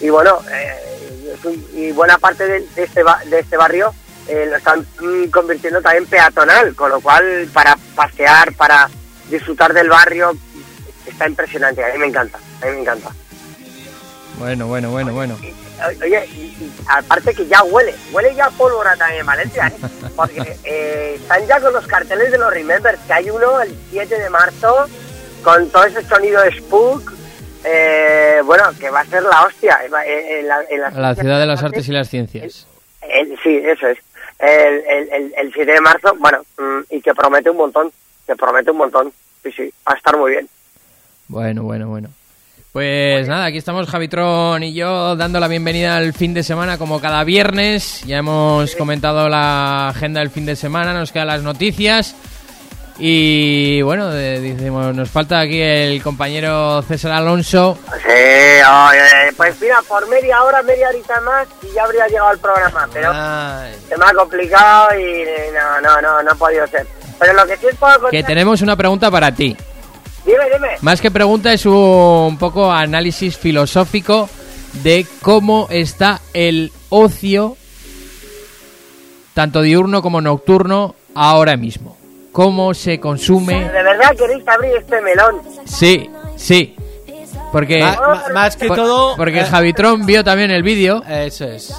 y 0.00 0.08
bueno, 0.10 0.38
eh, 0.50 1.36
y 1.74 1.92
buena 1.92 2.18
parte 2.18 2.46
de, 2.46 2.60
de 2.74 2.82
este, 2.84 3.02
de 3.26 3.38
este 3.40 3.56
barrio 3.56 3.92
eh, 4.28 4.46
lo 4.50 4.56
están 4.56 4.86
convirtiendo 5.30 5.80
también 5.82 6.06
peatonal, 6.06 6.74
con 6.74 6.90
lo 6.90 7.00
cual 7.00 7.48
para 7.52 7.76
pasear, 7.94 8.52
para 8.54 8.88
disfrutar 9.30 9.72
del 9.72 9.88
barrio, 9.88 10.32
está 11.06 11.28
impresionante, 11.28 11.84
a 11.84 11.92
mí 11.92 11.98
me 11.98 12.06
encanta, 12.06 12.38
a 12.62 12.66
mí 12.66 12.72
me 12.72 12.80
encanta. 12.80 13.10
Bueno, 14.38 14.66
bueno, 14.66 14.90
bueno, 14.90 15.12
bueno. 15.12 15.38
Oye, 16.02 16.26
y, 16.34 16.40
y 16.40 16.72
aparte 16.88 17.34
que 17.34 17.46
ya 17.46 17.62
huele, 17.64 17.94
huele 18.12 18.34
ya 18.34 18.48
pólvora 18.50 18.96
también 18.96 19.20
en 19.20 19.26
Valencia, 19.26 19.66
¿eh? 19.68 19.86
Porque 20.16 20.56
eh, 20.64 21.14
están 21.20 21.46
ya 21.46 21.60
con 21.60 21.72
los 21.72 21.86
carteles 21.86 22.30
de 22.32 22.38
los 22.38 22.52
Remembers, 22.52 22.98
que 23.06 23.12
hay 23.12 23.28
uno 23.30 23.60
el 23.60 23.76
7 23.90 24.18
de 24.18 24.30
marzo 24.30 24.86
con 25.44 25.68
todo 25.70 25.84
ese 25.84 26.02
sonido 26.04 26.40
de 26.42 26.52
Spook, 26.58 27.12
eh, 27.64 28.40
bueno, 28.44 28.64
que 28.80 28.90
va 28.90 29.00
a 29.00 29.06
ser 29.06 29.22
la 29.22 29.42
hostia. 29.44 29.78
eh, 29.84 29.90
eh, 30.06 30.40
en 30.40 30.48
la, 30.48 30.62
en 30.68 31.02
La 31.02 31.14
ciudad 31.14 31.38
de 31.38 31.46
las 31.46 31.62
artes 31.62 31.88
y 31.88 31.92
las 31.92 32.08
ciencias. 32.08 32.66
el- 33.02 33.38
sí, 33.42 33.60
eso 33.64 33.86
es. 33.88 33.98
El, 34.38 34.82
el, 34.86 35.08
el, 35.12 35.34
el 35.36 35.52
7 35.54 35.72
de 35.72 35.80
marzo, 35.80 36.14
bueno, 36.18 36.42
mm, 36.58 36.80
y 36.94 37.00
que 37.00 37.14
promete 37.14 37.48
un 37.50 37.56
montón, 37.58 37.90
que 38.26 38.34
promete 38.36 38.70
un 38.70 38.76
montón. 38.78 39.12
Sí, 39.42 39.52
sí, 39.52 39.72
va 39.88 39.92
a 39.94 39.96
estar 39.96 40.16
muy 40.16 40.32
bien. 40.32 40.48
Bueno, 41.28 41.62
bueno, 41.62 41.88
bueno. 41.88 42.08
Pues 42.76 43.26
nada, 43.26 43.46
aquí 43.46 43.56
estamos 43.56 43.88
Javitron 43.88 44.62
y 44.62 44.74
yo 44.74 45.16
dando 45.16 45.40
la 45.40 45.48
bienvenida 45.48 45.96
al 45.96 46.12
fin 46.12 46.34
de 46.34 46.42
semana 46.42 46.76
como 46.76 47.00
cada 47.00 47.24
viernes. 47.24 48.02
Ya 48.04 48.18
hemos 48.18 48.76
comentado 48.76 49.30
la 49.30 49.88
agenda 49.88 50.20
del 50.20 50.28
fin 50.28 50.44
de 50.44 50.56
semana, 50.56 50.92
nos 50.92 51.10
quedan 51.10 51.28
las 51.28 51.40
noticias. 51.42 52.14
Y 52.98 53.80
bueno, 53.80 54.10
de- 54.10 54.40
decimos, 54.42 54.94
nos 54.94 55.08
falta 55.08 55.40
aquí 55.40 55.58
el 55.58 56.02
compañero 56.02 56.82
César 56.82 57.12
Alonso. 57.12 57.78
Sí, 58.02 58.10
oye, 58.10 59.32
pues 59.38 59.58
mira, 59.58 59.78
por 59.88 60.06
media 60.10 60.42
hora, 60.42 60.60
media 60.62 60.90
horita 60.90 61.18
más 61.22 61.48
y 61.62 61.74
ya 61.74 61.82
habría 61.84 62.06
llegado 62.08 62.32
el 62.32 62.38
programa, 62.40 62.86
pero 62.92 63.10
Ay, 63.10 63.72
se 63.88 63.96
me 63.96 64.04
ha 64.04 64.12
complicado 64.12 64.88
y 65.00 65.24
no, 65.54 65.80
no, 65.80 66.02
no, 66.02 66.22
no 66.22 66.30
ha 66.30 66.34
podido 66.34 66.66
ser. 66.66 66.86
Pero 67.18 67.32
lo 67.32 67.46
que 67.46 67.56
sí 67.56 67.64
os 67.68 67.74
puedo 67.76 67.94
Que 67.94 68.18
contar, 68.18 68.24
tenemos 68.26 68.60
una 68.60 68.76
pregunta 68.76 69.10
para 69.10 69.32
ti. 69.32 69.56
Dime, 70.26 70.44
dime. 70.52 70.68
Más 70.82 71.00
que 71.00 71.10
pregunta 71.10 71.52
es 71.52 71.64
un 71.66 72.36
poco 72.38 72.70
análisis 72.72 73.36
filosófico 73.36 74.28
de 74.82 75.06
cómo 75.22 75.68
está 75.70 76.20
el 76.34 76.72
ocio, 76.90 77.56
tanto 79.34 79.62
diurno 79.62 80.02
como 80.02 80.20
nocturno, 80.20 80.94
ahora 81.14 81.56
mismo. 81.56 81.96
Cómo 82.32 82.74
se 82.74 83.00
consume. 83.00 83.60
¿De 83.64 83.82
verdad 83.82 84.14
queréis 84.16 84.46
abrir 84.46 84.72
este 84.76 85.00
melón? 85.00 85.36
Sí, 85.64 86.10
sí. 86.36 86.74
Porque, 87.52 87.78
Ma- 87.80 87.96
ma- 87.96 88.24
más 88.34 88.56
que 88.56 88.66
por- 88.66 88.76
todo. 88.76 89.16
porque 89.16 89.40
eh, 89.40 89.44
Javitron 89.44 90.04
vio 90.04 90.22
también 90.24 90.50
el 90.50 90.62
vídeo. 90.62 91.02
Eso 91.08 91.44
es. 91.46 91.72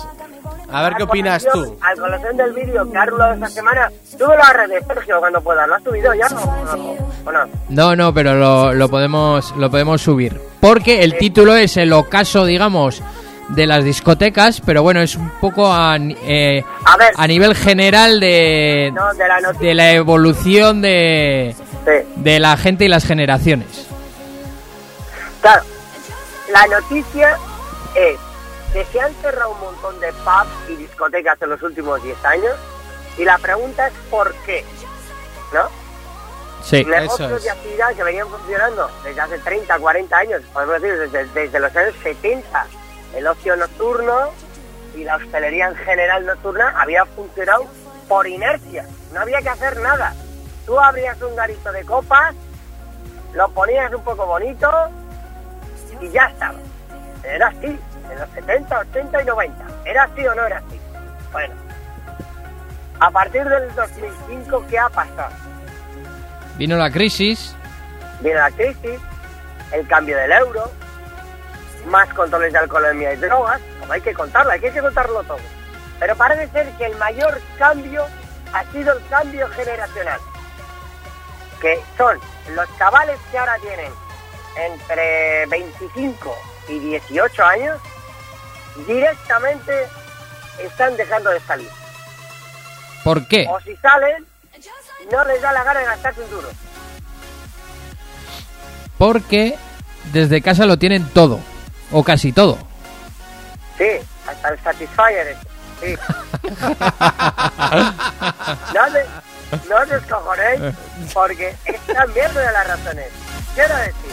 A 0.71 0.83
ver 0.83 0.95
qué 0.95 1.03
opinas 1.03 1.45
tú. 1.51 1.77
Al 1.81 1.97
colación 1.97 2.35
del 2.37 2.53
vídeo 2.53 2.91
que 2.91 2.97
ha 2.97 3.05
rulado 3.05 3.33
esta 3.35 3.47
semana, 3.47 3.89
súbelo 4.09 4.43
a 4.43 4.53
redes, 4.53 4.83
Sergio, 4.85 5.19
cuando 5.19 5.41
puedas. 5.41 5.67
¿Lo 5.67 5.75
has 5.75 5.83
subido 5.83 6.13
ya 6.13 6.27
o 6.27 6.75
no? 6.75 6.95
¿O 7.25 7.31
no? 7.31 7.39
No, 7.69 7.95
no, 7.95 8.13
pero 8.13 8.35
lo, 8.35 8.73
lo 8.73 8.89
podemos 8.89 9.55
lo 9.55 9.71
podemos 9.71 10.01
subir. 10.01 10.39
Porque 10.59 11.03
el 11.03 11.17
título 11.17 11.55
es 11.55 11.77
el 11.77 11.93
ocaso, 11.93 12.45
digamos, 12.45 13.01
de 13.49 13.65
las 13.65 13.85
discotecas, 13.85 14.61
pero 14.65 14.83
bueno, 14.83 14.99
es 14.99 15.15
un 15.15 15.29
poco 15.39 15.71
a, 15.71 15.95
eh, 15.97 16.63
A 16.83 16.97
ver. 16.97 17.13
a 17.15 17.27
nivel 17.27 17.55
general 17.55 18.19
de, 18.19 18.91
No, 18.93 19.13
de 19.13 19.25
la 19.27 19.39
noticia. 19.39 19.67
de 19.69 19.73
la 19.73 19.91
evolución 19.93 20.81
de, 20.81 21.55
Sí. 21.85 21.91
de 22.17 22.39
la 22.41 22.57
gente 22.57 22.83
y 22.83 22.87
las 22.89 23.05
generaciones. 23.05 23.87
Claro, 25.41 25.61
la 26.51 26.67
noticia 26.67 27.37
es 27.95 28.19
que 28.73 28.85
se 28.85 28.99
han 28.99 29.13
cerrado 29.15 29.51
un 29.51 29.59
montón 29.59 29.99
de 29.99 30.11
pubs 30.13 30.69
y 30.69 30.75
discotecas 30.75 31.41
en 31.41 31.49
los 31.49 31.61
últimos 31.61 32.01
10 32.03 32.25
años 32.25 32.55
y 33.17 33.25
la 33.25 33.37
pregunta 33.37 33.87
es 33.87 33.93
¿por 34.09 34.33
qué? 34.45 34.63
¿No? 35.53 35.69
Sí, 36.63 36.83
Negocios 36.83 37.31
es. 37.31 37.43
de 37.43 37.49
actividad 37.49 37.93
que 37.95 38.03
venían 38.03 38.27
funcionando 38.27 38.89
desde 39.03 39.21
hace 39.21 39.39
30, 39.39 39.79
40 39.79 40.17
años, 40.17 40.41
podemos 40.53 40.81
decir 40.81 40.99
desde, 40.99 41.25
desde 41.41 41.59
los 41.59 41.75
años 41.75 41.95
70. 42.03 42.65
El 43.15 43.25
ocio 43.27 43.55
nocturno 43.55 44.31
y 44.95 45.03
la 45.03 45.15
hostelería 45.15 45.69
en 45.69 45.75
general 45.75 46.25
nocturna 46.25 46.73
había 46.77 47.05
funcionado 47.05 47.65
por 48.07 48.27
inercia, 48.27 48.85
no 49.13 49.21
había 49.21 49.41
que 49.41 49.49
hacer 49.49 49.79
nada. 49.79 50.13
Tú 50.65 50.77
abrías 50.79 51.21
un 51.21 51.35
garito 51.35 51.71
de 51.71 51.85
copas, 51.85 52.35
lo 53.33 53.49
ponías 53.49 53.93
un 53.93 54.03
poco 54.03 54.25
bonito 54.25 54.69
y 56.01 56.09
ya 56.09 56.25
estaba. 56.25 56.59
Era 57.23 57.47
así, 57.47 57.79
en 58.11 58.19
los 58.19 58.29
70, 58.31 58.79
80 58.79 59.21
y 59.21 59.25
90. 59.25 59.65
¿Era 59.85 60.03
así 60.03 60.27
o 60.27 60.35
no 60.35 60.45
era 60.45 60.57
así? 60.57 60.79
Bueno, 61.31 61.53
a 62.99 63.11
partir 63.11 63.43
del 63.43 63.73
2005, 63.75 64.65
¿qué 64.69 64.79
ha 64.79 64.89
pasado? 64.89 65.31
vino 66.57 66.75
la 66.75 66.89
crisis. 66.89 67.55
Viene 68.21 68.39
la 68.39 68.51
crisis, 68.51 68.99
el 69.71 69.87
cambio 69.87 70.17
del 70.17 70.31
euro, 70.31 70.71
más 71.85 72.11
controles 72.13 72.51
de 72.51 72.59
alcoholemia 72.59 73.13
y 73.13 73.17
drogas, 73.17 73.61
como 73.79 73.93
hay 73.93 74.01
que 74.01 74.13
contarlo, 74.13 74.51
hay 74.51 74.59
que 74.59 74.71
contarlo 74.71 75.23
todo. 75.23 75.37
Pero 75.99 76.15
parece 76.15 76.47
ser 76.51 76.69
que 76.77 76.85
el 76.85 76.97
mayor 76.97 77.39
cambio 77.57 78.05
ha 78.53 78.63
sido 78.71 78.93
el 78.93 79.07
cambio 79.07 79.47
generacional, 79.49 80.19
que 81.61 81.79
son 81.95 82.19
los 82.55 82.77
chavales 82.77 83.19
que 83.31 83.37
ahora 83.37 83.57
tienen 83.59 83.91
entre 84.55 85.45
25 85.47 86.35
y 86.69 86.79
18 86.79 87.43
años, 87.43 87.79
directamente 88.85 89.87
están 90.59 90.95
dejando 90.97 91.29
de 91.31 91.39
salir. 91.41 91.69
¿Por 93.03 93.27
qué? 93.27 93.47
O 93.49 93.59
si 93.61 93.75
salen, 93.77 94.25
no 95.11 95.23
les 95.25 95.41
da 95.41 95.51
la 95.53 95.63
gana 95.63 95.79
de 95.79 95.85
gastarse 95.85 96.21
un 96.21 96.29
duro. 96.29 96.49
Porque 98.97 99.57
desde 100.11 100.41
casa 100.41 100.65
lo 100.65 100.77
tienen 100.77 101.07
todo, 101.09 101.39
o 101.91 102.03
casi 102.03 102.31
todo. 102.33 102.57
Sí, 103.77 103.87
hasta 104.27 104.49
el 104.49 104.59
Satisfyer 104.63 105.27
ese. 105.27 105.47
Sí. 105.79 105.95
no, 108.73 108.91
te- 108.91 109.69
no 109.69 109.75
os 109.77 109.89
descojonéis 109.89 110.75
porque 111.13 111.55
es 111.65 111.79
también 111.81 112.31
una 112.31 112.39
de 112.41 112.51
las 112.51 112.67
razones. 112.67 113.07
Quiero 113.53 113.75
decir, 113.77 114.11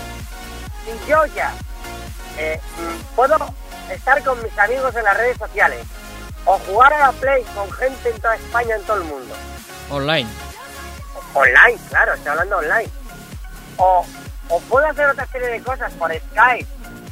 si 0.84 1.08
yo 1.10 1.24
ya 1.34 1.52
eh, 2.36 2.60
mm, 2.78 3.14
puedo 3.16 3.38
estar 3.90 4.23
con 4.23 4.43
mis 4.43 4.59
amigos 4.59 4.94
en 4.97 5.05
las 5.05 5.16
redes 5.16 5.36
sociales 5.39 5.86
o 6.44 6.59
jugar 6.59 6.93
a 6.93 6.98
la 6.98 7.12
Play 7.12 7.43
con 7.55 7.70
gente 7.73 8.11
en 8.11 8.20
toda 8.20 8.36
España, 8.36 8.77
en 8.77 8.82
todo 8.82 8.97
el 8.98 9.05
mundo, 9.05 9.35
Online. 9.90 10.28
online, 11.35 11.78
claro, 11.89 12.15
estoy 12.15 12.31
hablando 12.31 12.59
online, 12.59 12.90
o, 13.77 14.06
o 14.48 14.61
puedo 14.61 14.86
hacer 14.86 15.09
otra 15.09 15.27
serie 15.27 15.48
de 15.48 15.62
cosas 15.62 15.93
por 15.94 16.12
Skype 16.12 16.66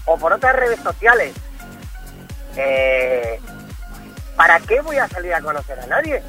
o 0.04 0.16
por 0.18 0.32
otras 0.32 0.54
redes 0.56 0.80
sociales, 0.80 1.34
eh, 2.56 3.40
¿para 4.36 4.60
qué 4.60 4.80
voy 4.80 4.98
a 4.98 5.08
salir 5.08 5.32
a 5.34 5.40
conocer 5.40 5.78
a 5.80 5.86
nadie? 5.86 6.22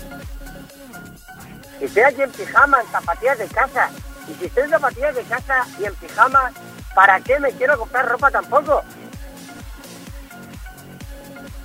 Si 1.80 1.86
estoy 1.86 2.04
aquí 2.04 2.22
en 2.22 2.32
pijama, 2.32 2.80
en 2.82 2.88
zapatillas 2.88 3.38
de 3.40 3.48
casa, 3.48 3.90
y 4.28 4.34
si 4.36 4.46
estoy 4.46 4.64
en 4.64 4.70
zapatillas 4.70 5.16
de 5.16 5.24
casa 5.24 5.66
y 5.80 5.86
en 5.86 5.96
pijama, 5.96 6.52
¿para 6.96 7.20
qué 7.20 7.40
me 7.40 7.52
quiero 7.52 7.78
comprar 7.78 8.08
ropa 8.08 8.32
tampoco? 8.32 8.84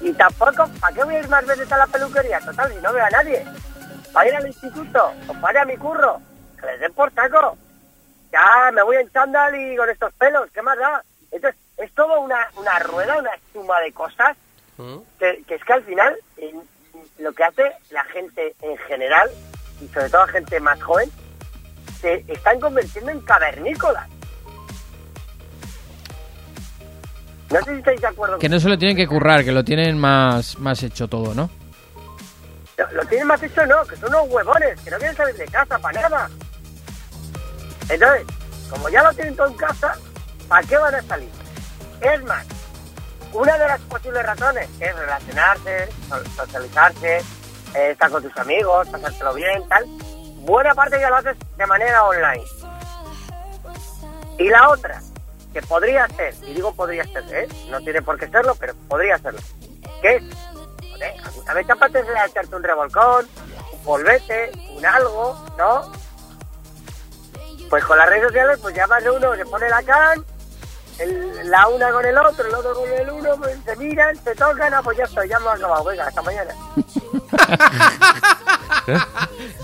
Y 0.00 0.12
tampoco, 0.12 0.68
¿para 0.80 0.94
qué 0.94 1.04
voy 1.04 1.16
a 1.16 1.20
ir 1.20 1.28
más 1.28 1.44
veces 1.46 1.70
a 1.72 1.78
la 1.78 1.86
peluquería? 1.86 2.40
Total, 2.40 2.72
si 2.72 2.78
no 2.80 2.92
veo 2.92 3.04
a 3.04 3.10
nadie. 3.10 3.44
¿Para 4.12 4.28
ir 4.28 4.36
al 4.36 4.46
instituto? 4.46 5.12
¿O 5.26 5.34
para 5.34 5.52
ir 5.52 5.58
a 5.58 5.64
mi 5.64 5.76
curro? 5.76 6.20
Que 6.60 6.66
les 6.66 6.80
den 6.80 6.92
por 6.92 7.12
saco. 7.12 7.56
Ya 8.32 8.70
me 8.72 8.82
voy 8.82 8.96
en 8.96 9.10
chándal 9.10 9.54
y 9.54 9.76
con 9.76 9.88
estos 9.88 10.12
pelos, 10.14 10.50
¿qué 10.52 10.62
más 10.62 10.78
da? 10.78 11.02
Entonces, 11.30 11.60
es 11.76 11.92
todo 11.94 12.20
una, 12.20 12.48
una 12.56 12.78
rueda, 12.80 13.18
una 13.18 13.30
suma 13.52 13.80
de 13.80 13.92
cosas 13.92 14.36
¿Mm? 14.76 14.98
que, 15.18 15.42
que 15.46 15.54
es 15.54 15.64
que 15.64 15.72
al 15.72 15.82
final 15.84 16.16
eh, 16.36 16.54
lo 17.18 17.32
que 17.32 17.44
hace 17.44 17.72
la 17.90 18.04
gente 18.04 18.54
en 18.62 18.76
general, 18.78 19.30
y 19.80 19.88
sobre 19.88 20.10
todo 20.10 20.26
la 20.26 20.32
gente 20.32 20.60
más 20.60 20.82
joven, 20.82 21.10
se 22.00 22.24
están 22.28 22.60
convirtiendo 22.60 23.10
en 23.10 23.20
cavernícolas. 23.20 24.08
No 27.50 27.60
sé 27.62 27.72
si 27.72 27.78
estáis 27.78 28.00
de 28.00 28.06
acuerdo. 28.06 28.38
Que 28.38 28.48
no 28.48 28.60
se 28.60 28.68
lo 28.68 28.76
tienen 28.78 28.96
que 28.96 29.06
currar, 29.06 29.44
que 29.44 29.52
lo 29.52 29.64
tienen 29.64 29.98
más, 29.98 30.58
más 30.58 30.82
hecho 30.82 31.08
todo, 31.08 31.34
¿no? 31.34 31.48
Lo, 32.76 32.92
lo 32.92 33.04
tienen 33.06 33.26
más 33.26 33.42
hecho 33.42 33.64
no, 33.66 33.82
que 33.84 33.96
son 33.96 34.08
unos 34.10 34.28
huevones, 34.28 34.78
que 34.80 34.90
no 34.90 34.98
quieren 34.98 35.16
salir 35.16 35.34
de 35.36 35.46
casa 35.46 35.78
para 35.78 36.00
nada. 36.02 36.30
Entonces, 37.88 38.26
como 38.70 38.88
ya 38.90 39.02
lo 39.02 39.12
tienen 39.14 39.34
todo 39.34 39.46
en 39.48 39.54
casa, 39.54 39.94
¿para 40.46 40.66
qué 40.66 40.76
van 40.76 40.94
a 40.94 41.02
salir? 41.02 41.30
Es 42.00 42.22
más, 42.24 42.46
una 43.32 43.56
de 43.58 43.66
las 43.66 43.80
posibles 43.82 44.22
razones 44.24 44.68
es 44.78 44.94
relacionarse, 44.94 45.88
so- 46.08 46.24
socializarse, 46.36 47.16
eh, 47.74 47.90
estar 47.92 48.10
con 48.10 48.22
tus 48.22 48.36
amigos, 48.36 48.88
pasártelo 48.88 49.34
bien, 49.34 49.66
tal. 49.68 49.84
Buena 50.44 50.74
parte 50.74 51.00
ya 51.00 51.08
lo 51.10 51.16
haces 51.16 51.36
de 51.56 51.66
manera 51.66 52.04
online. 52.04 52.44
Y 54.38 54.48
la 54.50 54.68
otra, 54.68 55.00
que 55.60 55.66
podría 55.66 56.06
ser, 56.08 56.34
y 56.46 56.54
digo 56.54 56.72
podría 56.74 57.04
ser, 57.04 57.24
¿eh? 57.32 57.48
no 57.70 57.78
tiene 57.80 58.02
por 58.02 58.18
qué 58.18 58.28
serlo, 58.28 58.54
pero 58.54 58.74
podría 58.88 59.18
serlo, 59.18 59.40
que 60.02 60.16
es 60.16 60.22
Joder, 60.90 61.14
a 61.48 61.54
mí 61.54 61.64
te 61.64 61.72
apetece 61.72 62.08
echarte 62.26 62.56
un 62.56 62.62
revolcón, 62.62 63.26
un 63.72 63.78
polvete, 63.84 64.50
un 64.76 64.84
algo, 64.84 65.46
¿no? 65.56 65.92
Pues 67.70 67.84
con 67.84 67.98
las 67.98 68.08
redes 68.08 68.24
sociales, 68.28 68.58
pues 68.60 68.74
llamas 68.74 69.04
de 69.04 69.10
uno, 69.10 69.34
se 69.36 69.44
pone 69.44 69.68
la 69.68 69.82
can, 69.82 70.24
el- 70.98 71.48
la 71.50 71.68
una 71.68 71.92
con 71.92 72.04
el 72.04 72.18
otro, 72.18 72.48
el 72.48 72.54
otro 72.54 72.74
con 72.74 72.90
el 72.92 73.10
uno, 73.10 73.36
pues 73.36 73.56
se 73.64 73.76
miran, 73.76 74.16
se 74.24 74.34
tocan, 74.34 74.74
ah, 74.74 74.80
pues 74.82 74.98
ya 74.98 75.04
estoy, 75.04 75.28
ya 75.28 75.36
hemos 75.36 75.54
acabado, 75.54 75.84
venga, 75.84 76.06
hasta 76.06 76.22
mañana. 76.22 76.54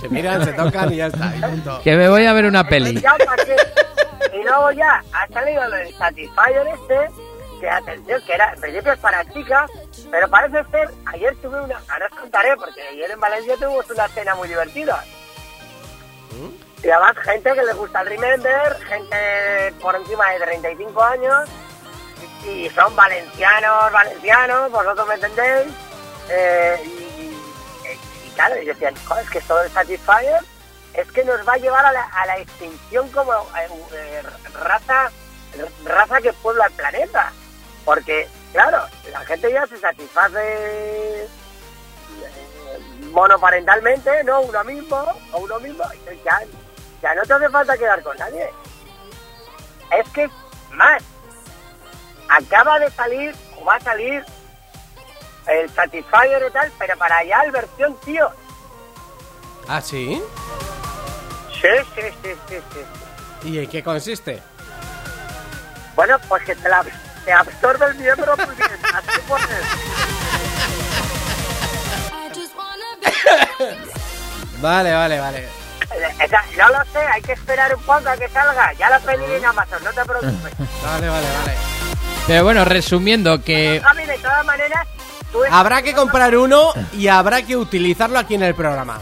Se 0.01 0.09
miran, 0.09 0.45
se 0.45 0.53
tocan 0.53 0.93
y 0.93 0.97
ya 0.97 1.07
está. 1.07 1.35
y 1.35 1.41
punto. 1.41 1.81
Que 1.83 1.97
me 1.97 2.09
voy 2.09 2.27
a 2.27 2.33
ver 2.33 2.45
una 2.45 2.67
peli. 2.69 3.01
Ya, 3.01 3.17
¿para 3.25 3.45
qué? 3.45 3.57
Y 4.33 4.43
luego 4.43 4.71
ya 4.73 5.03
ha 5.13 5.27
salido 5.29 5.71
del 5.71 5.95
Satisfyer 5.97 6.67
este, 6.69 7.11
que 7.61 7.71
atención, 7.71 8.23
que 8.27 8.33
era, 8.33 8.53
en 8.55 8.61
principio 8.61 8.93
es 8.93 8.99
para 8.99 9.25
chicas, 9.33 9.71
pero 10.11 10.29
parece 10.29 10.65
ser, 10.71 10.91
ayer 11.07 11.37
tuve 11.37 11.61
una, 11.61 11.81
ahora 11.89 12.09
os 12.13 12.19
contaré, 12.19 12.57
porque 12.57 12.83
ayer 12.83 13.11
en 13.11 13.21
Valencia 13.21 13.55
tuvimos 13.57 13.89
una 13.91 14.09
cena 14.09 14.35
muy 14.35 14.49
divertida. 14.49 15.05
Y 16.83 16.91
además 16.91 17.17
gente 17.19 17.53
que 17.55 17.63
le 17.63 17.73
gusta 17.75 18.01
el 18.03 18.09
Remember, 18.09 18.77
gente 18.89 19.75
por 19.81 19.95
encima 19.97 20.31
de 20.33 20.41
35 20.41 21.03
años, 21.03 21.49
y, 22.45 22.69
son 22.71 22.95
valencianos, 22.95 23.91
valencianos, 23.93 24.71
vosotros 24.71 25.07
me 25.09 25.15
entendéis, 25.15 25.73
eh, 26.29 26.81
y, 26.85 26.89
y- 26.89 28.27
y 28.27 28.31
claro, 28.35 28.61
y 28.61 28.67
decían, 28.67 28.95
"Joder, 29.07 29.25
es 29.25 29.31
que 29.31 29.39
esto 29.39 29.57
del 29.57 29.71
Satisfyer 29.71 30.41
es 30.95 31.11
que 31.11 31.25
nos 31.25 31.47
va 31.47 31.55
a 31.55 31.59
llevar 31.59 31.85
a 31.85 31.93
la, 31.93 32.05
a 32.05 32.27
la 32.27 32.39
extinción 32.39 33.09
como 33.11 33.33
eh, 33.33 33.69
eh, 33.93 34.23
raza 34.55 35.11
raza 35.85 36.21
que 36.21 36.33
puebla 36.35 36.67
el 36.67 36.73
planeta. 36.73 37.33
Porque, 37.85 38.29
claro, 38.53 38.85
la 39.11 39.21
gente 39.21 39.53
ya 39.53 39.67
se 39.67 39.79
satisface 39.79 40.39
eh, 40.39 41.29
monoparentalmente, 43.13 44.25
¿no? 44.25 44.41
Uno 44.41 44.65
mismo, 44.65 44.97
o 45.33 45.39
uno 45.39 45.61
mismo, 45.61 45.85
ya, 46.25 46.41
ya 47.03 47.15
no 47.15 47.23
te 47.23 47.35
hace 47.35 47.49
falta 47.51 47.77
quedar 47.77 48.03
con 48.03 48.17
nadie. 48.17 48.51
es 49.91 50.09
que 50.11 50.29
más. 50.73 51.03
Acaba 52.27 52.79
de 52.79 52.91
salir, 52.91 53.37
o 53.61 53.65
va 53.65 53.75
a 53.77 53.81
salir, 53.81 54.25
el 55.47 55.69
Satisfyer 55.71 56.43
y 56.49 56.53
tal, 56.53 56.73
pero 56.79 56.97
para 56.97 57.19
allá 57.19 57.43
el 57.45 57.53
versión, 57.53 57.97
tío. 58.01 58.31
¿Ah, 59.69 59.81
sí? 59.81 60.23
Sí, 61.65 61.71
sí, 61.95 62.03
sí, 62.23 62.31
sí, 62.47 62.57
sí. 62.75 63.49
¿Y 63.49 63.59
en 63.59 63.71
qué 63.71 63.83
consiste? 63.83 64.43
Bueno, 65.97 66.19
pues 66.29 66.45
que 66.45 66.55
te, 66.55 66.69
la, 66.69 66.85
te 67.25 67.33
absorbe 67.33 67.87
el 67.87 67.95
miembro, 67.95 68.37
pues 68.37 68.55
bien, 68.55 68.71
así 68.93 69.21
pues. 69.27 69.43
Vale, 74.61 74.93
vale, 74.93 75.21
vale. 75.21 75.39
Eh, 75.39 76.29
No 76.59 76.69
lo 76.69 76.85
sé, 76.93 76.99
hay 76.99 77.23
que 77.23 77.33
esperar 77.33 77.75
un 77.75 77.83
poco 77.83 78.11
a 78.11 78.17
que 78.19 78.29
salga. 78.29 78.75
Ya 78.75 78.91
lo 78.91 79.01
pedí 79.01 79.33
en 79.33 79.47
Amazon, 79.47 79.83
no 79.85 79.91
te 79.91 80.05
preocupes. 80.05 80.53
Vale, 80.85 81.09
vale, 81.09 81.27
vale. 81.39 81.55
Pero 82.27 82.45
bueno, 82.45 82.65
resumiendo 82.67 83.43
que... 83.43 83.81
Javi, 83.83 84.05
de 84.05 84.19
todas 84.19 84.45
maneras, 84.45 84.87
Habrá 85.51 85.81
que 85.83 85.95
comprar 85.95 86.37
uno 86.37 86.73
y 86.93 87.09
habrá 87.09 87.41
que 87.43 87.57
utilizarlo 87.57 88.19
aquí 88.19 88.35
en 88.35 88.43
el 88.43 88.55
programa. 88.55 89.01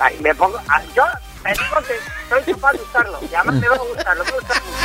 Ay, 0.00 0.16
Me 0.20 0.34
pongo, 0.34 0.58
ah, 0.68 0.82
yo 0.94 1.04
te 1.42 1.50
digo 1.50 1.76
que 1.86 1.94
soy 2.28 2.54
capaz 2.54 2.72
de 2.72 2.82
usarlo. 2.82 3.18
Y 3.30 3.34
además 3.34 3.54
me 3.56 3.68
va 3.68 3.74
a 3.76 3.78
gustar, 3.78 4.16
lo 4.16 4.24
voy 4.24 4.32
a 4.32 4.36
usar 4.36 4.62
mucho. 4.62 4.80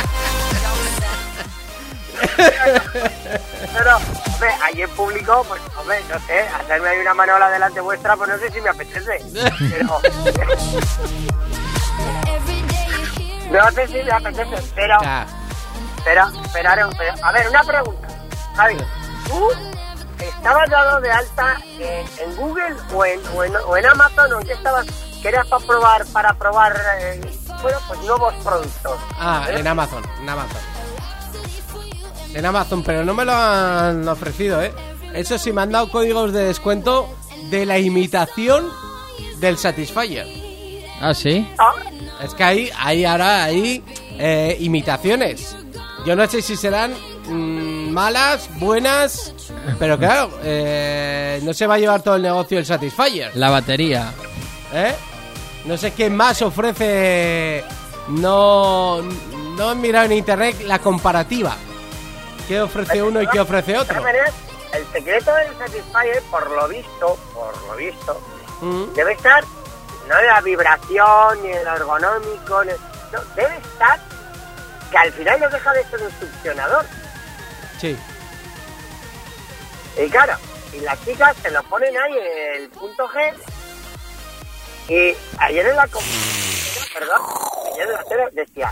Pero, 3.74 3.96
hombre, 3.96 4.50
ahí 4.62 4.82
en 4.82 4.90
público, 4.90 5.44
pues, 5.48 5.60
hombre, 5.78 6.02
no 6.10 6.18
sé, 6.26 6.40
hacerme 6.40 6.88
ahí 6.88 6.98
una 6.98 7.14
manola 7.14 7.50
delante 7.50 7.80
vuestra, 7.80 8.16
pues 8.16 8.30
no 8.30 8.38
sé 8.38 8.50
si 8.50 8.60
me 8.60 8.70
apetece. 8.70 9.20
Pero, 9.70 10.00
no 13.50 13.70
sé 13.72 13.86
si 13.86 14.02
me 14.02 14.12
apetece, 14.12 14.72
pero, 14.74 14.98
pero, 16.04 16.32
pero, 16.52 16.90
pero, 16.98 17.14
a 17.22 17.32
ver, 17.32 17.48
una 17.48 17.62
pregunta. 17.62 18.08
Javi, 18.56 18.76
¿tú 19.28 19.50
estabas 20.18 20.70
dado 20.70 21.00
de 21.00 21.10
alta 21.10 21.56
en, 21.78 22.06
en 22.18 22.36
Google 22.36 22.76
o 22.94 23.04
en, 23.04 23.20
o, 23.34 23.44
en, 23.44 23.56
o 23.56 23.76
en 23.76 23.86
Amazon 23.86 24.32
o 24.32 24.40
en 24.40 24.46
qué 24.46 24.52
estabas? 24.54 24.86
Que 25.22 25.28
era 25.28 25.44
para 25.44 25.64
probar, 25.66 26.06
para 26.06 26.34
probar, 26.34 26.76
eh, 27.00 27.20
bueno, 27.62 27.78
pues 27.88 28.00
nuevos 28.00 28.34
productos. 28.42 28.98
Ah, 29.18 29.46
¿Eh? 29.50 29.60
en 29.60 29.66
Amazon, 29.66 30.02
en 30.20 30.28
Amazon. 30.28 30.60
En 32.34 32.44
Amazon, 32.44 32.82
pero 32.82 33.04
no 33.04 33.14
me 33.14 33.24
lo 33.24 33.32
han 33.32 34.06
ofrecido, 34.08 34.62
¿eh? 34.62 34.72
Eso 35.14 35.38
sí, 35.38 35.52
me 35.52 35.62
han 35.62 35.72
dado 35.72 35.90
códigos 35.90 36.32
de 36.32 36.44
descuento 36.44 37.08
de 37.50 37.64
la 37.64 37.78
imitación 37.78 38.68
del 39.38 39.56
Satisfyer. 39.56 40.26
Ah, 41.00 41.14
sí. 41.14 41.48
Ah, 41.58 41.72
Es 42.22 42.34
que 42.34 42.44
ahí, 42.44 42.70
ahí 42.78 43.04
ahora 43.04 43.44
hay 43.44 43.82
eh, 44.18 44.56
imitaciones. 44.60 45.56
Yo 46.04 46.14
no 46.14 46.26
sé 46.26 46.42
si 46.42 46.56
serán 46.56 46.92
mm, 47.26 47.90
malas, 47.90 48.48
buenas, 48.58 49.32
pero 49.78 49.98
claro, 49.98 50.30
eh, 50.42 51.40
no 51.42 51.52
se 51.54 51.66
va 51.66 51.74
a 51.74 51.78
llevar 51.78 52.02
todo 52.02 52.16
el 52.16 52.22
negocio 52.22 52.58
el 52.58 52.66
Satisfyer. 52.66 53.34
La 53.34 53.50
batería. 53.50 54.12
¿Eh? 54.76 54.94
No 55.64 55.76
sé 55.76 55.92
qué 55.94 56.10
más 56.10 56.42
ofrece. 56.42 57.64
No, 58.08 59.00
no 59.02 59.72
he 59.72 59.74
mirado 59.74 60.04
en 60.06 60.12
internet 60.12 60.60
la 60.62 60.78
comparativa. 60.78 61.56
¿Qué 62.46 62.60
ofrece 62.60 63.02
uno 63.02 63.20
y 63.22 63.26
qué 63.26 63.40
ofrece 63.40 63.76
otro? 63.76 64.04
el 64.72 64.86
secreto 64.92 65.32
del 65.34 65.56
Satisfyer, 65.58 66.22
por 66.30 66.50
lo 66.50 66.68
visto, 66.68 67.18
por 67.34 67.56
lo 67.66 67.76
visto, 67.76 68.20
Mm, 68.60 68.92
debe 68.94 69.12
estar 69.12 69.42
no 70.08 70.18
en 70.18 70.26
la 70.26 70.40
vibración, 70.42 71.42
ni 71.42 71.50
en 71.52 71.64
lo 71.64 71.76
ergonómico, 71.76 72.64
ni- 72.64 72.70
no, 73.12 73.20
debe 73.34 73.56
estar 73.56 73.98
que 74.90 74.98
al 74.98 75.12
final 75.12 75.40
no 75.40 75.48
deja 75.50 75.72
de 75.72 75.84
ser 75.84 76.00
un 76.02 76.10
succionador. 76.20 76.84
Sí. 77.80 77.96
Y 79.98 80.08
claro, 80.10 80.36
y 80.74 80.80
las 80.80 81.02
chicas 81.04 81.34
se 81.42 81.50
lo 81.50 81.62
ponen 81.64 81.96
ahí 81.96 82.12
en 82.18 82.62
el 82.62 82.68
punto 82.70 83.08
G. 83.08 83.32
Y 84.88 85.14
ayer 85.38 85.66
en 85.66 85.76
la 85.76 85.86
com- 85.88 86.02
perdón, 86.94 87.20
ayer 87.74 87.86
en 87.88 87.92
la 87.92 88.04
tele 88.04 88.22
decía, 88.32 88.70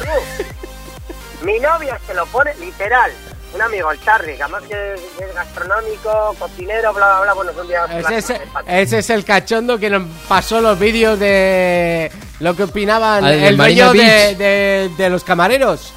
"Tú, 0.00 1.44
mi 1.46 1.58
novia 1.58 1.98
se 2.06 2.14
lo 2.14 2.26
pone 2.26 2.54
literal, 2.56 3.10
un 3.54 3.62
amigo, 3.62 3.90
el 3.90 4.00
Charlie, 4.04 4.36
que 4.36 4.42
además 4.42 4.62
que 4.68 4.94
es, 4.94 5.00
es 5.20 5.34
gastronómico, 5.34 6.36
cocinero, 6.38 6.92
bla, 6.92 7.06
bla, 7.08 7.20
bla, 7.22 7.32
bueno, 7.34 7.52
son 7.54 7.66
días... 7.68 7.90
Ese 7.90 8.34
es, 8.34 8.40
ese 8.66 8.98
es 8.98 9.10
el 9.10 9.24
cachondo 9.24 9.78
que 9.78 9.90
nos 9.90 10.02
pasó 10.28 10.60
los 10.60 10.78
vídeos 10.78 11.18
de 11.18 12.10
lo 12.40 12.54
que 12.54 12.64
opinaban 12.64 13.24
Al 13.24 13.32
el 13.32 13.56
dueño 13.56 13.92
de, 13.92 14.34
de- 14.36 14.90
de 14.96 15.10
los 15.10 15.24
camareros. 15.24 15.92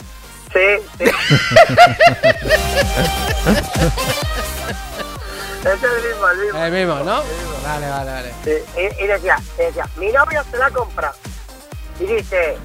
Sí, 0.53 0.60
sí. 0.98 1.12
es 5.74 5.84
el 5.84 6.10
mismo, 6.10 6.30
el 6.30 6.38
mismo. 6.38 6.64
El 6.64 6.72
mismo, 6.72 6.96
¿no? 7.00 7.24
Vale, 7.64 7.90
vale, 7.90 8.12
vale. 8.12 8.34
Y, 8.76 9.08
decía, 9.08 9.38
decía, 9.58 9.90
mi 9.96 10.12
novia 10.12 10.44
se 10.52 10.58
la 10.58 10.70
compra. 10.70 11.14
Y 12.00 12.06
dice, 12.06 12.58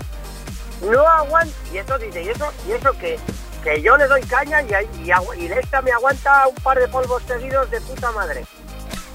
no 0.82 1.06
aguanta, 1.08 1.54
y 1.72 1.78
eso 1.78 1.98
dice, 1.98 2.22
y 2.22 2.28
eso, 2.28 2.52
y 2.68 2.72
eso 2.72 2.92
que, 2.98 3.18
que 3.64 3.80
yo 3.80 3.96
le 3.96 4.06
doy 4.06 4.22
caña 4.22 4.60
y, 4.62 4.72
y, 5.02 5.10
y 5.38 5.52
esta 5.52 5.80
me 5.80 5.92
aguanta 5.92 6.46
un 6.48 6.54
par 6.56 6.78
de 6.78 6.88
polvos 6.88 7.22
seguidos 7.26 7.70
de 7.70 7.80
puta 7.80 8.10
madre. 8.12 8.44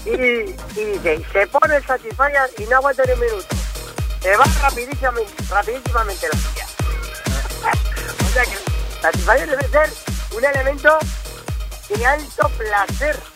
Y, 0.05 0.11
y 0.11 0.85
dice, 0.85 1.23
se 1.31 1.47
pone 1.47 1.75
el 1.75 1.85
Satisfyer 1.85 2.49
y 2.57 2.63
no 2.63 2.77
aguanta 2.77 3.03
ni 3.05 3.11
un 3.13 3.19
minuto. 3.19 3.55
Se 4.21 4.35
va 4.35 4.45
rapidísimamente, 4.61 5.31
rapidísimamente 5.49 6.27
la 6.27 6.39
tía. 6.53 6.67
o 8.25 8.29
sea 8.29 8.43
que 8.45 9.01
Satisfyer 9.01 9.49
debe 9.49 9.67
ser 9.67 9.89
un 10.35 10.43
elemento 10.43 10.97
de 11.89 12.05
alto 12.05 12.49
placer 12.57 13.34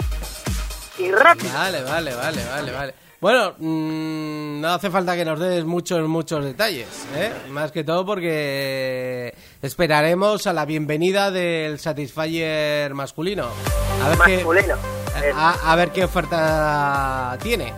y 1.00 1.12
rápido. 1.12 1.54
Vale, 1.54 1.84
vale, 1.84 2.16
vale, 2.16 2.42
vale, 2.46 2.72
vale. 2.72 2.94
Bueno, 3.22 3.54
mm, 3.58 4.62
no 4.62 4.70
hace 4.74 4.90
falta 4.90 5.16
que 5.16 5.26
nos 5.26 5.40
des 5.40 5.66
muchos, 5.66 6.08
muchos 6.08 6.44
detalles, 6.46 6.88
¿eh? 7.16 7.32
Más 7.50 7.72
que 7.72 7.84
todo 7.84 8.06
porque 8.06 9.34
esperaremos 9.62 10.48
a 10.48 10.54
la 10.54 10.66
bienvenida 10.66 11.30
del 11.30 11.80
Satisfyer 11.80 12.94
masculino. 12.94 13.50
A 14.04 14.10
ver 14.10 14.18
Masculino. 14.18 14.76
Qué, 15.20 15.32
a, 15.36 15.72
a 15.72 15.76
ver 15.76 15.90
qué 15.92 16.06
oferta 16.06 17.38
tiene. 17.42 17.74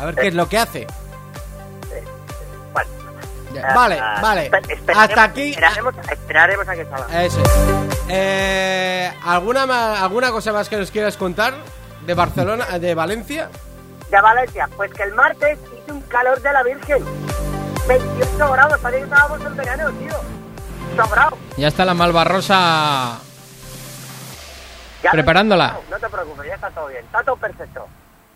A 0.00 0.06
ver 0.06 0.14
qué 0.14 0.28
es 0.28 0.34
lo 0.34 0.48
que 0.48 0.56
hace. 0.58 0.86
Vale, 3.74 3.98
ah, 4.00 4.18
vale. 4.22 4.50
esperaremos- 4.50 4.96
Hasta 4.96 5.24
aquí. 5.24 5.50
Esperaremos, 5.50 5.94
esperaremos 6.10 6.68
a 6.68 6.74
que 6.74 6.84
salga. 6.86 7.24
Eso. 7.24 7.42
es. 7.42 7.50
Eh, 8.08 9.12
¿alguna, 9.24 10.02
¿Alguna 10.02 10.30
cosa 10.30 10.54
más 10.54 10.70
que 10.70 10.78
nos 10.78 10.90
quieras 10.90 11.18
contar 11.18 11.52
de 12.06 12.14
Barcelona, 12.14 12.78
de 12.78 12.94
Valencia? 12.94 13.48
De 14.10 14.20
Valencia, 14.20 14.68
pues 14.76 14.92
que 14.92 15.04
el 15.04 15.14
martes 15.14 15.58
hizo 15.78 15.94
un 15.94 16.02
calor 16.02 16.40
de 16.40 16.52
la 16.52 16.62
Virgen. 16.62 17.02
28 17.88 18.52
grados, 18.52 18.78
parece 18.80 18.98
que 18.98 19.04
estábamos 19.04 19.44
en 19.44 19.56
verano, 19.56 19.90
tío. 19.92 20.16
Sobrado. 20.96 21.38
Ya 21.56 21.68
está 21.68 21.86
la 21.86 21.94
Malvarrosa 21.94 23.18
Ya 25.02 25.10
Preparándola. 25.10 25.68
No, 25.68 25.96
no 25.96 25.98
te 25.98 26.08
preocupes, 26.08 26.46
ya 26.46 26.54
está 26.54 26.70
todo 26.70 26.88
bien, 26.88 27.04
está 27.04 27.22
todo 27.22 27.36
perfecto. 27.36 27.88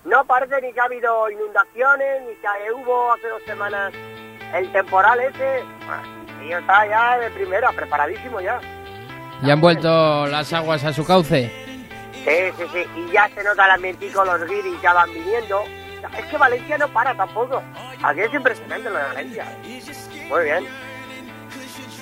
No 0.05 0.25
parece 0.25 0.61
ni 0.63 0.73
que 0.73 0.81
ha 0.81 0.85
habido 0.85 1.29
inundaciones, 1.31 2.23
ni 2.23 2.35
que 2.37 2.73
hubo 2.73 3.13
hace 3.13 3.29
dos 3.29 3.43
semanas 3.45 3.93
el 4.55 4.73
temporal 4.73 5.21
ese. 5.21 5.65
Y 6.47 6.53
está 6.53 6.87
ya 6.87 7.19
de 7.19 7.31
primera, 7.31 7.71
preparadísimo 7.73 8.41
ya. 8.41 8.61
Ya 9.43 9.53
han 9.53 9.61
vuelto 9.61 10.27
las 10.27 10.53
aguas 10.53 10.85
a 10.85 10.93
su 10.93 11.05
cauce. 11.05 11.66
Sí, 12.27 12.53
sí, 12.59 12.65
sí. 12.73 12.85
Y 12.97 13.13
ya 13.13 13.29
se 13.35 13.43
nota 13.45 13.65
el 13.67 13.71
ambientico, 13.73 14.25
los 14.25 14.45
guiris 14.49 14.81
ya 14.83 14.93
van 14.93 15.13
viniendo. 15.15 15.65
Es 16.19 16.25
que 16.27 16.37
Valencia 16.37 16.77
no 16.79 16.89
para 16.89 17.15
tampoco. 17.17 17.63
Aquí 18.03 18.21
es 18.21 18.35
impresionante 18.35 18.91
lo 18.91 18.97
de 18.99 19.03
Valencia. 19.05 19.45
Muy 20.29 20.45
bien. 20.45 20.67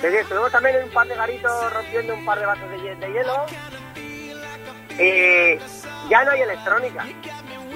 Sí, 0.01 0.07
sí, 0.09 0.15
estuvimos 0.17 0.51
también 0.51 0.75
en 0.77 0.83
un 0.85 0.89
par 0.89 1.07
de 1.07 1.15
garitos 1.15 1.73
rompiendo 1.73 2.13
un 2.15 2.25
par 2.25 2.39
de 2.39 2.45
vasos 2.45 2.69
de, 2.69 2.77
hie- 2.77 2.97
de 2.99 3.07
hielo. 3.13 3.45
Y 4.97 6.09
ya 6.09 6.23
no 6.23 6.31
hay 6.31 6.41
electrónica. 6.41 7.05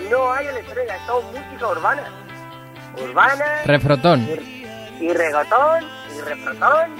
No 0.09 0.33
hay 0.33 0.47
electrónica, 0.47 0.95
es 0.95 1.05
todo 1.05 1.21
música 1.21 1.67
urbana. 1.67 2.03
Urbana 2.97 3.45
Refrotón. 3.65 4.27
y 4.99 5.13
regotón 5.13 5.85
y 6.15 6.21
refrotón. 6.21 6.95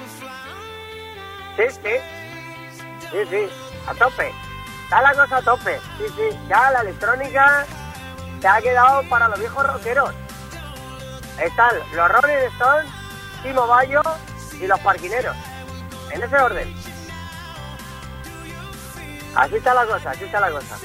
Sí, 1.58 1.64
sí. 1.70 1.92
Sí, 3.12 3.18
sí, 3.30 3.50
a 3.88 3.94
tope. 3.96 4.32
Está 4.90 5.02
la 5.04 5.14
cosa 5.14 5.38
a 5.38 5.42
tope. 5.44 5.80
Sí, 6.00 6.06
sí. 6.16 6.40
Ya 6.48 6.72
la 6.72 6.82
electrónica 6.82 7.64
se 8.42 8.48
ha 8.48 8.60
quedado 8.60 9.08
para 9.08 9.28
los 9.28 9.38
viejos 9.40 9.64
rockeros. 9.68 10.16
Están 11.40 11.76
los 11.94 12.12
Rolling 12.12 12.48
Stones, 12.56 12.92
Timo 13.44 13.68
Bayo 13.68 14.02
y 14.60 14.66
los 14.66 14.80
parquineros. 14.80 15.36
En 16.12 16.24
ese 16.24 16.36
orden. 16.36 16.76
Así 19.36 19.58
está 19.58 19.76
la 19.76 19.86
cosa, 19.86 20.10
así 20.10 20.24
está 20.24 20.40
la 20.40 20.50
cosa. 20.50 20.76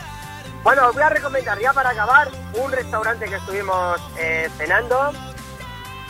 Bueno, 0.63 0.89
os 0.89 0.95
voy 0.95 1.03
a 1.03 1.09
recomendar 1.09 1.59
ya 1.59 1.73
para 1.73 1.89
acabar 1.91 2.29
un 2.53 2.71
restaurante 2.73 3.25
que 3.25 3.37
estuvimos 3.37 3.99
eh, 4.19 4.51
cenando, 4.59 5.13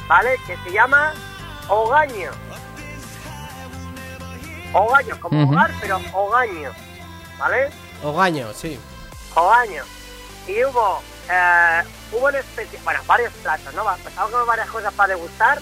¿vale? 0.08 0.36
Que 0.48 0.56
se 0.64 0.72
llama 0.72 1.12
Ogaño. 1.68 2.32
Ogaño, 4.72 5.20
como 5.20 5.44
Ujú. 5.44 5.52
hogar, 5.52 5.70
pero 5.80 6.00
hogaño, 6.12 6.72
¿vale? 7.38 7.70
Ogaño, 8.04 8.52
sí. 8.54 8.78
Hogaño. 9.34 9.82
Y 10.46 10.62
hubo, 10.64 11.02
eh, 11.30 11.82
hubo 12.12 12.26
una 12.26 12.38
especie, 12.38 12.78
bueno, 12.84 13.00
varios 13.06 13.32
platos, 13.34 13.72
¿no? 13.74 13.84
Va- 13.84 13.96
Pues 14.02 14.16
algo 14.18 14.44
varias 14.46 14.68
cosas 14.68 14.92
para 14.94 15.14
degustar, 15.14 15.58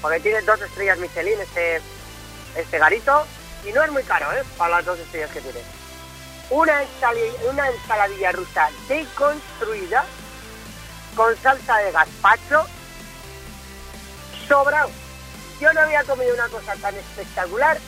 porque 0.00 0.20
tiene 0.20 0.40
dos 0.42 0.60
estrellas 0.60 0.98
Michelin 0.98 1.38
este, 1.40 1.80
este 2.56 2.78
garito, 2.78 3.26
y 3.64 3.72
no 3.72 3.82
es 3.82 3.92
muy 3.92 4.02
caro, 4.04 4.32
¿eh? 4.32 4.42
Para 4.56 4.76
las 4.76 4.84
dos 4.86 4.98
estrellas 4.98 5.30
que 5.30 5.40
tiene. 5.42 5.60
Una, 6.48 6.82
ensali- 6.82 7.48
una 7.50 7.68
ensaladilla 7.68 8.32
rusa 8.32 8.68
deconstruida, 8.88 10.04
con 11.14 11.36
salsa 11.42 11.76
de 11.78 11.92
gazpacho, 11.92 12.64
sobrado. 14.48 14.90
Yo 15.60 15.72
no 15.72 15.80
había 15.80 16.04
comido 16.04 16.34
una 16.34 16.48
cosa 16.48 16.74
tan 16.76 16.94
espectacular 16.94 17.78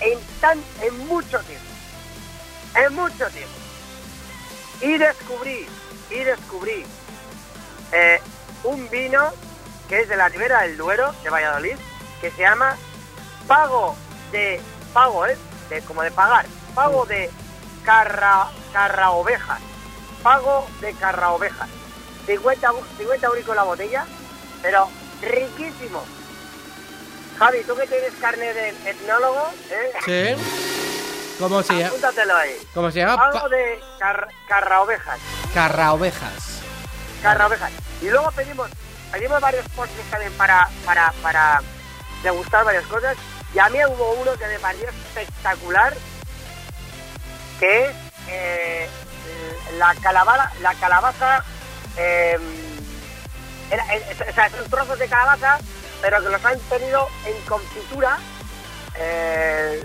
en, 0.00 0.18
tan, 0.40 0.62
en 0.80 0.98
mucho 1.06 1.38
tiempo. 1.40 1.71
En 2.74 2.94
mucho 2.94 3.28
tiempo. 3.30 3.54
Y 4.80 4.98
descubrí, 4.98 5.66
y 6.10 6.18
descubrí 6.24 6.84
eh, 7.92 8.20
un 8.64 8.88
vino 8.90 9.30
que 9.88 10.00
es 10.00 10.08
de 10.08 10.16
la 10.16 10.28
Ribera 10.28 10.62
del 10.62 10.76
Duero, 10.76 11.12
de 11.22 11.30
Valladolid, 11.30 11.76
que 12.20 12.30
se 12.30 12.42
llama 12.42 12.76
Pago 13.46 13.94
de, 14.32 14.60
pago, 14.94 15.26
¿eh? 15.26 15.36
De, 15.68 15.80
como 15.82 16.02
de 16.02 16.10
pagar, 16.10 16.46
Pago 16.74 17.04
de 17.04 17.30
carra, 17.84 18.48
carra 18.72 19.10
ovejas, 19.10 19.60
Pago 20.22 20.66
de 20.80 20.94
carra 20.94 21.30
ovejas. 21.32 21.68
50, 22.26 22.70
bu- 22.72 22.84
50 22.98 23.26
euricos 23.26 23.54
la 23.56 23.64
botella, 23.64 24.06
pero 24.62 24.88
riquísimo. 25.20 26.02
Javi, 27.38 27.62
tú 27.64 27.74
que 27.76 27.86
tienes 27.86 28.12
carne 28.20 28.52
de 28.54 28.68
etnólogo, 28.88 29.48
¿eh? 29.70 30.36
Sí. 30.36 30.71
¿Cómo 31.38 31.62
se 31.62 31.74
llama? 31.74 31.88
Apúntatelo 31.88 32.36
ahí. 32.36 32.56
¿Cómo 32.74 32.90
se 32.90 32.98
llama? 33.00 33.16
Pago 33.32 33.48
de 33.48 33.80
car, 33.98 34.28
carra 34.48 34.82
ovejas. 34.82 35.18
Carra 35.54 35.92
ovejas. 35.92 36.60
carra 37.22 37.46
ovejas. 37.46 37.72
Y 38.00 38.10
luego 38.10 38.30
pedimos, 38.32 38.70
pedimos 39.10 39.40
varios 39.40 39.66
postres 39.70 40.04
también 40.10 40.32
para, 40.34 40.68
para, 40.84 41.12
para 41.22 41.60
degustar 42.22 42.64
varias 42.64 42.84
cosas. 42.86 43.16
Y 43.54 43.58
a 43.58 43.68
mí 43.68 43.78
hubo 43.86 44.12
uno 44.14 44.32
que 44.36 44.46
me 44.46 44.58
pareció 44.58 44.88
espectacular, 44.88 45.94
que 47.60 47.84
es 47.86 47.90
eh, 48.28 48.88
la 49.78 49.94
calabaza, 49.96 50.50
la 50.60 50.74
calabaza, 50.74 51.44
eh, 51.96 52.38
era- 53.70 53.84
o 54.30 54.32
sea, 54.34 54.50
son 54.50 54.70
trozos 54.70 54.98
de 54.98 55.08
calabaza, 55.08 55.58
pero 56.00 56.22
que 56.22 56.28
los 56.30 56.44
han 56.44 56.58
tenido 56.60 57.08
en 57.26 57.40
confitura, 57.46 58.18
eh, 58.96 59.84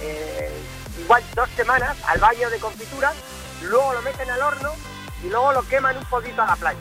eh, 0.00 0.50
igual 1.00 1.22
dos 1.34 1.48
semanas 1.56 1.96
al 2.06 2.20
baño 2.20 2.50
de 2.50 2.58
confitura, 2.58 3.12
luego 3.62 3.92
lo 3.94 4.02
meten 4.02 4.30
al 4.30 4.42
horno 4.42 4.70
y 5.24 5.28
luego 5.28 5.52
lo 5.52 5.68
queman 5.68 5.96
un 5.96 6.04
poquito 6.04 6.42
a 6.42 6.46
la 6.46 6.56
plancha. 6.56 6.80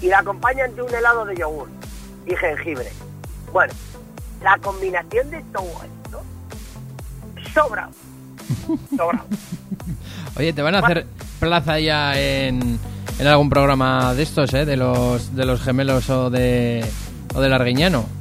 Y 0.00 0.08
la 0.08 0.18
acompañan 0.18 0.74
de 0.74 0.82
un 0.82 0.94
helado 0.94 1.24
de 1.24 1.36
yogur 1.36 1.68
y 2.26 2.34
jengibre. 2.36 2.92
Bueno, 3.52 3.72
la 4.42 4.58
combinación 4.58 5.30
de 5.30 5.42
todo 5.52 5.70
esto 5.84 6.02
sobra. 7.52 7.88
Sobra. 8.96 9.24
Oye, 10.36 10.52
te 10.52 10.62
van 10.62 10.74
a 10.74 10.78
hacer 10.80 11.06
plaza 11.38 11.78
ya 11.78 12.18
en, 12.18 12.78
en 13.18 13.26
algún 13.26 13.50
programa 13.50 14.14
de 14.14 14.22
estos, 14.22 14.52
¿eh? 14.54 14.64
De 14.64 14.76
los, 14.76 15.34
de 15.34 15.44
los 15.44 15.60
gemelos 15.60 16.08
o 16.10 16.30
de, 16.30 16.84
o 17.34 17.40
del 17.40 17.52
Arguiñano. 17.52 18.04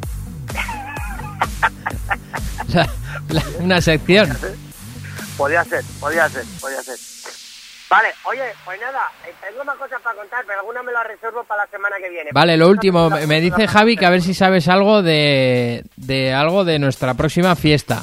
O 2.68 2.72
sea, 2.72 2.88
la- 3.30 3.44
una 3.60 3.82
sección. 3.82 4.30
Podía 5.38 5.64
ser, 5.64 5.84
podía 6.00 6.30
ser, 6.30 6.44
podía 6.60 6.82
ser. 6.84 6.98
Vale, 7.90 8.08
oye, 8.24 8.44
pues 8.64 8.80
nada, 8.80 9.02
eh, 9.28 9.34
tengo 9.50 9.66
más 9.66 9.76
cosas 9.78 10.02
para 10.02 10.16
contar, 10.16 10.46
pero 10.48 10.60
alguna 10.60 10.82
me 10.82 10.94
la 10.94 11.04
reservo 11.04 11.44
para 11.44 11.64
la 11.66 11.70
semana 11.70 11.98
que 12.02 12.10
viene. 12.10 12.30
Vale, 12.32 12.56
lo 12.56 12.70
último, 12.70 13.10
me 13.10 13.28
me 13.28 13.42
dice 13.42 13.68
Javi 13.68 13.98
que 13.98 14.06
a 14.06 14.10
ver 14.10 14.22
si 14.22 14.34
sabes 14.34 14.70
algo 14.70 15.02
de, 15.02 15.84
de 15.98 16.34
algo 16.34 16.64
de 16.64 16.80
nuestra 16.80 17.16
próxima 17.16 17.54
fiesta. 17.58 18.02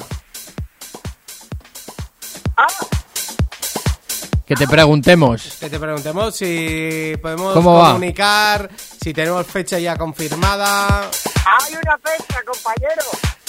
Que 4.49 4.55
te 4.55 4.67
preguntemos. 4.67 5.57
Que 5.59 5.69
te 5.69 5.79
preguntemos 5.79 6.35
si 6.35 7.13
podemos 7.21 7.53
comunicar, 7.53 8.67
si 9.01 9.13
tenemos 9.13 9.45
fecha 9.45 9.77
ya 9.77 9.95
confirmada. 9.95 11.01
hay 11.45 11.73
una 11.75 11.97
fecha, 11.99 12.41
compañero. 12.43 13.03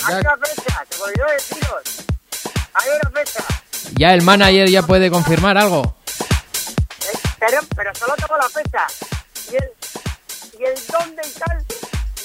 Hay 0.04 0.14
Ya- 0.14 0.20
una 0.20 0.36
fecha, 0.46 0.84
te 0.90 1.02
olvidó 1.02 1.26
deciros. 1.32 2.06
Hay 2.74 2.88
una 3.00 3.10
fecha. 3.18 3.44
¿Ya 3.94 4.12
el 4.12 4.20
manager 4.22 4.68
ya 4.68 4.82
puede 4.82 5.10
confirmar 5.10 5.56
algo? 5.56 5.96
Eh, 6.20 7.18
Pero, 7.38 7.60
pero 7.74 7.94
solo 7.94 8.14
tengo 8.16 8.36
la 8.36 8.48
fecha. 8.50 8.86
Y 9.50 9.56
el, 9.56 9.70
y 10.60 10.64
el 10.64 10.74
dónde 10.86 11.22
y 11.26 11.32
tal, 11.38 11.64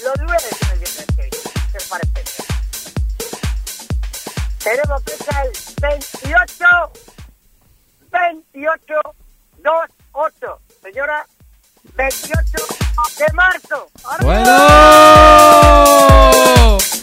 lo 0.03 0.25
duele 0.25 0.43
el 0.73 0.79
viernes 0.79 1.05
que 1.15 1.21
viene. 1.21 1.37
¿Qué 1.71 1.77
os 1.77 1.83
parece? 1.85 2.23
Tenemos 4.61 5.01
fecha 5.03 5.43
el 5.43 5.51
28, 5.81 6.65
28, 8.15 8.93
2, 9.63 9.73
8. 10.13 10.59
Señora, 10.81 11.25
28 11.95 12.41
de 13.17 13.33
marzo. 13.33 13.87
¡Arriba! 14.09 14.33
¡Bueno! 14.33 14.57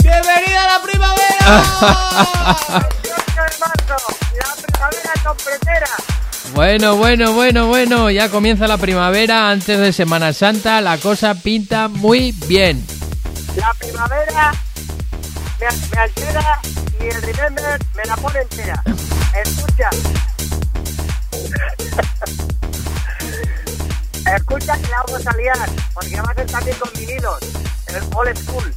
¡Bienvenida 0.03 0.63
a 0.63 0.79
la 0.79 0.83
primavera! 0.83 1.63
28 2.73 3.21
de 3.37 3.59
marzo, 3.61 3.97
la 4.39 4.51
primavera 4.63 5.13
completera. 5.25 5.91
Bueno, 6.55 6.97
bueno, 6.97 7.33
bueno, 7.33 7.67
bueno, 7.67 8.11
ya 8.11 8.31
comienza 8.31 8.67
la 8.67 8.79
primavera, 8.79 9.51
antes 9.51 9.79
de 9.79 9.93
Semana 9.93 10.33
Santa, 10.33 10.81
la 10.81 10.99
cosa 10.99 11.35
pinta 11.35 11.89
muy 11.89 12.33
bien. 12.47 12.87
La 13.57 13.75
primavera 13.75 14.53
me, 15.61 15.67
me 15.91 15.99
altera 16.01 16.61
y 17.01 17.05
el 17.05 17.23
remember 17.23 17.79
me 17.95 18.05
la 18.05 18.17
pone 18.17 18.41
entera. 18.41 18.83
Escucha. 19.45 19.91
Escucha 24.37 24.79
que 24.79 24.89
la 24.89 25.03
vamos 25.03 25.27
a 25.27 25.37
liar, 25.37 25.71
porque 25.93 26.21
va 26.21 26.31
a 26.31 26.35
ser 26.35 26.47
también 26.47 26.79
con 26.79 26.91
vinilos, 26.95 27.41
el 27.89 28.03
old 28.15 28.39
school, 28.39 28.75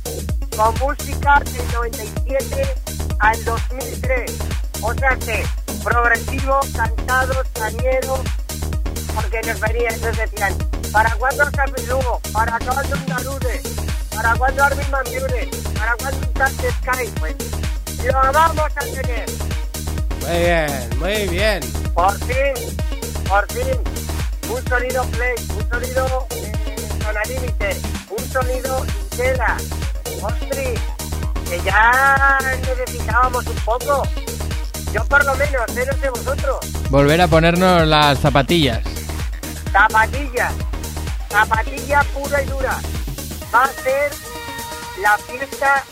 con 0.55 0.73
música 0.79 1.41
del 1.45 1.71
97 1.71 2.75
al 3.19 3.45
2003. 3.45 4.31
O 4.81 4.93
sea 4.93 5.15
que 5.17 5.45
progresivo, 5.83 6.59
cantado, 6.75 7.43
cañero, 7.53 8.23
porque 9.13 9.41
nos 9.43 9.59
venían, 9.59 10.01
nos 10.01 10.17
decían, 10.17 10.53
¿para 10.91 11.15
cuándo 11.15 11.45
Carmen 11.51 11.87
Lugo? 11.87 12.19
¿Para 12.33 12.59
cuándo 12.59 12.95
un 12.95 13.05
Darude? 13.05 13.61
¿Para 14.15 14.35
cuándo 14.35 14.63
Armin 14.63 14.91
Van 14.91 15.05
Buren? 15.05 15.49
¿Para 15.77 15.95
cuándo 15.95 16.27
un 16.27 16.33
Sky? 16.47 17.07
Pues 17.19 17.35
lo 18.03 18.13
vamos 18.33 18.71
a 18.75 18.79
tener. 18.79 19.25
Muy 20.27 20.39
bien, 20.39 20.99
muy 20.99 21.27
bien. 21.27 21.59
Por 21.93 22.13
fin, 22.25 22.75
por 23.29 23.51
fin, 23.51 23.79
un 24.49 24.67
sonido 24.67 25.03
play, 25.05 25.35
un 25.55 25.69
sonido 25.69 26.27
eh, 27.59 27.81
un 28.09 28.31
sonido 28.31 28.85
intera. 28.85 29.57
Ostri, 30.21 30.73
que 31.49 31.61
ya 31.63 32.39
necesitábamos 32.61 33.45
un 33.47 33.55
poco. 33.57 34.03
Yo 34.93 35.03
por 35.05 35.23
lo 35.25 35.35
menos, 35.35 35.63
sé 35.73 35.85
no 35.85 35.93
sé 35.93 36.09
vosotros. 36.09 36.57
Volver 36.89 37.21
a 37.21 37.27
ponernos 37.27 37.87
las 37.87 38.19
zapatillas. 38.19 38.81
Zapatilla, 39.71 40.51
zapatilla 41.29 42.03
pura 42.13 42.41
y 42.41 42.45
dura. 42.45 42.79
Va 43.53 43.63
a 43.63 43.67
ser 43.67 44.11
la 45.01 45.17
fiesta 45.17 45.83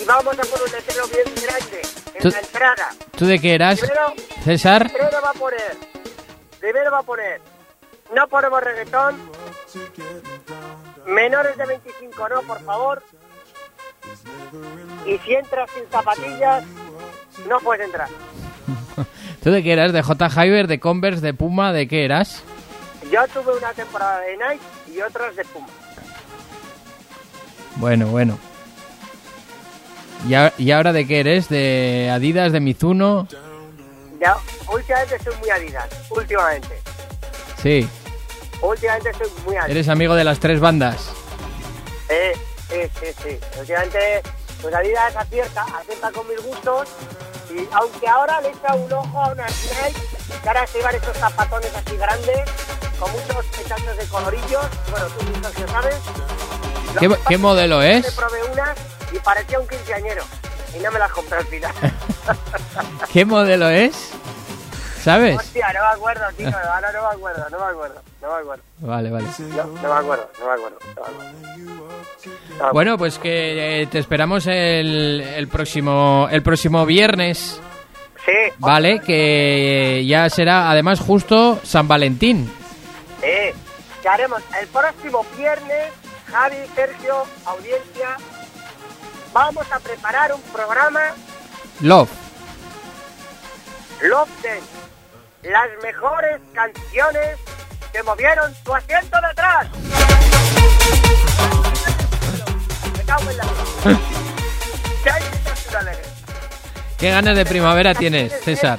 y 0.00 0.04
vamos 0.04 0.38
a 0.38 0.42
poner 0.42 0.62
un 0.66 0.72
letrero 0.72 1.06
bien 1.08 1.34
grande 1.42 1.82
en 2.14 2.22
Tú- 2.22 2.28
la 2.30 2.38
entrada. 2.40 2.88
¿Tú 3.16 3.26
de 3.26 3.38
qué 3.40 3.54
eras, 3.54 3.80
Primero, 3.80 4.12
César? 4.44 4.90
primero 4.92 5.20
va 5.22 5.30
a 5.30 5.34
poner, 5.34 5.76
primero 6.60 6.90
va 6.92 6.98
a 6.98 7.02
poner, 7.02 7.40
no 8.14 8.28
ponemos 8.28 8.62
reggaetón, 8.62 9.16
menores 11.06 11.56
de 11.56 11.66
25 11.66 12.28
no, 12.28 12.42
por 12.42 12.60
favor. 12.64 13.02
Y 15.06 15.18
si 15.18 15.34
entras 15.34 15.70
sin 15.72 15.84
zapatillas, 15.90 16.64
no 17.48 17.60
puedes 17.60 17.84
entrar. 17.86 18.08
¿Tú 19.42 19.50
de 19.50 19.62
qué 19.62 19.72
eras? 19.72 19.92
¿De 19.92 20.02
J. 20.02 20.28
Hyber, 20.28 20.66
de 20.66 20.80
Converse, 20.80 21.20
de 21.20 21.34
Puma? 21.34 21.72
¿De 21.72 21.86
qué 21.88 22.04
eras? 22.04 22.42
Yo 23.10 23.26
tuve 23.28 23.56
una 23.56 23.72
temporada 23.72 24.20
de 24.20 24.36
Nike 24.36 24.60
y 24.94 25.00
otras 25.00 25.34
de 25.36 25.44
Puma. 25.46 25.68
Bueno, 27.76 28.06
bueno. 28.08 28.38
¿Y, 30.26 30.34
a- 30.34 30.52
y 30.58 30.70
ahora 30.72 30.92
de 30.92 31.06
qué 31.06 31.20
eres? 31.20 31.48
¿De 31.48 32.10
Adidas, 32.12 32.52
de 32.52 32.60
Mizuno? 32.60 33.28
Ya, 34.20 34.36
últimamente 34.72 35.18
soy 35.22 35.36
muy 35.36 35.50
Adidas, 35.50 35.88
últimamente. 36.10 36.80
Sí. 37.62 37.88
Últimamente 38.60 39.12
soy 39.14 39.28
muy 39.44 39.56
Adidas. 39.56 39.70
Eres 39.70 39.88
amigo 39.88 40.14
de 40.14 40.24
las 40.24 40.40
tres 40.40 40.58
bandas. 40.60 41.10
Eh, 42.08 42.32
sí, 42.68 42.76
sí, 43.00 43.06
sí. 43.22 43.38
Últimamente 43.60 44.22
pues 44.60 44.74
es 44.74 45.16
acierta, 45.16 45.62
acierta 45.78 46.10
con 46.10 46.26
mis 46.28 46.42
gustos. 46.44 46.88
Y 47.54 47.66
aunque 47.72 48.08
ahora 48.08 48.40
le 48.40 48.48
echa 48.50 48.74
un 48.74 48.92
ojo 48.92 49.22
a 49.22 49.32
unas 49.32 49.52
Nike, 49.84 50.00
que 50.42 50.48
ahora 50.48 50.66
se 50.66 50.78
llevan 50.78 50.94
estos 50.96 51.16
zapatones 51.16 51.70
así 51.74 51.96
grandes, 51.96 52.40
con 52.98 53.10
muchos 53.12 53.44
pechazos 53.56 53.96
de 53.96 54.04
colorillos. 54.06 54.66
Bueno, 54.90 55.06
tú 55.06 55.24
mismo 55.26 55.48
que 55.50 55.72
sabes. 55.72 55.96
¿Qué, 57.28 57.38
modelo 57.38 57.80
es? 57.82 58.10
probé 58.14 58.42
unas 58.52 58.76
y 59.12 59.18
parecía 59.20 59.58
un 59.60 59.66
quinceañero. 59.68 60.22
Y 60.78 60.82
no 60.82 60.90
me 60.92 60.98
las 60.98 61.10
compré 61.12 61.38
al 61.38 61.46
final. 61.46 61.72
¿Qué 63.12 63.24
modelo 63.24 63.68
es? 63.68 64.10
¿Sabes? 65.02 65.38
Hostia, 65.38 65.72
no 65.72 65.80
me 65.80 65.86
acuerdo, 65.96 66.24
tío. 66.36 66.48
Ahora 66.48 66.92
no 66.92 67.02
me 67.02 67.14
acuerdo, 67.14 67.46
no 67.50 67.58
me 67.58 67.64
acuerdo, 67.70 68.02
no 68.20 68.28
me 68.34 68.40
acuerdo. 68.40 68.62
Vale, 68.80 69.10
vale. 69.10 69.26
No, 69.38 69.64
no 69.64 69.94
me 69.94 70.00
acuerdo, 70.00 70.30
no 70.38 70.46
me 70.46 70.52
acuerdo. 70.52 70.78
No 70.96 71.02
me 71.02 71.08
acuerdo. 71.08 71.98
No, 72.58 72.72
Bueno, 72.72 72.98
pues 72.98 73.18
que 73.18 73.82
eh, 73.82 73.86
te 73.86 73.98
esperamos 74.00 74.46
el, 74.46 75.20
el 75.36 75.48
próximo 75.48 76.28
el 76.30 76.42
próximo 76.42 76.84
viernes, 76.84 77.60
Sí, 78.26 78.32
¿vale? 78.58 79.00
Que 79.00 80.04
ya 80.06 80.28
será 80.28 80.70
además 80.70 81.00
justo 81.00 81.58
San 81.62 81.88
Valentín. 81.88 82.52
sí. 83.22 83.54
Que 84.02 84.08
haremos 84.08 84.40
el 84.60 84.68
próximo 84.68 85.24
viernes, 85.36 85.92
Javi, 86.30 86.56
Sergio, 86.74 87.24
audiencia. 87.46 88.16
Vamos 89.32 89.66
a 89.70 89.78
preparar 89.78 90.32
un 90.32 90.40
programa 90.42 91.00
Love. 91.80 92.10
Love 94.02 94.28
Dance. 94.42 94.66
Las 95.42 95.68
mejores 95.82 96.40
canciones 96.52 97.38
que 97.92 98.02
movieron 98.02 98.52
tu 98.64 98.74
asiento 98.74 99.20
de 99.20 99.26
atrás. 99.26 99.68
Me 102.96 103.04
cago 103.04 103.30
en 103.30 103.36
la 103.36 103.44
vida. 103.44 104.00
¿Qué 105.04 105.10
hay 105.10 105.22
naturales 105.44 105.98
¿Qué 106.98 107.10
ganas 107.10 107.36
de 107.36 107.46
primavera 107.46 107.94
tienes, 107.94 108.32
César? 108.42 108.78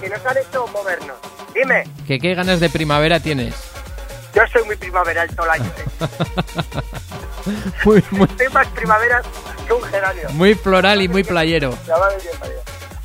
que 0.00 0.08
nos 0.08 0.24
han 0.26 0.36
hecho 0.38 0.66
movernos? 0.68 1.16
Dime, 1.54 1.84
¿Que 2.06 2.18
qué 2.18 2.34
ganas 2.34 2.60
de 2.60 2.68
primavera 2.70 3.20
tienes? 3.20 3.54
Yo 4.34 4.42
soy 4.52 4.64
muy 4.64 4.76
primaveral 4.76 5.28
todo 5.34 5.46
el 5.46 5.52
año. 5.52 5.70
¿eh? 5.78 6.08
Muy, 7.84 8.04
muy, 8.12 8.28
Soy 8.38 8.48
más 8.50 8.68
primavera 8.68 9.20
que 9.66 9.72
un 9.72 9.82
geranio. 9.82 10.28
muy 10.30 10.54
floral 10.54 11.02
y 11.02 11.08
muy 11.08 11.24
playero. 11.24 11.76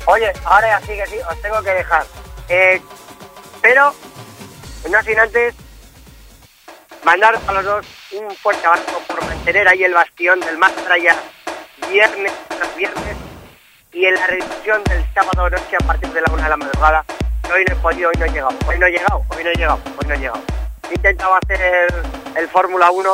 Oye, 0.06 0.32
ahora 0.44 0.68
ya 0.68 0.80
sí 0.86 0.92
que 0.94 1.06
sí, 1.08 1.16
os 1.28 1.42
tengo 1.42 1.60
que 1.60 1.70
dejar. 1.70 2.06
Eh, 2.48 2.80
pero, 3.60 3.92
no 4.88 5.02
sin 5.02 5.18
antes, 5.18 5.54
mandar 7.04 7.36
a 7.48 7.52
los 7.52 7.64
dos 7.64 7.86
un 8.12 8.30
fuerte 8.36 8.64
abrazo 8.64 9.02
por 9.08 9.24
mantener 9.24 9.66
ahí 9.66 9.82
el 9.82 9.92
bastión 9.94 10.38
del 10.38 10.56
más 10.56 10.72
traya 10.76 11.16
viernes 11.90 12.32
tras 12.48 12.76
viernes 12.76 13.16
y 13.92 14.04
en 14.04 14.14
la 14.14 14.26
reedición 14.28 14.84
del 14.84 15.04
sábado 15.14 15.50
noche 15.50 15.76
a 15.82 15.84
partir 15.84 16.10
de 16.12 16.20
la 16.20 16.32
una 16.32 16.44
de 16.44 16.48
la 16.50 16.56
madrugada. 16.56 17.04
Hoy 17.52 17.64
no 17.68 17.74
he 17.74 17.76
podido, 17.76 18.10
hoy 18.10 18.16
no 18.20 18.24
he 18.26 18.30
llegado, 18.30 18.56
hoy 18.68 18.78
no 18.78 18.86
he 18.86 18.90
llegado, 18.92 19.24
hoy 19.30 19.42
no 19.44 19.50
he 19.50 19.54
llegado, 19.54 19.80
hoy 19.84 20.06
no 20.08 20.14
he 20.14 20.18
llegado. 20.18 20.40
He 20.90 20.94
intentado 20.94 21.34
hacer 21.42 21.92
el 22.36 22.48
Fórmula 22.48 22.90
1 22.90 23.10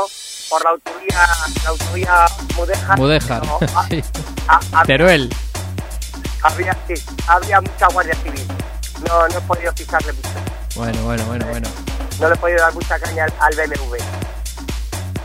por 0.51 0.65
la 0.65 0.71
autovía, 0.71 1.27
la 1.65 1.71
autovía 1.71 2.27
Mudéjar. 2.57 2.99
Mudéjar, 2.99 3.43
sí. 3.91 4.03
Teruel. 4.87 5.31
había, 6.43 6.77
sí, 6.87 6.95
había 7.27 7.61
mucha 7.61 7.87
guardia 7.89 8.15
civil. 8.17 8.47
No, 9.09 9.29
no 9.29 9.39
he 9.39 9.41
podido 9.43 9.73
pisarle 9.75 10.13
mucho. 10.13 10.29
Bueno, 10.77 11.03
bueno, 11.03 11.25
bueno, 11.27 11.47
bueno. 11.47 11.69
No 12.21 12.29
le 12.29 12.35
he 12.35 12.39
podido 12.39 12.59
dar 12.59 12.75
mucha 12.75 12.99
caña 12.99 13.25
al, 13.25 13.33
al 13.41 13.69
BMW. 13.69 13.97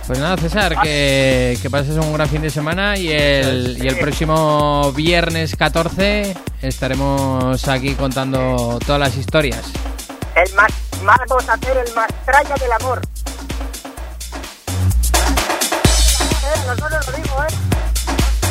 Pues 0.07 0.17
nada, 0.17 0.37
César, 0.37 0.81
que, 0.81 1.55
que 1.61 1.69
pases 1.69 1.95
un 1.97 2.11
gran 2.13 2.27
fin 2.27 2.41
de 2.41 2.49
semana 2.49 2.97
y 2.97 3.11
el, 3.11 3.77
y 3.79 3.87
el 3.87 3.99
próximo 3.99 4.91
viernes 4.93 5.55
14 5.55 6.35
estaremos 6.63 7.67
aquí 7.67 7.93
contando 7.93 8.79
todas 8.83 8.99
las 8.99 9.15
historias. 9.15 9.61
El 10.35 10.53
más, 10.55 10.71
más 11.03 11.19
vamos 11.27 11.49
a 11.49 11.53
hacer 11.53 11.77
el 11.77 11.93
más 11.93 12.07
traya 12.25 12.55
del 12.55 12.71
amor. 12.71 13.01
Eh, 16.41 16.63
los 16.67 16.77
dos 16.77 16.91
os 16.91 17.07
lo 17.07 17.13
digo, 17.17 17.43
¿eh? 17.43 17.47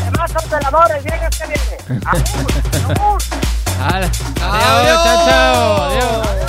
El 0.07 0.13
más 0.19 0.33
del 0.33 0.67
amor 0.67 0.91
el 0.97 1.03
viernes 1.03 1.39
que 1.39 1.47
viene. 1.47 1.79
Hala, 3.81 4.11
Adiós, 4.43 5.05
chao, 5.05 5.27
chao. 5.27 5.83
Adiós. 5.85 6.48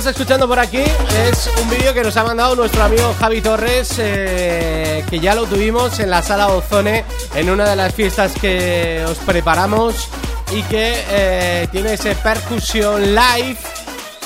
estás 0.00 0.16
escuchando 0.16 0.48
por 0.48 0.58
aquí 0.58 0.78
es 0.78 1.50
un 1.62 1.68
vídeo 1.68 1.92
que 1.92 2.02
nos 2.02 2.16
ha 2.16 2.24
mandado 2.24 2.56
nuestro 2.56 2.82
amigo 2.82 3.14
Javi 3.20 3.42
Torres, 3.42 3.96
eh, 3.98 5.04
que 5.10 5.20
ya 5.20 5.34
lo 5.34 5.44
tuvimos 5.44 6.00
en 6.00 6.08
la 6.08 6.22
sala 6.22 6.48
Ozone, 6.48 7.04
en 7.34 7.50
una 7.50 7.68
de 7.68 7.76
las 7.76 7.94
fiestas 7.94 8.32
que 8.32 9.04
os 9.06 9.18
preparamos 9.18 10.08
y 10.52 10.62
que 10.62 10.94
eh, 11.10 11.68
tiene 11.70 11.92
ese 11.92 12.14
percusión 12.14 13.14
live 13.14 13.58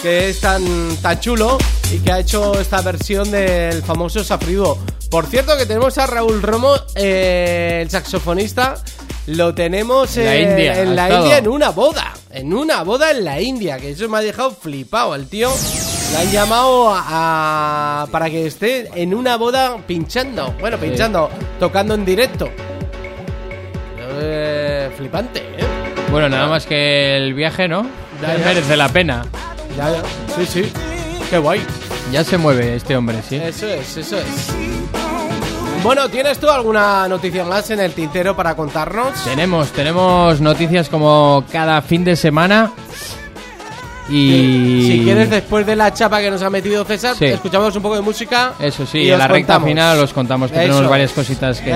que 0.00 0.30
es 0.30 0.40
tan, 0.40 0.96
tan 0.98 1.18
chulo 1.18 1.58
y 1.90 1.98
que 1.98 2.12
ha 2.12 2.20
hecho 2.20 2.60
esta 2.60 2.80
versión 2.80 3.32
del 3.32 3.82
famoso 3.82 4.22
Safrido. 4.22 4.78
Por 5.10 5.26
cierto 5.26 5.56
que 5.56 5.66
tenemos 5.66 5.98
a 5.98 6.06
Raúl 6.06 6.40
Romo, 6.40 6.76
eh, 6.94 7.80
el 7.82 7.90
saxofonista, 7.90 8.76
lo 9.26 9.52
tenemos 9.52 10.14
la 10.18 10.36
India, 10.36 10.80
en 10.82 10.94
la 10.94 11.12
India 11.12 11.38
en 11.38 11.48
una 11.48 11.70
boda 11.70 12.13
en 12.44 12.52
una 12.52 12.82
boda 12.82 13.10
en 13.10 13.24
la 13.24 13.40
India, 13.40 13.78
que 13.78 13.92
eso 13.92 14.06
me 14.06 14.18
ha 14.18 14.20
dejado 14.20 14.50
flipado 14.50 15.14
al 15.14 15.28
tío. 15.28 15.48
Lo 16.12 16.18
han 16.18 16.30
llamado 16.30 16.92
a, 16.94 18.06
para 18.12 18.28
que 18.28 18.46
esté 18.46 18.90
en 18.94 19.14
una 19.14 19.38
boda 19.38 19.78
pinchando, 19.86 20.54
bueno, 20.60 20.76
pinchando, 20.76 21.30
tocando 21.58 21.94
en 21.94 22.04
directo. 22.04 22.50
Eh, 24.20 24.90
flipante, 24.94 25.40
¿eh? 25.40 25.64
Bueno, 26.10 26.28
nada 26.28 26.46
más 26.46 26.66
que 26.66 27.16
el 27.16 27.32
viaje, 27.32 27.66
¿no? 27.66 27.86
Ya. 28.20 28.36
Merece 28.44 28.76
la 28.76 28.90
pena. 28.90 29.24
Ya, 29.74 29.90
ya. 29.90 30.02
Sí, 30.36 30.44
sí. 30.46 30.72
Qué 31.30 31.38
guay. 31.38 31.62
Ya 32.12 32.24
se 32.24 32.36
mueve 32.36 32.76
este 32.76 32.94
hombre, 32.94 33.22
sí. 33.26 33.36
Eso 33.36 33.66
es, 33.66 33.96
eso 33.96 34.18
es. 34.18 34.73
Bueno, 35.84 36.08
¿tienes 36.08 36.38
tú 36.38 36.48
alguna 36.48 37.06
noticia 37.08 37.44
más 37.44 37.68
en 37.68 37.78
el 37.78 37.92
tintero 37.92 38.34
para 38.34 38.56
contarnos? 38.56 39.22
Tenemos, 39.22 39.70
tenemos 39.70 40.40
noticias 40.40 40.88
como 40.88 41.44
cada 41.52 41.82
fin 41.82 42.02
de 42.04 42.16
semana. 42.16 42.72
Y 44.08 44.88
si 44.90 45.00
quieres, 45.04 45.28
después 45.28 45.66
de 45.66 45.76
la 45.76 45.92
chapa 45.92 46.22
que 46.22 46.30
nos 46.30 46.40
ha 46.40 46.48
metido 46.48 46.86
César, 46.86 47.14
escuchamos 47.20 47.76
un 47.76 47.82
poco 47.82 47.96
de 47.96 48.00
música. 48.00 48.54
Eso 48.58 48.86
sí, 48.86 49.00
y 49.00 49.10
en 49.10 49.18
la 49.18 49.28
recta 49.28 49.60
final 49.60 49.98
os 50.00 50.14
contamos 50.14 50.50
que 50.50 50.58
tenemos 50.58 50.88
varias 50.88 51.12
cositas 51.12 51.60
que. 51.60 51.74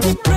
Thank 0.00 0.26
you. 0.26 0.31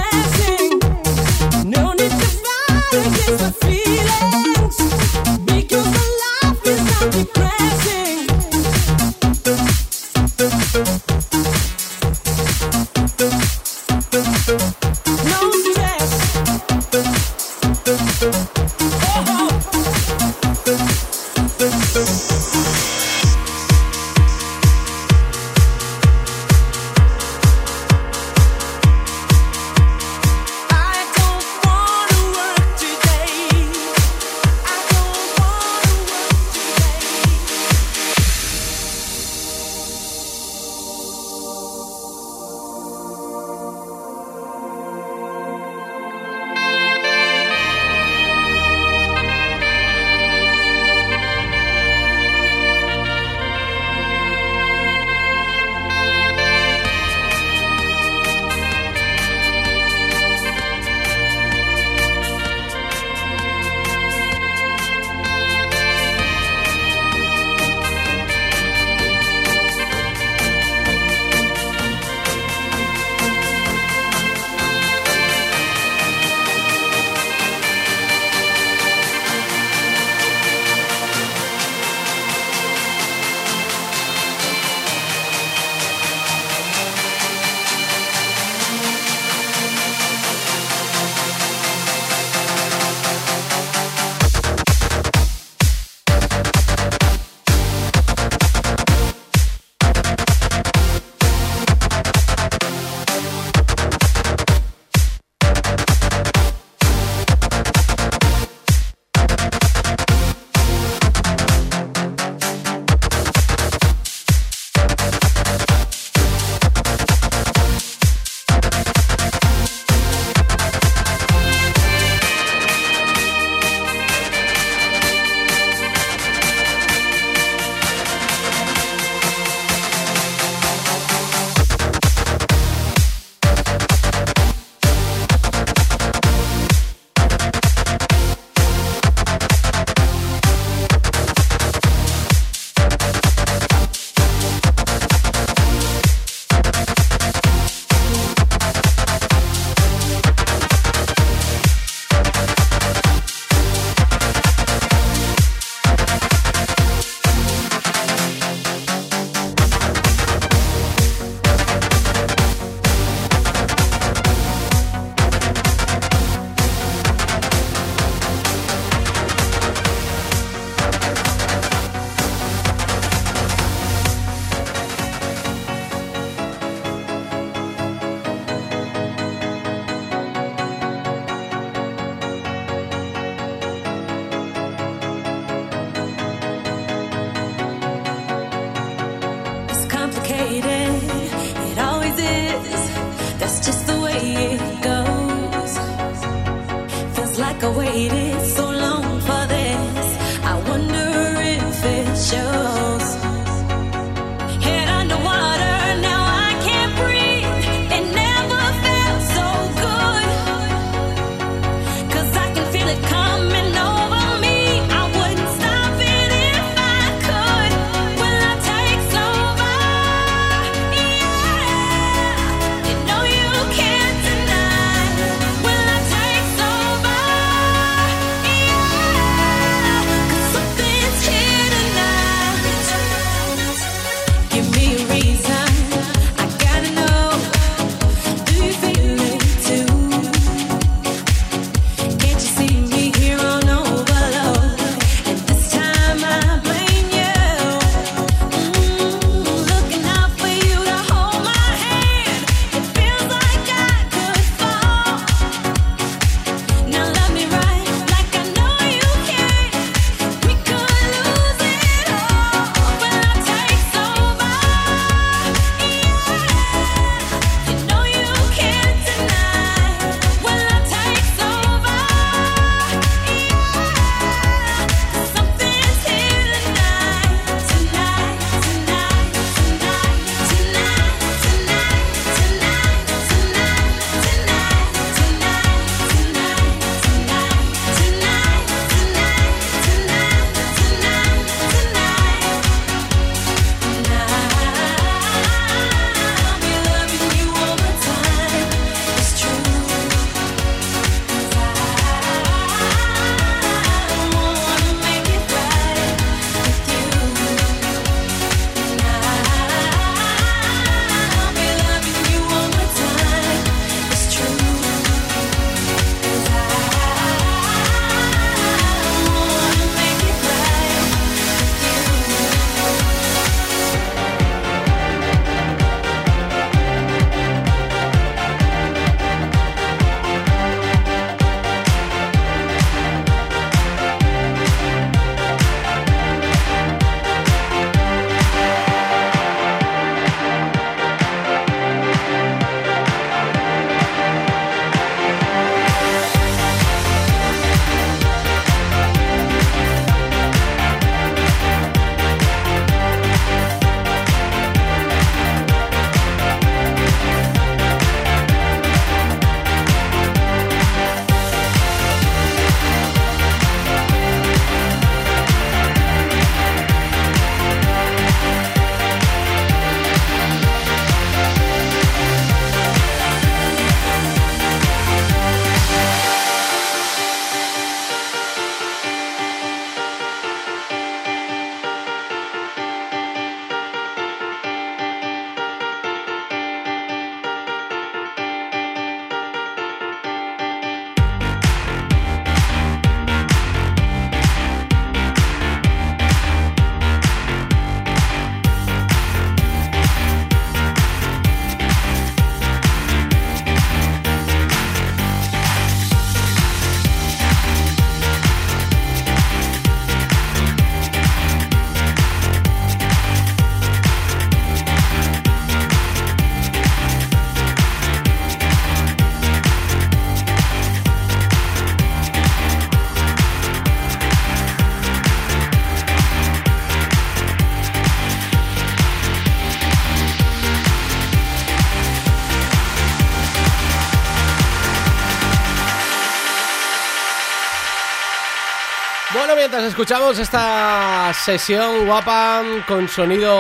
Mientras 439.76 439.92
escuchamos 439.92 440.40
esta 440.40 441.34
sesión 441.34 442.06
guapa 442.06 442.64
con 442.88 443.10
sonido 443.10 443.52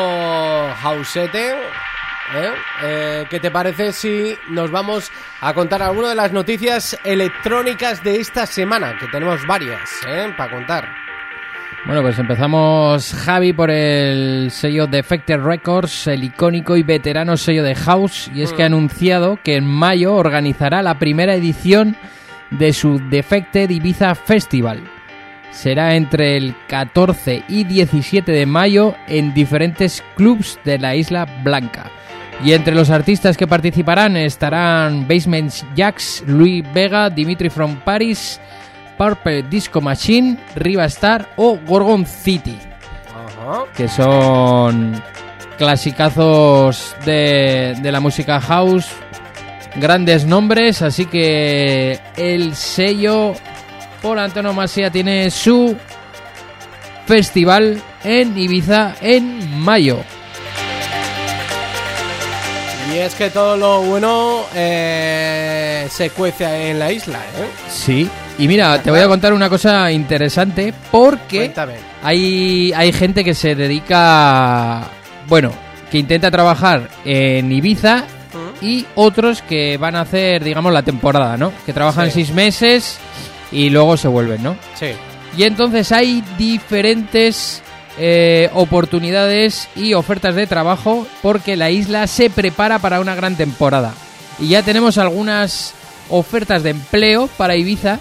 hausete, 0.81 1.49
¿eh? 1.49 2.53
Eh, 2.83 3.25
¿qué 3.29 3.41
te 3.41 3.51
parece 3.51 3.91
si 3.91 4.33
nos 4.49 4.71
vamos 4.71 5.11
a 5.41 5.53
contar 5.53 5.81
alguna 5.83 6.09
de 6.09 6.15
las 6.15 6.31
noticias 6.31 6.97
electrónicas 7.03 8.01
de 8.01 8.21
esta 8.21 8.45
semana? 8.45 8.97
Que 8.97 9.07
tenemos 9.07 9.45
varias 9.45 9.89
¿eh? 10.07 10.33
para 10.37 10.51
contar. 10.51 10.87
Bueno, 11.85 12.01
pues 12.01 12.17
empezamos, 12.17 13.13
Javi, 13.13 13.51
por 13.51 13.69
el 13.69 14.51
sello 14.51 14.87
Defected 14.87 15.41
Records, 15.41 16.07
el 16.07 16.23
icónico 16.23 16.77
y 16.77 16.83
veterano 16.83 17.35
sello 17.35 17.63
de 17.63 17.75
House, 17.75 18.31
y 18.33 18.41
es 18.41 18.53
que 18.53 18.63
ha 18.63 18.67
anunciado 18.67 19.37
que 19.43 19.57
en 19.57 19.65
mayo 19.65 20.13
organizará 20.13 20.81
la 20.81 20.97
primera 20.97 21.35
edición 21.35 21.97
de 22.51 22.71
su 22.71 23.01
Defected 23.09 23.69
Ibiza 23.69 24.15
Festival. 24.15 24.94
Será 25.55 25.95
entre 25.95 26.35
el 26.35 26.53
14 26.67 27.45
y 27.47 27.63
17 27.63 28.29
de 28.29 28.45
mayo 28.45 28.93
en 29.07 29.33
diferentes 29.33 30.03
clubs 30.15 30.59
de 30.65 30.77
la 30.77 30.95
Isla 30.95 31.25
Blanca. 31.43 31.89
Y 32.43 32.51
entre 32.51 32.75
los 32.75 32.89
artistas 32.89 33.37
que 33.37 33.47
participarán 33.47 34.17
estarán 34.17 35.07
Basement 35.07 35.53
Jacks, 35.73 36.23
Louis 36.27 36.61
Vega, 36.73 37.09
Dimitri 37.09 37.49
from 37.49 37.77
Paris, 37.77 38.39
Purple 38.97 39.43
Disco 39.43 39.79
Machine, 39.79 40.37
Riva 40.55 40.85
Star 40.85 41.29
o 41.37 41.57
Gorgon 41.65 42.05
City, 42.05 42.57
Ajá. 43.07 43.63
que 43.75 43.87
son 43.87 45.01
clasicazos 45.57 46.97
de, 47.05 47.77
de 47.81 47.91
la 47.93 48.01
música 48.01 48.41
house, 48.41 48.89
grandes 49.77 50.25
nombres, 50.25 50.81
así 50.81 51.05
que 51.05 51.97
el 52.17 52.55
sello 52.55 53.33
por 54.05 54.19
antonomasia 54.19 54.91
tiene 54.91 55.31
su 55.31 55.75
festival 57.07 57.81
en 58.03 58.37
Ibiza 58.37 58.93
en 59.01 59.59
mayo. 59.61 59.97
Y 62.93 62.97
es 62.99 63.15
que 63.15 63.31
todo 63.31 63.57
lo 63.57 63.81
bueno 63.81 64.43
eh, 64.53 65.87
se 65.89 66.11
cuece 66.11 66.69
en 66.69 66.77
la 66.77 66.91
isla, 66.91 67.17
¿eh? 67.17 67.47
Sí. 67.67 68.07
Y 68.37 68.47
mira, 68.47 68.79
te 68.79 68.91
voy 68.91 68.99
a 68.99 69.07
contar 69.07 69.33
una 69.33 69.49
cosa 69.49 69.91
interesante 69.91 70.71
porque 70.91 71.37
Cuéntame. 71.37 71.73
hay, 72.03 72.71
hay 72.75 72.93
gente 72.93 73.23
que 73.23 73.33
se 73.33 73.55
dedica, 73.55 74.83
bueno, 75.27 75.51
que 75.89 75.97
intenta 75.97 76.29
trabajar 76.29 76.89
en 77.03 77.51
Ibiza 77.51 78.03
y 78.61 78.85
otros 78.93 79.41
que 79.41 79.77
van 79.77 79.95
a 79.95 80.01
hacer, 80.01 80.43
digamos, 80.43 80.71
la 80.71 80.83
temporada, 80.83 81.37
¿no? 81.37 81.51
Que 81.65 81.73
trabajan 81.73 82.05
Sí. 82.11 82.23
seis 82.25 82.31
meses 82.31 82.99
y 83.51 83.69
luego 83.69 83.97
se 83.97 84.07
vuelven, 84.07 84.43
¿no? 84.43 84.57
Sí. 84.75 84.87
Y 85.37 85.43
entonces 85.43 85.91
hay 85.91 86.23
diferentes 86.37 87.61
eh, 87.97 88.49
oportunidades 88.53 89.69
y 89.75 89.93
ofertas 89.93 90.35
de 90.35 90.47
trabajo 90.47 91.07
porque 91.21 91.55
la 91.55 91.69
isla 91.69 92.07
se 92.07 92.29
prepara 92.29 92.79
para 92.79 92.99
una 92.99 93.15
gran 93.15 93.35
temporada. 93.35 93.93
Y 94.39 94.49
ya 94.49 94.63
tenemos 94.63 94.97
algunas 94.97 95.73
ofertas 96.09 96.63
de 96.63 96.71
empleo 96.71 97.27
para 97.37 97.55
Ibiza 97.55 97.99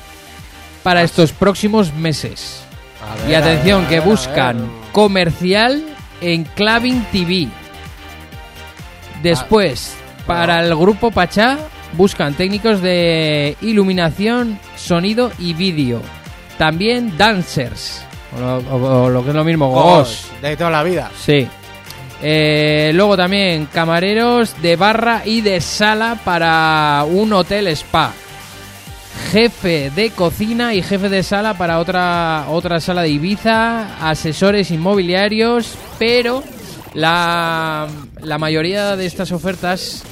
para 0.83 1.03
estos 1.03 1.33
próximos 1.33 1.93
meses. 1.95 2.61
Ver, 3.01 3.25
Y 3.27 3.33
ver, 3.33 3.43
atención, 3.43 3.87
que 3.87 4.01
buscan 4.01 4.69
comercial 4.93 5.85
en 6.21 6.45
Clubbing 6.45 7.05
TV. 7.13 7.49
Después, 9.23 9.95
para 10.27 10.61
el 10.61 10.75
grupo 10.75 11.11
Pachá, 11.11 11.59
buscan 11.97 12.35
técnicos 12.35 12.81
de 12.83 13.57
iluminación, 13.63 14.59
sonido 14.77 15.31
y 15.39 15.55
vídeo. 15.55 16.01
También 16.59 17.17
dancers, 17.17 18.03
o 18.37 18.41
lo, 18.41 18.57
o- 18.59 19.05
o 19.05 19.11
lo 19.11 19.23
que 19.25 19.31
es 19.31 19.35
lo 19.37 19.45
mismo, 19.45 19.69
gogos. 19.71 20.27
De 20.43 20.57
toda 20.57 20.71
la 20.71 20.83
vida. 20.83 21.11
Sí. 21.19 21.47
Eh, 22.23 22.93
luego 22.95 23.17
también 23.17 23.67
camareros 23.73 24.55
de 24.63 24.77
barra 24.77 25.23
y 25.25 25.41
de 25.41 25.61
sala 25.61 26.19
para 26.25 27.05
un 27.09 27.33
hotel 27.33 27.67
spa. 27.69 28.13
Jefe 29.31 29.91
de 29.95 30.11
cocina 30.11 30.75
y 30.75 30.83
jefe 30.83 31.09
de 31.09 31.23
sala 31.23 31.55
para 31.55 31.79
otra, 31.79 32.47
otra 32.51 32.81
sala 32.81 33.03
de 33.03 33.11
Ibiza. 33.11 34.09
Asesores 34.09 34.71
inmobiliarios. 34.71 35.75
Pero 35.99 36.43
la, 36.95 37.87
la 38.23 38.39
mayoría 38.39 38.97
de 38.97 39.07
estas 39.07 39.31
ofertas 39.33 40.03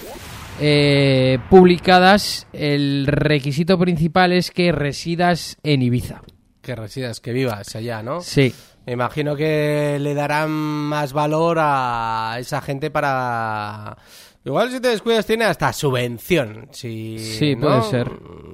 eh, 0.60 1.38
publicadas, 1.50 2.46
el 2.52 3.06
requisito 3.06 3.78
principal 3.78 4.32
es 4.32 4.50
que 4.50 4.72
residas 4.72 5.56
en 5.62 5.82
Ibiza. 5.82 6.22
Que 6.60 6.76
residas, 6.76 7.20
que 7.20 7.32
vivas 7.32 7.74
allá, 7.74 8.02
¿no? 8.02 8.20
Sí. 8.20 8.54
Me 8.86 8.92
imagino 8.92 9.36
que 9.36 9.98
le 10.00 10.14
darán 10.14 10.50
más 10.50 11.12
valor 11.12 11.58
a 11.60 12.36
esa 12.38 12.60
gente 12.60 12.90
para... 12.90 13.96
Igual 14.44 14.70
si 14.72 14.80
te 14.80 14.88
descuidas 14.88 15.24
tiene 15.24 15.44
hasta 15.44 15.72
subvención. 15.72 16.68
Si, 16.72 17.18
Sí, 17.18 17.54
¿no? 17.54 17.68
puede 17.68 17.82
ser. 17.90 18.10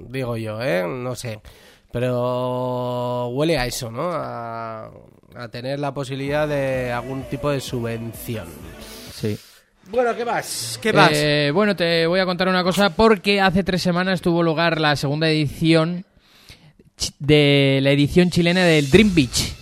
Digo 0.08 0.36
yo, 0.36 0.60
¿eh? 0.62 0.84
No 0.86 1.14
sé. 1.14 1.40
Pero 1.90 3.28
huele 3.28 3.56
a 3.56 3.64
eso, 3.66 3.90
¿no? 3.90 4.10
A, 4.12 4.90
a 5.34 5.48
tener 5.50 5.78
la 5.80 5.94
posibilidad 5.94 6.46
de 6.46 6.92
algún 6.92 7.22
tipo 7.24 7.50
de 7.50 7.60
subvención. 7.60 8.46
Sí. 9.14 9.38
Bueno, 9.90 10.14
¿qué 10.14 10.24
más? 10.24 10.78
¿Qué? 10.82 10.92
Eh, 11.12 11.50
bueno, 11.52 11.74
te 11.74 12.06
voy 12.06 12.20
a 12.20 12.26
contar 12.26 12.48
una 12.48 12.62
cosa 12.62 12.90
porque 12.90 13.40
hace 13.40 13.64
tres 13.64 13.80
semanas 13.80 14.20
tuvo 14.20 14.42
lugar 14.42 14.80
la 14.80 14.96
segunda 14.96 15.30
edición 15.30 16.04
de 17.18 17.80
la 17.82 17.90
edición 17.90 18.30
chilena 18.30 18.64
del 18.64 18.90
Dream 18.90 19.14
Beach. 19.14 19.54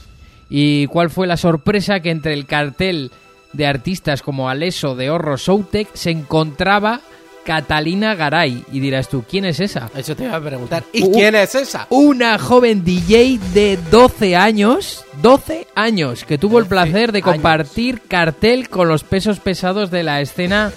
¿Y 0.51 0.86
cuál 0.89 1.11
fue 1.11 1.28
la 1.28 1.36
sorpresa? 1.36 2.01
Que 2.01 2.11
entre 2.11 2.32
el 2.32 2.47
cartel 2.47 3.12
de 3.53 3.66
artistas 3.66 4.23
como 4.23 4.48
Aleso 4.48 4.97
de 4.97 5.11
Horro 5.11 5.39
Soutec 5.39 5.94
se 5.94 6.11
encontraba 6.11 7.01
Catalina 7.47 8.14
Garay. 8.14 8.64
Y 8.70 8.81
dirás 8.81 9.09
tú, 9.09 9.24
¿quién 9.28 9.47
es 9.47 9.60
esa? 9.60 9.89
Eso 9.97 10.14
te 10.14 10.24
iba 10.24 10.36
a 10.36 10.40
preguntar. 10.40 10.85
¿Y 10.93 11.05
Uh, 11.05 11.12
quién 11.12 11.35
es 11.36 11.55
esa? 11.55 11.86
Una 11.89 12.39
joven 12.39 12.85
DJ 12.85 13.39
de 13.55 13.78
12 13.90 14.36
años, 14.36 15.05
12 15.23 15.68
años, 15.74 16.24
que 16.24 16.36
tuvo 16.36 16.59
el 16.59 16.64
12 16.64 16.68
placer 16.68 17.12
de 17.12 17.23
compartir 17.23 18.02
cartel 18.09 18.68
con 18.68 18.89
los 18.89 19.05
pesos 19.05 19.40
pesados 19.40 19.90
de 19.90 20.02
la 20.02 20.20
escena 20.20 20.73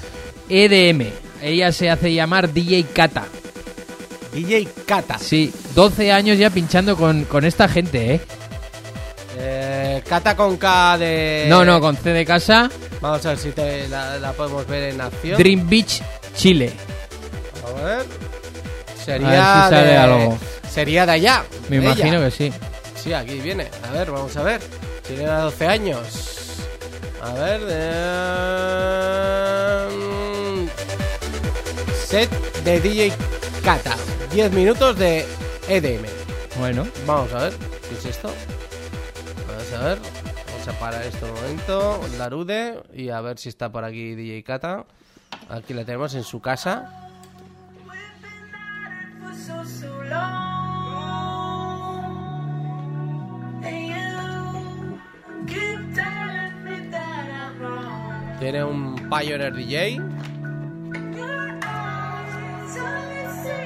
EDM. 0.47 1.07
Ella 1.41 1.71
se 1.71 1.89
hace 1.89 2.13
llamar 2.13 2.53
DJ 2.53 2.83
Kata. 2.93 3.25
DJ 4.33 4.67
Kata. 4.85 5.17
Sí, 5.17 5.51
12 5.75 6.11
años 6.11 6.37
ya 6.37 6.49
pinchando 6.51 6.95
con, 6.95 7.23
con 7.25 7.43
esta 7.45 7.67
gente, 7.67 8.13
¿eh? 8.15 8.21
Eh, 9.37 10.03
Kata 10.07 10.35
con 10.35 10.57
K 10.57 10.97
de... 10.97 11.45
No, 11.49 11.63
no, 11.65 11.79
con 11.79 11.95
C 11.95 12.09
de 12.11 12.25
casa, 12.25 12.69
Vamos 13.01 13.25
a 13.25 13.29
ver 13.29 13.37
si 13.37 13.51
te, 13.51 13.87
la, 13.87 14.17
la 14.19 14.33
podemos 14.33 14.67
ver 14.67 14.93
en 14.93 14.99
acción. 14.99 15.37
Dream 15.37 15.69
Beach, 15.69 16.01
Chile. 16.39 16.71
A 17.67 17.71
ver. 17.83 18.05
Sería 19.03 19.27
A 19.27 19.31
ver 19.31 19.41
si 19.69 19.75
sale 19.75 19.87
de... 19.91 19.97
algo. 19.97 20.37
Sería 20.71 21.05
de 21.05 21.11
allá. 21.11 21.43
Me 21.67 21.79
de 21.79 21.85
imagino 21.85 22.17
ella. 22.17 22.25
que 22.25 22.31
sí. 22.31 22.53
Sí, 22.95 23.11
aquí 23.13 23.39
viene. 23.41 23.67
A 23.87 23.91
ver, 23.91 24.09
vamos 24.09 24.35
a 24.37 24.43
ver. 24.43 24.61
Tiene 25.05 25.25
12 25.25 25.67
años. 25.67 26.55
A 27.21 27.33
ver. 27.33 27.61
eh, 29.89 30.67
Set 32.05 32.29
de 32.63 32.79
DJ 32.79 33.11
Kata. 33.63 33.95
10 34.31 34.51
minutos 34.53 34.97
de 34.97 35.25
EDM. 35.67 36.05
Bueno, 36.57 36.87
Vamos 37.05 37.33
a 37.33 37.39
ver. 37.43 37.53
¿Qué 37.89 37.95
es 37.97 38.05
esto? 38.05 38.31
Vamos 39.47 39.73
a 39.73 39.83
ver. 39.89 39.99
Vamos 40.51 40.67
a 40.67 40.79
parar 40.79 41.03
esto 41.05 41.25
un 41.25 41.33
momento. 41.33 41.99
Larude. 42.17 42.79
Y 42.93 43.09
a 43.09 43.19
ver 43.21 43.37
si 43.39 43.49
está 43.49 43.69
por 43.71 43.83
aquí 43.83 44.15
DJ 44.15 44.43
Kata. 44.43 44.85
Aquí 45.49 45.73
la 45.73 45.83
tenemos 45.83 46.13
en 46.15 46.23
su 46.23 46.39
casa. 46.39 47.09
Tiene 58.39 58.63
un 58.63 58.95
Pioneer 58.95 59.53
DJ. 59.53 60.01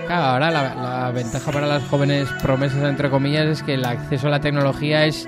Claro, 0.07 0.23
ahora 0.25 0.51
la, 0.51 0.75
la 0.75 1.11
ventaja 1.11 1.51
para 1.51 1.67
las 1.67 1.83
jóvenes 1.87 2.27
promesas, 2.41 2.83
entre 2.83 3.09
comillas, 3.09 3.45
es 3.45 3.63
que 3.63 3.75
el 3.75 3.85
acceso 3.85 4.27
a 4.27 4.31
la 4.31 4.39
tecnología 4.39 5.05
es 5.05 5.27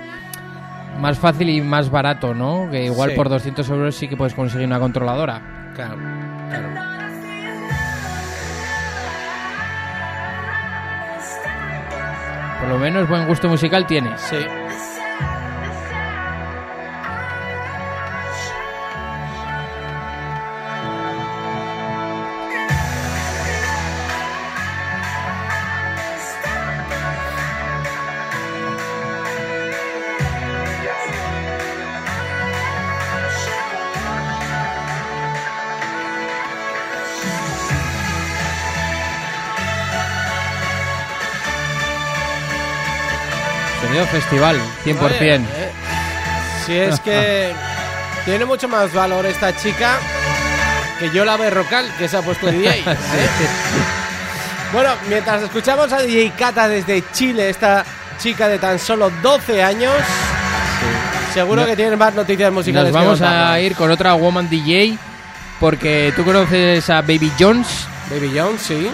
más 1.00 1.18
fácil 1.18 1.48
y 1.48 1.60
más 1.60 1.90
barato, 1.90 2.34
¿no? 2.34 2.68
Que 2.70 2.84
igual 2.86 3.10
Sí. 3.10 3.16
por 3.16 3.28
200 3.28 3.68
euros 3.70 3.94
sí 3.94 4.08
que 4.08 4.16
puedes 4.16 4.34
conseguir 4.34 4.66
una 4.66 4.80
controladora. 4.80 5.72
Claro, 5.74 5.96
Por 12.60 12.68
lo 12.68 12.78
menos 12.78 13.08
buen 13.08 13.26
gusto 13.26 13.48
musical 13.48 13.86
tienes. 13.86 14.20
Sí. 14.20 14.36
Festival, 44.26 44.56
100%. 44.84 44.98
Oye, 45.04 45.34
eh, 45.36 45.70
si 46.64 46.76
es 46.76 47.00
que 47.00 47.52
tiene 48.24 48.44
mucho 48.44 48.68
más 48.68 48.92
valor 48.92 49.24
esta 49.26 49.56
chica 49.56 49.98
que 50.98 51.10
yo 51.10 51.24
la 51.24 51.36
Berrocal, 51.36 51.88
que 51.96 52.08
se 52.08 52.16
ha 52.16 52.22
puesto 52.22 52.46
DJ. 52.48 52.78
¿eh? 52.86 52.94
Bueno, 54.72 54.90
mientras 55.08 55.42
escuchamos 55.42 55.92
a 55.92 56.00
DJ 56.02 56.32
Cata 56.36 56.68
desde 56.68 57.04
Chile, 57.12 57.50
esta 57.50 57.84
chica 58.18 58.48
de 58.48 58.58
tan 58.58 58.78
solo 58.78 59.10
12 59.22 59.62
años, 59.62 59.94
seguro 61.32 61.60
No- 61.62 61.66
que 61.66 61.76
tiene 61.76 61.96
más 61.96 62.14
noticias 62.14 62.52
musicales. 62.52 62.92
Nos 62.92 63.00
que 63.00 63.06
vamos 63.06 63.20
a 63.22 63.60
ir 63.60 63.76
con 63.76 63.90
otra 63.90 64.14
Woman 64.14 64.48
DJ 64.50 64.98
porque 65.60 66.12
tú 66.16 66.24
conoces 66.24 66.90
a 66.90 67.00
Baby 67.02 67.32
Jones 67.38 67.86
Baby 68.10 68.32
Jones, 68.36 68.60
sí. 68.60 68.90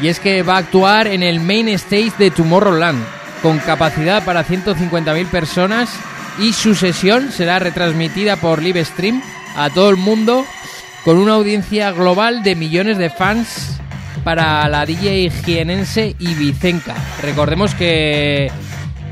y 0.00 0.08
es 0.08 0.20
que 0.20 0.42
va 0.42 0.54
a 0.54 0.58
actuar 0.58 1.06
en 1.08 1.22
el 1.22 1.40
main 1.40 1.68
stage 1.68 2.12
de 2.18 2.30
Tomorrowland 2.30 3.17
con 3.42 3.58
capacidad 3.58 4.24
para 4.24 4.44
150.000 4.44 5.26
personas 5.26 5.90
y 6.38 6.52
su 6.52 6.74
sesión 6.74 7.32
será 7.32 7.58
retransmitida 7.58 8.36
por 8.36 8.62
live 8.62 8.84
stream 8.84 9.22
a 9.56 9.70
todo 9.70 9.90
el 9.90 9.96
mundo 9.96 10.44
con 11.04 11.18
una 11.18 11.34
audiencia 11.34 11.90
global 11.92 12.42
de 12.42 12.54
millones 12.54 12.98
de 12.98 13.10
fans 13.10 13.78
para 14.24 14.68
la 14.68 14.84
DJ 14.84 15.30
jienense 15.30 16.14
Ibicenca. 16.18 16.94
Recordemos 17.22 17.74
que, 17.74 18.50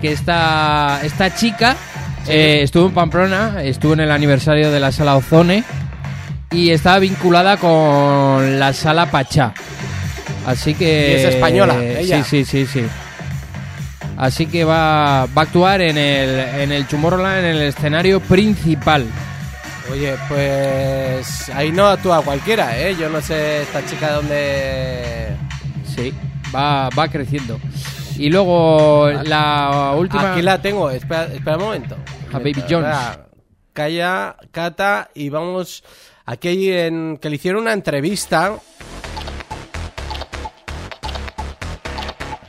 que 0.01 0.13
esta, 0.13 1.01
esta 1.03 1.35
chica 1.35 1.77
eh, 2.29 2.61
estuvo 2.63 2.87
en 2.87 2.95
Pamplona, 2.95 3.63
estuvo 3.63 3.95
en 3.95 4.01
el 4.01 4.11
aniversario 4.11 4.71
de 4.71 4.81
la 4.81 4.93
sala 4.93 5.17
Ozone 5.17 5.65
y 6.51 6.71
estaba 6.71 6.99
vinculada 6.99 7.57
con 7.57 8.59
la 8.59 8.73
sala 8.73 9.11
Pachá. 9.11 9.55
Así 10.47 10.75
que. 10.75 11.11
Y 11.11 11.15
es 11.15 11.35
española, 11.35 11.83
ella. 11.83 12.23
Sí, 12.23 12.45
sí, 12.45 12.67
sí, 12.67 12.67
sí. 12.67 12.87
Así 14.17 14.47
que 14.47 14.65
va, 14.65 15.27
va 15.27 15.43
a 15.43 15.45
actuar 15.45 15.83
en 15.83 15.99
el, 15.99 16.39
en 16.39 16.73
el 16.73 16.87
en 16.91 17.45
el 17.45 17.63
escenario 17.63 18.21
principal. 18.21 19.07
Oye, 19.93 20.17
pues 20.29 21.49
ahí 21.51 21.71
no 21.71 21.87
actúa 21.87 22.23
cualquiera, 22.23 22.79
¿eh? 22.79 22.97
Yo 22.99 23.09
no 23.09 23.21
sé 23.21 23.63
esta 23.63 23.85
chica 23.85 24.13
dónde... 24.13 25.37
Sí, 25.85 26.13
va, 26.55 26.89
va 26.89 27.09
creciendo. 27.09 27.61
Y 28.17 28.31
luego 28.31 29.11
la 29.25 29.95
última. 29.97 30.33
Aquí 30.33 30.43
la 30.43 30.61
tengo, 30.61 30.91
espera, 30.91 31.27
espera 31.27 31.57
un 31.59 31.65
momento. 31.65 31.97
A 32.33 32.39
Baby 32.39 32.65
Jones. 32.69 32.97
Calla, 33.73 34.37
Cata, 34.51 35.11
y 35.15 35.29
vamos... 35.29 35.85
Aquí 36.25 36.49
hay 36.49 36.73
en, 36.73 37.19
que 37.19 37.29
le 37.29 37.37
hicieron 37.37 37.63
una 37.63 37.73
entrevista. 37.73 38.55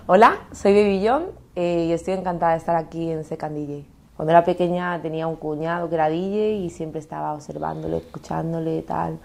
Hola, 0.07 0.39
soy 0.53 0.73
Baby 0.73 1.05
John 1.05 1.36
eh, 1.57 1.91
estoy 1.91 2.13
encantada 2.13 2.51
de 2.51 2.59
estar 2.59 2.75
aquí 2.75 3.09
en 3.09 3.23
Second 3.23 3.55
DJ. 3.55 3.83
Cuando 4.15 4.31
era 4.31 4.43
pequeña 4.43 5.01
tenía 5.01 5.25
un 5.25 5.37
cuñado 5.37 5.89
que 5.89 5.95
era 5.95 6.07
DJ 6.07 6.51
y 6.57 6.69
siempre 6.69 6.99
estaba 6.99 7.33
observándole, 7.33 7.97
escuchándole, 7.97 8.83
tal. 8.83 9.17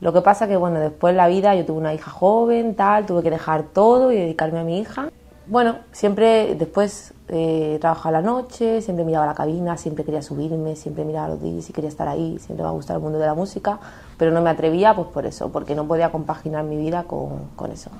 Lo 0.00 0.12
que 0.12 0.20
pasa 0.20 0.48
que, 0.48 0.56
bueno, 0.56 0.80
después 0.80 1.12
en 1.12 1.16
la 1.16 1.28
vida 1.28 1.54
yo 1.54 1.64
tuve 1.64 1.78
una 1.78 1.94
hija 1.94 2.10
joven, 2.10 2.74
tal, 2.74 3.06
tuve 3.06 3.22
que 3.22 3.30
dejar 3.30 3.62
todo 3.72 4.10
y 4.10 4.16
dedicarme 4.16 4.58
a 4.58 4.64
mi 4.64 4.80
hija. 4.80 5.10
Bueno, 5.46 5.76
siempre 5.92 6.56
después 6.56 7.14
eh, 7.28 7.78
trabajaba 7.80 8.20
la 8.20 8.22
noche, 8.22 8.82
siempre 8.82 9.04
miraba 9.04 9.26
la 9.26 9.34
cabina, 9.34 9.76
siempre 9.76 10.04
quería 10.04 10.22
subirme, 10.22 10.74
siempre 10.74 11.04
miraba 11.04 11.28
los 11.28 11.40
DJs 11.40 11.70
y 11.70 11.72
quería 11.72 11.88
estar 11.88 12.08
ahí, 12.08 12.36
siempre 12.40 12.64
me 12.64 12.70
ha 12.70 12.72
gustado 12.72 12.98
el 12.98 13.02
mundo 13.04 13.20
de 13.20 13.26
la 13.26 13.34
música, 13.34 13.78
pero 14.18 14.32
no 14.32 14.42
me 14.42 14.50
atrevía 14.50 14.96
pues 14.96 15.06
por 15.06 15.24
eso, 15.24 15.52
porque 15.52 15.76
no 15.76 15.86
podía 15.86 16.10
compaginar 16.10 16.64
mi 16.64 16.76
vida 16.76 17.04
con, 17.04 17.50
con 17.54 17.70
eso. 17.70 17.90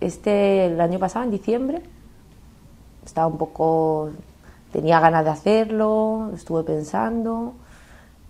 Este, 0.00 0.66
el 0.66 0.80
año 0.80 0.98
pasado, 0.98 1.24
en 1.24 1.30
diciembre, 1.30 1.82
estaba 3.04 3.26
un 3.26 3.38
poco, 3.38 4.10
tenía 4.72 5.00
ganas 5.00 5.24
de 5.24 5.30
hacerlo, 5.30 6.30
estuve 6.34 6.62
pensando 6.64 7.54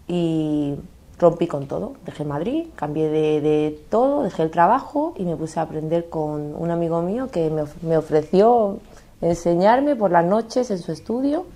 y 0.09 0.75
rompí 1.19 1.47
con 1.47 1.67
todo. 1.67 1.95
Dejé 2.05 2.25
Madrid, 2.25 2.67
cambié 2.75 3.09
de, 3.09 3.41
de 3.41 3.85
todo, 3.91 4.23
dejé 4.23 4.43
el 4.43 4.51
trabajo 4.51 5.15
y 5.17 5.25
me 5.25 5.37
puse 5.37 5.61
a 5.61 5.65
aprender 5.65 6.09
con 6.09 6.55
un 6.55 6.71
amigo 6.71 7.03
mío 7.03 7.29
que 7.31 7.51
me, 7.51 7.65
me 7.83 7.97
ofreció 7.97 8.79
enseñarme 9.21 9.95
por 9.97 10.11
las 10.11 10.25
noches 10.25 10.71
en 10.71 10.79
su 10.79 10.93
estudio 10.93 11.47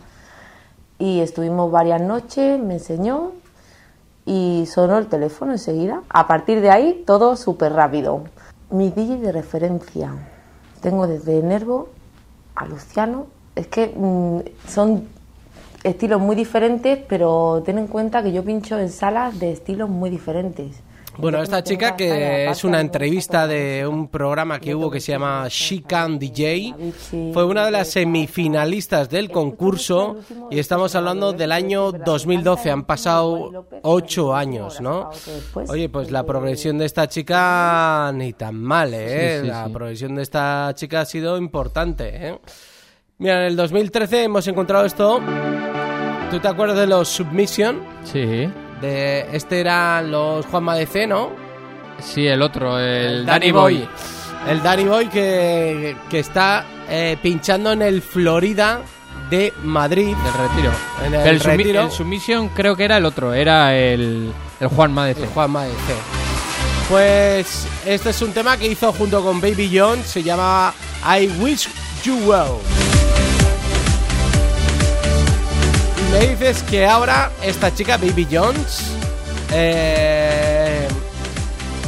y 0.98 1.20
estuvimos 1.20 1.70
varias 1.70 2.00
noches, 2.00 2.58
me 2.60 2.74
enseñó 2.74 3.32
y 4.24 4.66
sonó 4.66 4.98
el 4.98 5.06
teléfono 5.06 5.52
enseguida. 5.52 6.02
A 6.08 6.26
partir 6.26 6.60
de 6.60 6.70
ahí, 6.70 7.04
todo 7.06 7.36
súper 7.36 7.72
rápido. 7.72 8.22
Mi 8.70 8.90
DJ 8.90 9.18
de 9.18 9.32
referencia. 9.32 10.12
Tengo 10.80 11.06
desde 11.06 11.42
Nervo 11.42 11.88
a 12.56 12.66
Luciano. 12.66 13.26
Es 13.54 13.68
que 13.68 13.92
mm, 13.94 14.68
son 14.68 15.08
estilos 15.84 16.20
muy 16.20 16.34
diferentes, 16.34 16.98
pero 17.08 17.62
ten 17.64 17.78
en 17.78 17.86
cuenta 17.86 18.22
que 18.22 18.32
yo 18.32 18.44
pincho 18.44 18.78
en 18.78 18.90
salas 18.90 19.38
de 19.38 19.52
estilos 19.52 19.88
muy 19.88 20.10
diferentes. 20.10 20.80
Bueno, 21.18 21.42
esta 21.42 21.62
chica 21.62 21.96
que 21.96 22.48
es 22.48 22.64
una 22.64 22.80
entrevista 22.80 23.46
de 23.46 23.86
un 23.86 24.08
programa 24.08 24.58
que 24.60 24.74
hubo 24.74 24.90
que 24.90 25.00
se 25.00 25.12
llama 25.12 25.46
She 25.48 25.82
Can 25.82 26.18
DJ, 26.18 26.74
fue 27.32 27.44
una 27.44 27.64
de 27.64 27.70
las 27.70 27.88
semifinalistas 27.88 29.08
del 29.08 29.30
concurso 29.30 30.16
y 30.50 30.58
estamos 30.58 30.94
hablando 30.94 31.32
del 31.32 31.52
año 31.52 31.92
2012, 31.92 32.70
han 32.70 32.84
pasado 32.84 33.66
ocho 33.82 34.34
años, 34.34 34.80
¿no? 34.80 35.10
Oye, 35.68 35.88
pues 35.88 36.10
la 36.10 36.24
progresión 36.24 36.78
de 36.78 36.86
esta 36.86 37.08
chica 37.08 38.10
ni 38.14 38.32
tan 38.32 38.56
mal, 38.56 38.92
¿eh? 38.92 39.42
La 39.44 39.68
progresión 39.68 40.14
de 40.16 40.22
esta 40.22 40.72
chica 40.74 41.02
ha 41.02 41.06
sido 41.06 41.38
importante, 41.38 42.10
¿eh? 42.12 42.38
Mira, 43.18 43.40
en 43.40 43.46
el 43.46 43.56
2013 43.56 44.24
hemos 44.24 44.46
encontrado 44.46 44.84
esto. 44.84 45.20
¿Tú 46.30 46.38
te 46.38 46.48
acuerdas 46.48 46.76
de 46.76 46.86
los 46.86 47.08
Submission? 47.08 47.80
Sí. 48.04 48.48
De 48.80 49.26
este 49.32 49.60
eran 49.60 50.10
los 50.10 50.44
Juanma 50.46 50.74
de 50.74 50.86
C, 50.86 51.06
¿no? 51.06 51.30
Sí, 52.00 52.26
el 52.26 52.42
otro, 52.42 52.78
el, 52.78 53.24
Danny 53.24 53.46
Danny 53.46 53.52
Boy. 53.52 53.88
El 54.48 54.62
Danny 54.62 54.84
Boy 54.84 55.06
que, 55.08 55.96
que 56.10 56.18
está 56.18 56.64
eh, 56.88 57.16
pinchando 57.22 57.72
en 57.72 57.80
el 57.82 58.02
Florida 58.02 58.80
de 59.30 59.52
Madrid. 59.62 60.14
Del 60.14 60.48
retiro. 60.48 60.72
En 61.04 61.14
el, 61.14 61.26
El, 61.26 61.40
sumi- 61.40 61.56
retiro. 61.56 61.82
el 61.84 61.90
Submission 61.90 62.48
creo 62.50 62.76
que 62.76 62.84
era 62.84 62.98
el 62.98 63.06
otro, 63.06 63.32
era 63.34 63.74
el, 63.76 64.30
el 64.60 64.68
Juan 64.68 64.92
Madece. 64.92 65.22
El 65.22 65.28
Juanma 65.30 65.64
de 65.64 65.70
C. 65.70 65.76
Pues 66.88 67.66
este 67.84 68.10
es 68.10 68.22
un 68.22 68.32
tema 68.32 68.56
que 68.56 68.68
hizo 68.68 68.92
junto 68.92 69.22
con 69.24 69.40
Baby 69.40 69.72
John, 69.76 70.02
se 70.04 70.22
llama 70.22 70.72
I 71.18 71.26
Wish 71.40 71.68
You 72.04 72.16
Well. 72.26 72.60
Me 76.12 76.26
dices 76.28 76.62
que 76.64 76.86
ahora 76.86 77.30
esta 77.42 77.74
chica, 77.74 77.96
Baby 77.96 78.26
Jones, 78.30 78.94
eh, 79.52 80.86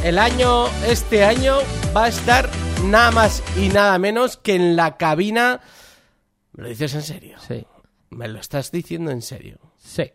el 0.05 0.19
año, 0.19 0.67
este 0.87 1.25
año 1.25 1.57
va 1.97 2.05
a 2.05 2.09
estar 2.09 2.49
nada 2.85 3.11
más 3.11 3.43
y 3.57 3.69
nada 3.69 3.99
menos 3.99 4.37
que 4.37 4.55
en 4.55 4.77
la 4.77 4.97
cabina. 4.97 5.61
¿Me 6.53 6.65
lo 6.65 6.69
dices 6.69 6.95
en 6.95 7.03
serio? 7.03 7.39
Sí. 7.47 7.67
¿Me 8.11 8.29
lo 8.29 8.39
estás 8.41 8.71
diciendo 8.71 9.11
en 9.11 9.23
serio? 9.23 9.59
Sí. 9.77 10.11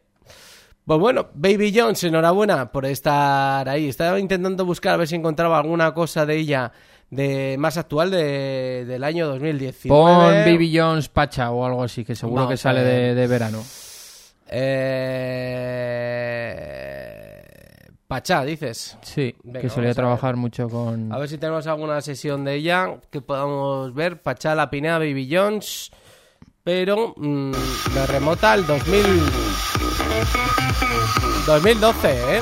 Pues 0.85 0.99
bueno, 0.99 1.29
Baby 1.33 1.73
Jones, 1.75 2.03
enhorabuena 2.03 2.71
por 2.71 2.85
estar 2.85 3.67
ahí. 3.69 3.87
Estaba 3.87 4.19
intentando 4.19 4.65
buscar 4.65 4.93
a 4.95 4.97
ver 4.97 5.07
si 5.07 5.15
encontraba 5.15 5.57
alguna 5.57 5.93
cosa 5.93 6.25
de 6.25 6.35
ella 6.37 6.71
de 7.09 7.55
más 7.59 7.77
actual 7.77 8.11
de- 8.11 8.83
del 8.85 9.03
año 9.03 9.27
2019. 9.27 9.87
Pon 9.87 10.33
Baby 10.51 10.77
Jones 10.77 11.07
Pacha 11.09 11.51
o 11.51 11.65
algo 11.65 11.83
así, 11.83 12.03
que 12.03 12.15
seguro 12.15 12.49
que 12.49 12.57
sale 12.57 12.83
de 12.83 13.27
verano. 13.27 13.63
Eh... 14.47 15.93
Pachá, 18.07 18.43
dices. 18.43 18.97
Sí, 19.01 19.35
Venga, 19.43 19.61
que 19.61 19.69
solía 19.69 19.93
trabajar 19.95 20.35
mucho 20.35 20.69
con... 20.69 21.11
A 21.11 21.17
ver 21.17 21.27
si 21.27 21.39
tenemos 21.39 21.65
alguna 21.65 21.99
sesión 22.01 22.45
de 22.45 22.53
ella 22.55 22.97
que 23.09 23.21
podamos 23.21 23.93
ver. 23.95 24.21
Pachá, 24.21 24.53
La 24.53 24.69
Pineda, 24.69 24.99
Baby 24.99 25.27
Jones. 25.31 25.89
Pero 26.63 27.15
mm, 27.17 27.51
me 27.95 28.07
remota 28.07 28.51
al 28.51 28.67
2000... 28.67 29.03
2012, 31.47 32.37
¿eh? 32.37 32.41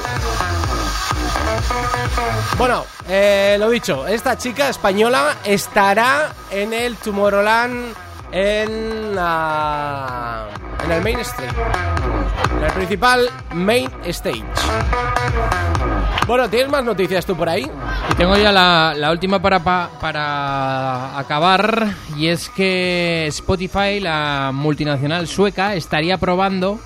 Bueno, 2.58 2.84
eh, 3.08 3.56
lo 3.58 3.70
dicho, 3.70 4.06
esta 4.06 4.38
chica 4.38 4.70
española 4.70 5.38
estará 5.46 6.34
en 6.52 6.74
el 6.74 6.98
Tomorrowland 6.98 7.96
en, 8.32 9.16
la- 9.16 10.48
en 10.86 10.92
el 10.92 11.02
main 11.04 11.20
stage. 11.20 11.50
En 12.58 12.64
el 12.64 12.72
principal 12.74 13.30
main 13.54 13.90
stage. 14.06 14.44
Bueno, 16.28 16.50
¿tienes 16.50 16.70
más 16.70 16.84
noticias 16.84 17.26
tú 17.26 17.36
por 17.36 17.50
ahí? 17.50 17.70
Y 18.12 18.16
tengo 18.16 18.38
ya 18.38 18.52
la, 18.52 18.94
la 18.96 19.12
última 19.12 19.42
para, 19.42 19.60
pa- 19.64 19.90
para 20.00 21.18
acabar, 21.18 21.88
y 22.16 22.28
es 22.28 22.48
que 22.50 23.26
Spotify, 23.28 24.00
la 24.00 24.52
multinacional 24.54 25.28
sueca, 25.28 25.76
estaría 25.76 26.18
probando 26.18 26.80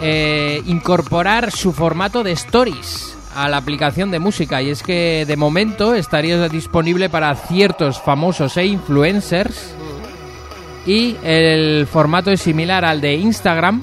eh, 0.00 0.62
incorporar 0.66 1.50
su 1.50 1.72
formato 1.72 2.22
de 2.22 2.32
stories 2.32 3.16
a 3.34 3.48
la 3.48 3.58
aplicación 3.58 4.10
de 4.10 4.18
música. 4.20 4.62
Y 4.62 4.70
es 4.70 4.82
que 4.82 5.24
de 5.26 5.36
momento 5.36 5.94
estaría 5.94 6.48
disponible 6.48 7.08
para 7.10 7.34
ciertos 7.34 8.00
famosos 8.00 8.56
e 8.56 8.66
influencers 8.66 9.74
y 10.86 11.16
el 11.22 11.86
formato 11.86 12.30
es 12.30 12.40
similar 12.40 12.84
al 12.84 13.00
de 13.00 13.14
Instagram 13.14 13.82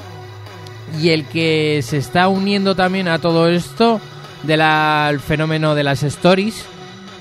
y 1.02 1.10
el 1.10 1.26
que 1.26 1.82
se 1.84 1.98
está 1.98 2.28
uniendo 2.28 2.76
también 2.76 3.08
a 3.08 3.20
todo 3.20 3.48
esto 3.50 4.00
del 4.44 5.20
fenómeno 5.20 5.76
de 5.76 5.84
las 5.84 6.04
stories. 6.04 6.66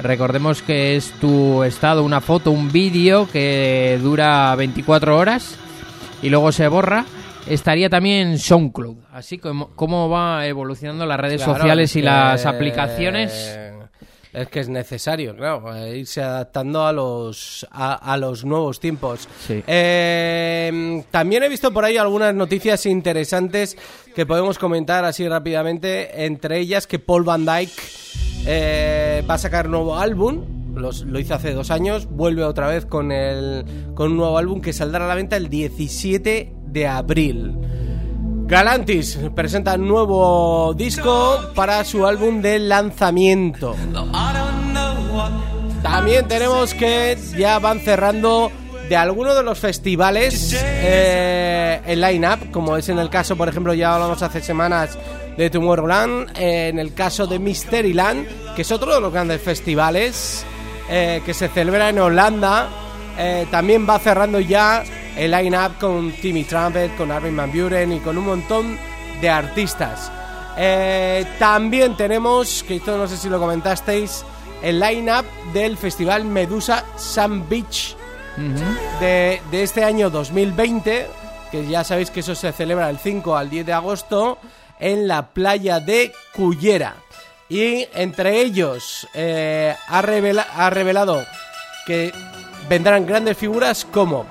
Recordemos 0.01 0.63
que 0.63 0.97
es 0.97 1.11
tu 1.13 1.63
estado, 1.63 2.05
una 2.05 2.21
foto, 2.21 2.51
un 2.51 2.71
vídeo 2.71 3.29
que 3.31 3.99
dura 4.03 4.55
24 4.57 5.17
horas 5.17 5.57
y 6.23 6.29
luego 6.29 6.53
se 6.53 6.69
borra. 6.69 7.05
Estaría 7.47 7.89
también 7.89 8.39
SoundCloud. 8.39 8.97
Así 9.13 9.39
como 9.39 9.69
cómo 9.77 10.09
va 10.09 10.47
evolucionando 10.47 11.07
las 11.07 11.19
redes 11.19 11.43
Claro, 11.43 11.59
sociales 11.59 11.95
y 11.97 12.03
las 12.03 12.45
aplicaciones. 12.45 13.59
Es 14.37 14.49
que 14.49 14.61
es 14.61 14.69
necesario, 14.69 15.35
claro, 15.35 15.75
eh, 15.75 15.97
irse 15.97 16.21
adaptando 16.23 16.85
a 16.85 16.93
los, 16.93 17.67
a, 17.71 17.95
a 17.95 18.19
los 18.19 18.45
nuevos 18.45 18.79
tiempos. 18.81 19.27
Sí. 19.47 19.63
Eh, 19.67 21.03
también 21.11 21.43
he 21.43 21.49
visto 21.49 21.73
por 21.73 21.87
ahí 21.87 21.97
algunas 21.97 22.35
noticias 22.35 22.85
interesantes 22.85 23.79
que 24.15 24.27
podemos 24.27 24.59
comentar 24.59 25.07
así 25.07 25.27
rápidamente. 25.27 26.27
Entre 26.27 26.59
ellas 26.59 26.87
que 26.87 26.99
Paul 26.99 27.25
Van 27.25 27.47
Dyke 27.47 27.73
eh, 28.47 29.25
va 29.29 29.35
a 29.35 29.39
sacar 29.39 29.71
nuevo 29.71 29.97
álbum. 29.97 30.75
Los- 30.75 31.05
lo 31.05 31.19
hizo 31.19 31.35
hace 31.35 31.53
dos 31.55 31.71
años. 31.71 32.07
Vuelve 32.07 32.45
otra 32.45 32.69
vez 32.69 32.85
con, 32.85 33.13
el, 33.13 33.65
con 33.95 34.11
un 34.13 34.17
nuevo 34.19 34.37
álbum 34.37 34.61
que 34.61 34.75
saldrá 34.75 35.07
a 35.07 35.09
la 35.09 35.15
venta 35.15 35.37
el 35.39 35.49
17 35.49 36.53
de 36.67 36.87
abril. 36.87 37.57
Galantis 38.47 39.19
presenta 39.35 39.77
nuevo 39.77 40.73
disco 40.75 41.51
para 41.57 41.85
su 41.85 42.07
álbum 42.07 42.41
de 42.41 42.61
lanzamiento. 42.61 43.75
También 45.83 46.29
tenemos 46.29 46.73
que 46.73 47.19
ya 47.37 47.59
van 47.59 47.81
cerrando 47.81 48.53
de 48.89 48.97
algunos 48.97 49.35
de 49.35 49.43
los 49.43 49.59
festivales 49.59 50.57
eh, 50.63 51.81
el 51.87 52.01
line-up, 52.01 52.53
como 52.53 52.77
es 52.77 52.89
en 52.89 53.01
el 53.01 53.11
caso, 53.11 53.35
por 53.35 53.49
ejemplo, 53.49 53.75
ya 53.75 53.97
hablamos 53.97 54.23
hace 54.23 54.41
semanas 54.41 54.97
de 55.37 55.51
Tomorrowland, 55.51 56.39
eh, 56.39 56.69
en 56.69 56.79
el 56.79 56.95
caso 56.95 57.27
de 57.27 57.41
Mysteryland, 57.41 58.55
que 58.55 58.63
es 58.63 58.71
otro 58.71 58.95
de 58.95 59.01
los 59.01 59.13
grandes 59.13 59.43
festivales 59.43 60.47
eh, 60.89 61.21
que 61.27 61.35
se 61.35 61.49
celebra 61.49 61.89
en 61.89 61.99
Holanda. 61.99 62.69
Eh, 63.19 63.47
también 63.51 63.89
va 63.89 63.99
cerrando 63.99 64.41
ya 64.41 64.85
el 65.17 65.31
line-up 65.31 65.79
con 65.81 66.13
Timmy 66.13 66.45
Trumpet, 66.45 66.97
con 66.97 67.11
Armin 67.11 67.37
Van 67.37 67.51
Buren 67.53 67.93
y 67.93 68.01
con 68.01 68.19
un 68.19 68.27
montón 68.27 68.79
de 69.21 69.31
artistas. 69.31 70.11
Eh, 70.59 71.25
también 71.39 71.97
tenemos, 71.97 72.63
que 72.67 72.77
esto 72.77 72.97
no 72.99 73.07
sé 73.09 73.17
si 73.17 73.29
lo 73.29 73.39
comentasteis, 73.39 74.25
el 74.63 74.81
line-up 74.81 75.25
del 75.53 75.77
festival 75.77 76.25
Medusa 76.25 76.85
Sun 76.97 77.49
Beach 77.49 77.95
de, 79.01 79.41
de 79.51 79.63
este 79.63 79.83
año 79.85 80.11
2020, 80.11 81.07
que 81.51 81.67
ya 81.67 81.85
sabéis 81.85 82.11
que 82.11 82.21
eso 82.21 82.35
se 82.35 82.53
celebra 82.53 82.89
del 82.89 82.99
5 82.99 83.37
al 83.37 83.49
10 83.49 83.65
de 83.67 83.73
agosto 83.73 84.39
en 84.79 85.09
la 85.09 85.29
playa 85.29 85.81
de 85.81 86.13
Cullera. 86.35 86.97
Y 87.49 87.87
entre 87.95 88.41
ellos 88.41 89.07
eh, 89.15 89.75
ha, 89.89 90.03
revela- 90.03 90.47
ha 90.55 90.69
revelado 90.69 91.25
que 91.87 92.13
vendrán 92.69 93.07
grandes 93.07 93.37
figuras 93.37 93.85
como 93.85 94.27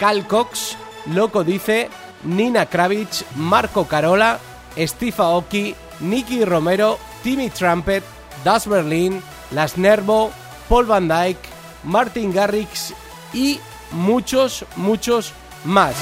Cal 0.00 0.26
Cox, 0.26 0.76
Loco 1.06 1.44
Dice, 1.44 1.88
Nina 2.24 2.66
Kravitz, 2.66 3.24
Marco 3.36 3.86
Carola, 3.86 4.38
Steve 4.76 5.14
Aoki, 5.18 5.74
Nicky 6.00 6.44
Romero, 6.44 6.98
Timmy 7.22 7.50
Trumpet, 7.50 8.02
Das 8.42 8.66
Berlin, 8.66 9.22
Las 9.50 9.78
Nervo, 9.78 10.30
Paul 10.68 10.86
Van 10.86 11.08
Dyke, 11.08 11.40
Martin 11.84 12.32
Garrix 12.32 12.94
y 13.32 13.60
muchos, 13.90 14.64
muchos 14.76 15.32
más. 15.64 15.94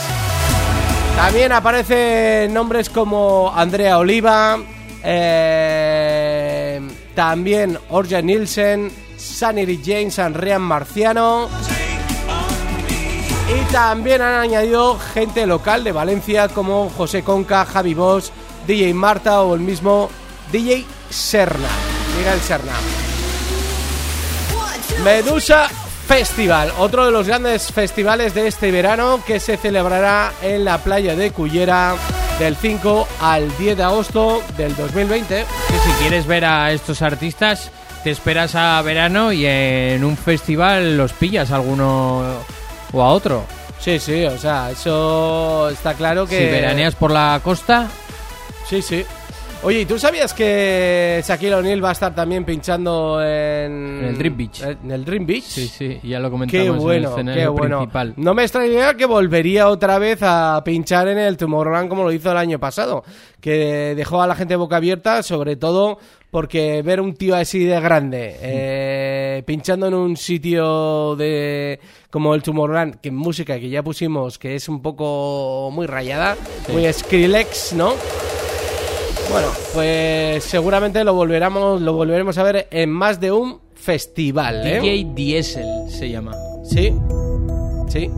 También 1.17 1.53
aparecen 1.53 2.53
nombres 2.55 2.89
como 2.89 3.53
Andrea 3.55 3.99
Oliva, 3.99 4.59
eh, 5.05 6.81
también 7.15 7.79
Orja 7.91 8.23
Nielsen, 8.23 8.91
Sunny 9.23 9.81
James, 9.85 10.19
Andrean 10.19 10.63
Marciano. 10.63 11.49
Y 13.49 13.73
también 13.73 14.23
han 14.23 14.41
añadido 14.41 14.99
gente 14.99 15.47
local 15.47 15.85
de 15.85 15.93
Valencia 15.93 16.49
como 16.49 16.91
José 16.91 17.23
Conca, 17.23 17.65
Javi 17.65 17.95
Bosch, 17.95 18.31
DJ 18.67 18.95
Marta 18.95 19.43
o 19.43 19.55
el 19.55 19.61
mismo 19.61 20.11
DJ 20.51 20.85
Serna, 21.11 21.69
Miguel 22.17 22.41
Serna. 22.41 22.73
Medusa 25.05 25.69
Festival, 26.07 26.73
otro 26.79 27.07
de 27.07 27.13
los 27.13 27.27
grandes 27.27 27.73
festivales 27.73 28.35
de 28.35 28.47
este 28.47 28.71
verano 28.71 29.23
que 29.27 29.41
se 29.41 29.57
celebrará 29.57 30.33
en 30.43 30.65
la 30.65 30.79
playa 30.79 31.15
de 31.15 31.31
Cullera 31.31 31.95
del 32.39 32.57
5 32.57 33.09
al 33.21 33.57
10 33.57 33.77
de 33.77 33.83
agosto 33.83 34.43
del 34.57 34.75
2020. 34.77 35.47
Que 35.69 35.79
si 35.79 35.91
quieres 36.01 36.27
ver 36.27 36.45
a 36.45 36.73
estos 36.73 37.03
artistas, 37.03 37.71
te 38.03 38.11
esperas 38.11 38.55
a 38.55 38.81
verano 38.83 39.33
y 39.33 39.47
en 39.47 40.05
un 40.05 40.17
festival 40.17 40.97
los 40.97 41.13
pillas 41.13 41.51
a 41.51 41.57
alguno 41.57 42.23
o 42.93 43.03
a 43.03 43.09
otro. 43.09 43.45
Sí, 43.79 43.99
sí, 43.99 44.25
o 44.25 44.39
sea, 44.39 44.71
eso 44.71 45.69
está 45.71 45.95
claro 45.95 46.27
que... 46.27 46.39
Si 46.39 46.45
veraneas 46.45 46.95
por 46.95 47.11
la 47.11 47.41
costa, 47.43 47.89
Sí, 48.69 48.81
sí. 48.81 49.05
Oye, 49.65 49.83
¿y 49.83 49.87
tú 49.87 49.97
sabías 49.97 50.35
que 50.35 51.23
Shaquille 51.25 51.55
O'Neal 51.55 51.85
va 51.85 51.91
a 51.91 51.93
estar 51.93 52.13
también 52.13 52.45
pinchando 52.45 53.23
en... 53.23 54.01
En 54.01 54.05
el 54.07 54.19
Dream 54.19 54.37
Beach. 54.37 54.61
En 54.61 54.91
el 54.91 55.05
Dream 55.05 55.25
Beach. 55.25 55.45
sí, 55.45 55.69
sí, 55.69 56.01
ya 56.03 56.19
lo 56.19 56.33
comentamos 56.33 56.65
Qué 56.65 56.67
en 56.67 56.75
el 56.75 56.81
bueno, 56.81 57.11
escenario 57.11 57.43
qué 57.43 57.49
bueno. 57.49 57.79
principal. 57.79 58.15
No 58.17 58.35
me 58.35 58.43
extrañaría 58.43 58.95
que 58.95 59.07
volvería 59.07 59.69
otra 59.69 60.01
vez 60.01 60.19
a 60.23 60.61
pinchar 60.65 61.07
en 61.07 61.19
el 61.19 61.37
Tomorrowland 61.37 61.89
como 61.89 62.03
lo 62.03 62.11
hizo 62.11 62.33
el 62.33 62.39
año 62.39 62.59
pasado, 62.59 63.05
que 63.41 63.95
dejó 63.95 64.21
a 64.21 64.27
la 64.27 64.35
gente 64.35 64.57
boca 64.57 64.79
abierta, 64.79 65.23
sobre 65.23 65.55
todo 65.55 65.99
porque 66.33 66.83
ver 66.83 67.01
un 67.01 67.15
tío 67.15 67.37
así 67.37 67.63
de 67.63 67.79
grande 67.79 68.37
eh, 68.41 69.43
pinchando 69.47 69.87
en 69.87 69.95
un 69.95 70.17
sitio 70.17 71.15
de 71.15 71.79
como 72.11 72.35
el 72.35 72.43
Tomorrowland, 72.43 72.97
que 73.01 73.13
música 73.13 73.61
que 73.61 73.69
ya 73.69 73.85
pusimos, 73.85 74.41
que 74.41 74.57
es 74.57 74.69
un 74.69 74.83
poco 74.83 75.71
muy 75.73 75.87
rayada, 75.87 76.37
muy 76.73 76.93
Skrillex, 76.93 77.75
¿no? 77.75 77.95
Bueno, 79.31 79.49
pues 79.75 80.45
seguramente 80.45 81.05
lo 81.05 81.15
volveremos, 81.15 81.81
lo 81.81 81.93
volveremos 81.95 82.37
a 82.39 82.43
ver 82.43 82.69
en 82.71 82.91
más 82.91 83.21
de 83.21 83.33
un 83.33 83.61
festival, 83.75 84.67
¿eh? 84.67 84.81
DJ 84.81 85.07
Diesel 85.15 85.91
se 85.91 86.11
llama. 86.11 86.33
Sí, 86.65 86.93
sí. 87.89 88.11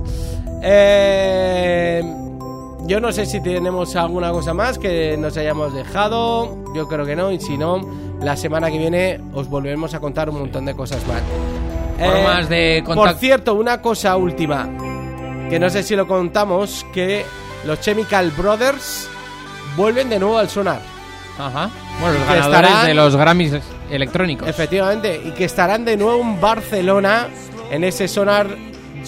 Eh, 0.62 2.02
yo 2.86 3.00
no 3.00 3.12
sé 3.12 3.26
si 3.26 3.42
tenemos 3.42 3.96
alguna 3.96 4.30
cosa 4.30 4.54
más 4.54 4.78
que 4.78 5.16
nos 5.16 5.36
hayamos 5.36 5.74
dejado. 5.74 6.64
Yo 6.74 6.88
creo 6.88 7.06
que 7.06 7.16
no. 7.16 7.30
Y 7.32 7.40
si 7.40 7.56
no, 7.56 7.80
la 8.20 8.36
semana 8.36 8.70
que 8.70 8.78
viene 8.78 9.20
os 9.32 9.48
volveremos 9.48 9.94
a 9.94 10.00
contar 10.00 10.28
un 10.28 10.38
montón 10.38 10.64
de 10.66 10.74
cosas 10.74 11.06
más. 11.06 11.22
Eh, 11.98 12.10
Formas 12.10 12.48
de 12.48 12.82
Por 12.84 13.14
cierto, 13.14 13.54
una 13.54 13.80
cosa 13.80 14.16
última. 14.16 14.68
Que 15.48 15.58
no 15.58 15.70
sé 15.70 15.82
si 15.82 15.96
lo 15.96 16.06
contamos. 16.06 16.84
Que 16.92 17.24
los 17.64 17.80
Chemical 17.80 18.30
Brothers 18.32 19.08
vuelven 19.76 20.10
de 20.10 20.18
nuevo 20.18 20.38
al 20.38 20.48
sonar. 20.48 20.93
Ajá. 21.38 21.70
Bueno, 22.00 22.18
los 22.18 22.28
ganadores 22.28 22.60
estarán- 22.70 22.86
de 22.86 22.94
los 22.94 23.16
Grammys 23.16 23.52
electrónicos. 23.90 24.48
Efectivamente, 24.48 25.20
y 25.24 25.30
que 25.32 25.44
estarán 25.44 25.84
de 25.84 25.96
nuevo 25.96 26.20
en 26.20 26.40
Barcelona 26.40 27.28
en 27.70 27.84
ese 27.84 28.06
sonar 28.08 28.48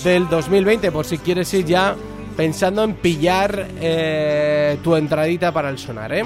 del 0.05 0.29
2020, 0.29 0.91
por 0.93 1.05
si 1.07 1.19
quieres 1.19 1.53
ir 1.55 1.65
ya 1.65 1.95
pensando 2.37 2.83
en 2.85 2.95
pillar 2.95 3.69
eh, 3.81 4.77
tu 4.83 4.95
entradita 4.97 5.53
para 5.53 5.71
el 5.71 5.79
sonar, 5.79 6.13
¿eh? 6.13 6.25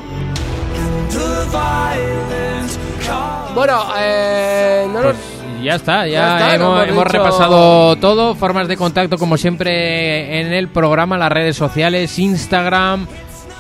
Bueno, 3.55 3.83
eh, 3.99 4.87
no 4.89 5.03
nos- 5.03 5.15
Pues 5.17 5.65
ya 5.65 5.75
está, 5.75 6.07
ya, 6.07 6.13
Ya 6.13 6.35
está, 6.39 6.55
hemos, 6.55 6.69
hemos 6.77 6.89
hemos 6.89 7.05
dicho. 7.05 7.19
repasado 7.19 7.97
todo. 7.97 8.35
Formas 8.35 8.69
de 8.69 8.77
contacto, 8.77 9.19
como 9.19 9.37
siempre, 9.37 10.41
en 10.41 10.53
el 10.53 10.69
programa, 10.69 11.19
las 11.19 11.31
redes 11.31 11.57
sociales, 11.57 12.19
Instagram, 12.19 13.07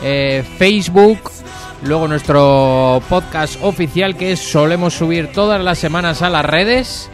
eh, 0.02 0.42
Facebook. 0.58 1.18
Luego 1.82 2.08
nuestro 2.08 3.02
podcast 3.08 3.56
oficial 3.62 4.16
que 4.16 4.36
solemos 4.36 4.94
subir 4.94 5.32
todas 5.32 5.62
las 5.62 5.78
semanas 5.78 6.22
a 6.22 6.30
las 6.30 6.44
redes. 6.44 7.10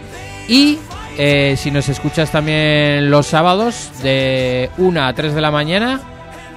Y 0.48 0.78
eh, 1.18 1.56
si 1.56 1.70
nos 1.70 1.88
escuchas 1.88 2.30
también 2.32 3.10
los 3.10 3.26
sábados 3.26 3.90
de 4.02 4.70
1 4.78 5.04
a 5.04 5.12
3 5.12 5.34
de 5.34 5.40
la 5.40 5.50
mañana, 5.50 6.00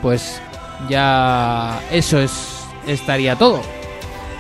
pues 0.02 0.42
ya 0.90 1.80
eso 1.92 2.20
es 2.20 2.60
estaría 2.88 3.36
todo. 3.36 3.62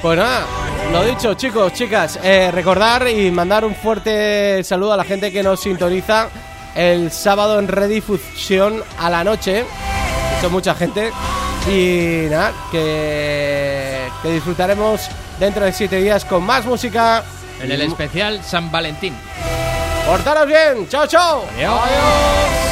Pues 0.01 0.17
nada, 0.17 0.45
lo 0.91 1.05
dicho, 1.05 1.33
chicos, 1.33 1.73
chicas, 1.73 2.19
eh, 2.23 2.51
recordar 2.51 3.07
y 3.09 3.29
mandar 3.31 3.65
un 3.65 3.75
fuerte 3.75 4.63
saludo 4.63 4.93
a 4.93 4.97
la 4.97 5.03
gente 5.03 5.31
que 5.31 5.43
nos 5.43 5.59
sintoniza 5.59 6.29
el 6.75 7.11
sábado 7.11 7.59
en 7.59 7.67
redifusión 7.67 8.81
a 8.97 9.09
la 9.09 9.23
noche. 9.23 9.65
Mucha 10.49 10.73
gente. 10.73 11.11
Y 11.69 12.29
nada, 12.29 12.53
que, 12.71 13.58
que 14.21 14.31
disfrutaremos 14.31 15.09
dentro 15.39 15.65
de 15.65 15.73
siete 15.73 15.97
días 15.97 16.25
con 16.25 16.43
más 16.43 16.65
música. 16.65 17.23
En 17.61 17.71
el 17.71 17.81
especial 17.81 18.41
San 18.43 18.71
Valentín. 18.71 19.15
Portaros 20.05 20.47
bien, 20.47 20.87
chao, 20.87 21.05
chao. 21.07 21.45
Adiós. 21.55 21.79
Adiós. 21.83 22.68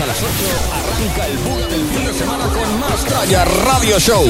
A 0.00 0.06
las 0.06 0.22
8 0.22 0.30
arranca 0.72 1.26
el 1.26 1.38
Buda 1.38 1.66
del 1.66 1.84
fin 1.86 2.06
de 2.06 2.14
semana 2.14 2.44
con 2.48 2.78
Más 2.78 3.04
Tralla 3.04 3.44
Radio 3.44 3.98
Show. 3.98 4.24